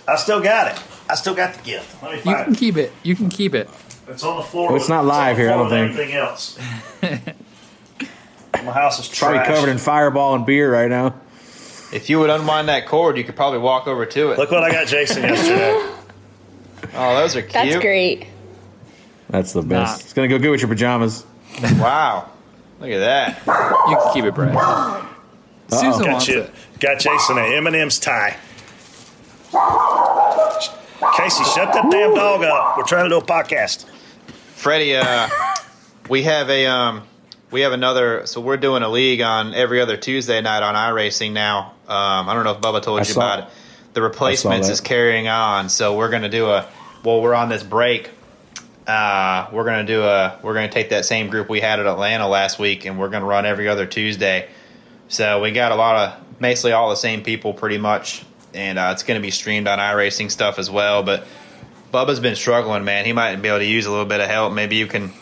I 0.07 0.15
still 0.17 0.41
got 0.41 0.73
it. 0.77 0.81
I 1.11 1.17
still 1.17 1.35
got 1.35 1.55
the 1.55 1.63
gift. 1.65 2.01
Let 2.03 2.13
me 2.13 2.19
You 2.19 2.23
can 2.45 2.53
it. 2.55 2.59
keep 2.59 2.77
it. 2.77 2.93
You 3.03 3.17
can 3.17 3.29
keep 3.29 3.55
it. 3.55 3.69
It's 4.09 4.23
on 4.23 4.37
the 4.37 4.43
floor. 4.43 4.69
Well, 4.69 4.77
it's 4.77 4.89
not 4.89 5.01
on 5.01 5.07
the 5.07 5.13
live 5.13 5.37
here, 5.39 5.51
I 5.51 5.57
don't 5.57 5.69
think. 5.71 5.91
Everything 5.91 6.15
else. 6.15 6.59
My 8.65 8.71
house 8.73 8.99
is 9.01 9.19
Probably 9.19 9.41
covered 9.45 9.69
in 9.71 9.79
fireball 9.79 10.35
and 10.37 10.47
beer 10.47 10.73
right 10.73 10.89
now. 10.89 11.15
if 11.93 12.09
you 12.09 12.21
would 12.21 12.31
unwind 12.31 12.69
that 12.69 12.87
cord, 12.87 13.17
you 13.19 13.25
could 13.25 13.35
probably 13.37 13.59
walk 13.59 13.87
over 13.89 14.07
to 14.07 14.31
it. 14.31 14.39
Look 14.39 14.51
what 14.51 14.63
I 14.63 14.71
got 14.71 14.87
Jason 14.87 15.23
yesterday. 15.25 15.73
Oh, 16.95 17.17
those 17.17 17.35
are 17.35 17.41
cute. 17.43 17.53
That's 17.53 17.77
great. 17.77 18.27
That's 19.31 19.53
the 19.53 19.63
best. 19.63 19.99
Nah. 20.01 20.05
It's 20.05 20.13
gonna 20.13 20.29
go 20.29 20.39
good 20.39 20.51
with 20.51 20.61
your 20.61 20.69
pajamas. 20.69 21.25
Wow. 21.79 22.29
Look 22.81 22.91
at 22.91 22.99
that. 22.99 23.39
You 23.89 23.97
can 23.97 24.13
keep 24.13 24.25
it, 24.25 24.35
Brett. 24.35 24.53
Susan 25.69 26.03
got 26.05 26.09
wants 26.13 26.29
you. 26.29 26.41
it. 26.41 26.51
Got 26.81 26.99
Jason 27.01 27.39
an 27.39 27.67
M&M's 27.67 27.99
tie. 27.99 28.37
Casey, 31.17 31.45
shut 31.45 31.73
that 31.73 31.87
damn 31.91 32.15
dog 32.15 32.43
up. 32.45 32.77
We're 32.77 32.85
trying 32.85 33.05
to 33.05 33.11
do 33.11 33.19
a 33.19 33.23
podcast. 33.23 33.87
Freddie, 34.57 34.97
uh, 34.97 35.29
we 36.09 36.23
have 36.25 36.51
a 36.51 36.67
um, 36.67 37.03
we 37.51 37.61
have 37.63 37.73
another. 37.73 38.27
So 38.27 38.41
we're 38.41 38.57
doing 38.57 38.83
a 38.83 38.89
league 38.89 39.21
on 39.21 39.55
every 39.55 39.81
other 39.81 39.97
Tuesday 39.97 40.41
night 40.41 40.63
on 40.63 40.75
iRacing 40.75 41.33
now. 41.33 41.73
Um, 41.87 42.29
I 42.29 42.35
don't 42.35 42.45
know 42.45 42.53
if 42.53 42.61
Bubba 42.61 42.83
told 42.83 42.99
I 43.01 43.03
you 43.03 43.13
saw- 43.13 43.21
about 43.21 43.39
it. 43.49 43.55
The 43.93 44.03
replacements 44.03 44.69
is 44.69 44.81
carrying 44.81 45.29
on, 45.29 45.69
so 45.69 45.97
we're 45.97 46.11
going 46.11 46.23
to 46.23 46.29
do 46.29 46.47
a. 46.47 46.67
Well, 47.05 47.21
we're 47.23 47.35
on 47.35 47.49
this 47.49 47.63
break. 47.63 48.11
Uh, 48.87 49.49
we're 49.53 49.65
going 49.65 49.87
to 49.87 49.93
do 49.93 50.03
a. 50.03 50.39
We're 50.43 50.55
to 50.55 50.69
take 50.69 50.91
that 50.91 51.05
same 51.07 51.29
group 51.31 51.49
we 51.49 51.61
had 51.61 51.81
at 51.81 51.87
Atlanta 51.87 52.29
last 52.29 52.59
week, 52.59 52.85
and 52.85 52.99
we're 52.99 53.09
going 53.09 53.23
to 53.23 53.27
run 53.29 53.47
every 53.47 53.69
other 53.69 53.87
Tuesday. 53.87 54.49
So 55.09 55.41
we 55.41 55.53
got 55.53 55.73
a 55.73 55.77
lot 55.77 55.97
of 56.21 56.39
basically 56.39 56.73
all 56.73 56.91
the 56.91 56.97
same 56.97 57.23
people, 57.23 57.55
pretty 57.55 57.79
much, 57.79 58.25
and 58.53 58.79
uh, 58.79 58.91
it's 58.93 59.03
going 59.03 59.19
to 59.19 59.23
be 59.23 59.31
streamed 59.31 59.69
on 59.69 59.79
iRacing 59.79 60.31
stuff 60.31 60.59
as 60.59 60.71
well. 60.71 61.03
But 61.03 61.27
Bubba's 61.93 62.21
been 62.21 62.37
struggling, 62.37 62.85
man. 62.85 63.07
He 63.07 63.13
might 63.13 63.37
be 63.37 63.49
able 63.49 63.59
to 63.61 63.65
use 63.65 63.87
a 63.87 63.91
little 63.91 64.05
bit 64.07 64.21
of 64.21 64.29
help. 64.29 64.53
Maybe 64.53 64.77
you 64.77 64.87
can 64.87 65.13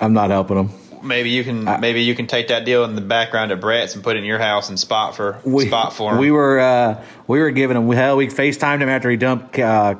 I'm 0.00 0.12
not 0.12 0.30
helping 0.30 0.58
him. 0.58 0.70
Maybe 1.02 1.30
you 1.30 1.42
can 1.44 1.66
I- 1.66 1.78
maybe 1.78 2.02
you 2.02 2.14
can 2.14 2.26
take 2.28 2.48
that 2.48 2.64
deal 2.64 2.84
in 2.84 2.94
the 2.94 3.00
background 3.00 3.50
at 3.52 3.60
Brett's 3.60 3.94
and 3.94 4.04
put 4.04 4.16
it 4.16 4.20
in 4.20 4.24
your 4.24 4.38
house 4.38 4.68
and 4.68 4.78
spot 4.78 5.16
for 5.16 5.38
We, 5.44 5.66
spot 5.66 5.92
for 5.92 6.12
him. 6.12 6.18
we 6.18 6.30
were 6.30 6.60
uh, 6.60 7.04
we 7.26 7.40
were 7.40 7.50
giving 7.50 7.76
him 7.76 7.90
hell. 7.90 8.16
We 8.16 8.28
FaceTimed 8.28 8.80
him 8.82 8.88
after 8.88 9.10
he 9.10 9.16
dumped. 9.16 9.58
Uh, 9.58 9.96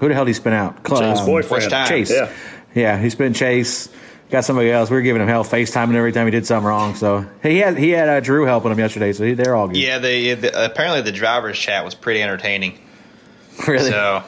who 0.00 0.08
the 0.08 0.14
hell 0.14 0.24
did 0.24 0.30
he 0.30 0.34
spin 0.34 0.52
out? 0.52 0.86
Cl- 0.86 1.10
His 1.10 1.20
um, 1.20 1.26
boyfriend. 1.26 1.70
Time? 1.70 1.86
Chase. 1.88 2.10
Yeah. 2.10 2.32
Yeah, 2.74 2.98
he 2.98 3.10
spin 3.10 3.34
Chase. 3.34 3.88
Got 4.30 4.44
somebody 4.44 4.70
else. 4.70 4.90
We 4.90 4.96
were 4.96 5.02
giving 5.02 5.20
him 5.20 5.26
hell, 5.28 5.42
FaceTiming 5.44 5.94
every 5.94 6.12
time 6.12 6.26
he 6.26 6.30
did 6.30 6.46
something 6.46 6.66
wrong. 6.66 6.94
So 6.94 7.26
he 7.42 7.58
had 7.58 7.76
he 7.76 7.90
had 7.90 8.08
uh, 8.08 8.20
Drew 8.20 8.44
helping 8.44 8.70
him 8.70 8.78
yesterday. 8.78 9.12
So 9.12 9.24
he, 9.24 9.34
they're 9.34 9.56
all 9.56 9.66
good. 9.66 9.76
yeah, 9.76 9.98
the, 9.98 10.34
the 10.34 10.64
apparently 10.66 11.02
the 11.02 11.10
driver's 11.12 11.58
chat 11.58 11.84
was 11.84 11.94
pretty 11.96 12.22
entertaining. 12.22 12.78
really. 13.66 13.90
So 13.90 14.22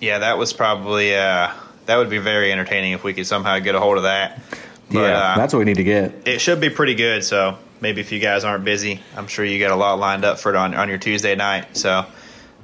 yeah, 0.00 0.18
that 0.18 0.38
was 0.38 0.52
probably 0.52 1.14
uh, 1.14 1.52
that 1.86 1.96
would 1.96 2.10
be 2.10 2.18
very 2.18 2.50
entertaining 2.50 2.92
if 2.92 3.04
we 3.04 3.14
could 3.14 3.26
somehow 3.28 3.60
get 3.60 3.76
a 3.76 3.80
hold 3.80 3.96
of 3.96 4.02
that. 4.02 4.42
But 4.90 5.00
yeah, 5.00 5.18
uh, 5.18 5.36
that's 5.36 5.52
what 5.52 5.60
we 5.60 5.64
need 5.66 5.76
to 5.76 5.84
get. 5.84 6.26
it 6.26 6.40
should 6.40 6.60
be 6.60 6.68
pretty 6.68 6.96
good. 6.96 7.22
So 7.22 7.56
maybe 7.80 8.00
if 8.00 8.10
you 8.10 8.18
guys 8.18 8.42
aren't 8.42 8.64
busy, 8.64 9.00
I'm 9.16 9.28
sure 9.28 9.44
you 9.44 9.60
got 9.60 9.70
a 9.70 9.76
lot 9.76 10.00
lined 10.00 10.24
up 10.24 10.40
for 10.40 10.50
it 10.50 10.56
on 10.56 10.74
on 10.74 10.88
your 10.88 10.98
Tuesday 10.98 11.36
night. 11.36 11.76
So 11.76 12.04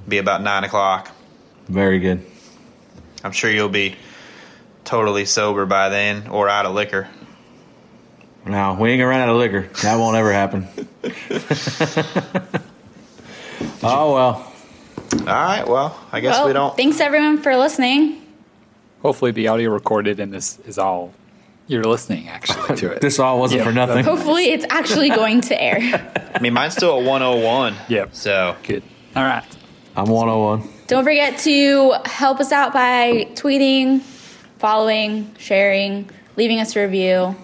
be 0.08 0.18
about 0.18 0.42
nine 0.42 0.64
o'clock. 0.64 1.12
Very 1.68 2.00
good. 2.00 2.26
I'm 3.22 3.32
sure 3.32 3.50
you'll 3.50 3.68
be 3.68 3.96
totally 4.84 5.24
sober 5.24 5.66
by 5.66 5.88
then 5.88 6.28
or 6.28 6.48
out 6.48 6.66
of 6.66 6.74
liquor. 6.74 7.08
No, 8.46 8.74
we 8.80 8.90
ain't 8.90 9.00
gonna 9.00 9.08
run 9.10 9.20
out 9.20 9.28
of 9.28 9.36
liquor. 9.36 9.68
That 9.82 9.96
won't 9.96 10.16
ever 10.16 10.32
happen. 10.32 10.66
oh 13.82 14.14
well. 14.14 14.46
All 15.12 15.26
right. 15.26 15.66
Well, 15.66 15.98
I 16.12 16.20
guess 16.20 16.36
well, 16.36 16.46
we 16.46 16.52
don't. 16.52 16.76
thanks 16.76 17.00
everyone 17.00 17.38
for 17.42 17.56
listening. 17.56 18.22
Hopefully, 19.02 19.30
the 19.32 19.48
audio 19.48 19.70
recorded 19.70 20.20
and 20.20 20.32
this 20.32 20.58
is 20.60 20.78
all 20.78 21.12
you're 21.66 21.84
listening 21.84 22.28
actually 22.28 22.76
to 22.76 22.92
it. 22.92 23.00
This 23.00 23.18
all 23.18 23.38
wasn't 23.38 23.60
Yeah, 23.60 23.64
for 23.64 23.72
nothing. 23.72 24.04
Hopefully, 24.04 24.46
it's 24.50 24.64
actually 24.70 25.10
going 25.10 25.40
to 25.42 25.62
air. 25.62 26.32
I 26.34 26.40
mean, 26.40 26.52
mine's 26.52 26.74
still 26.74 26.98
a 26.98 27.04
101. 27.04 27.74
Yep. 27.88 28.14
So 28.14 28.56
Good. 28.62 28.82
All 29.14 29.22
right. 29.24 29.44
I'm 29.96 30.06
101. 30.08 30.68
Don't 30.90 31.04
forget 31.04 31.38
to 31.40 31.94
help 32.04 32.40
us 32.40 32.50
out 32.50 32.72
by 32.72 33.28
tweeting, 33.34 34.00
following, 34.58 35.32
sharing, 35.38 36.10
leaving 36.36 36.58
us 36.58 36.74
a 36.74 36.80
review, 36.82 37.36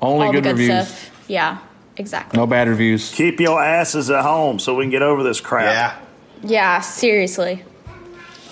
Only 0.00 0.26
all 0.26 0.32
good, 0.32 0.44
the 0.44 0.50
good 0.52 0.58
reviews. 0.58 0.86
stuff. 0.88 1.24
Yeah, 1.28 1.58
exactly. 1.96 2.38
No 2.38 2.46
bad 2.46 2.68
reviews. 2.68 3.12
Keep 3.12 3.40
your 3.40 3.60
asses 3.60 4.10
at 4.10 4.22
home 4.22 4.60
so 4.60 4.76
we 4.76 4.84
can 4.84 4.90
get 4.90 5.02
over 5.02 5.24
this 5.24 5.40
crap. 5.40 5.64
yeah. 5.64 6.48
Yeah, 6.48 6.80
seriously. 6.80 7.64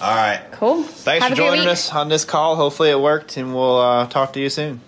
All 0.03 0.15
right. 0.15 0.43
Cool. 0.51 0.83
Thanks 0.83 1.23
Have 1.23 1.31
for 1.31 1.37
joining 1.37 1.61
week. 1.61 1.69
us 1.69 1.93
on 1.93 2.09
this 2.09 2.25
call. 2.25 2.57
Hopefully 2.57 2.91
it 2.91 2.99
worked, 2.99 3.37
and 3.37 3.55
we'll 3.55 3.79
uh, 3.79 4.09
talk 4.09 4.33
to 4.33 4.41
you 4.41 4.51
soon. 4.51 4.81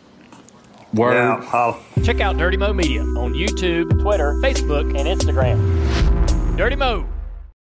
Word. 0.93 1.14
Yeah, 1.14 1.41
holla. 1.45 1.78
Check 2.03 2.20
out 2.20 2.36
Dirty 2.39 2.57
Mo 2.57 2.72
Media 2.72 3.03
on 3.03 3.34
YouTube, 3.34 4.03
Twitter, 4.03 4.32
Facebook, 4.43 4.99
and 4.99 5.07
Instagram. 5.07 6.57
Dirty 6.57 6.74
Mo. 6.74 7.07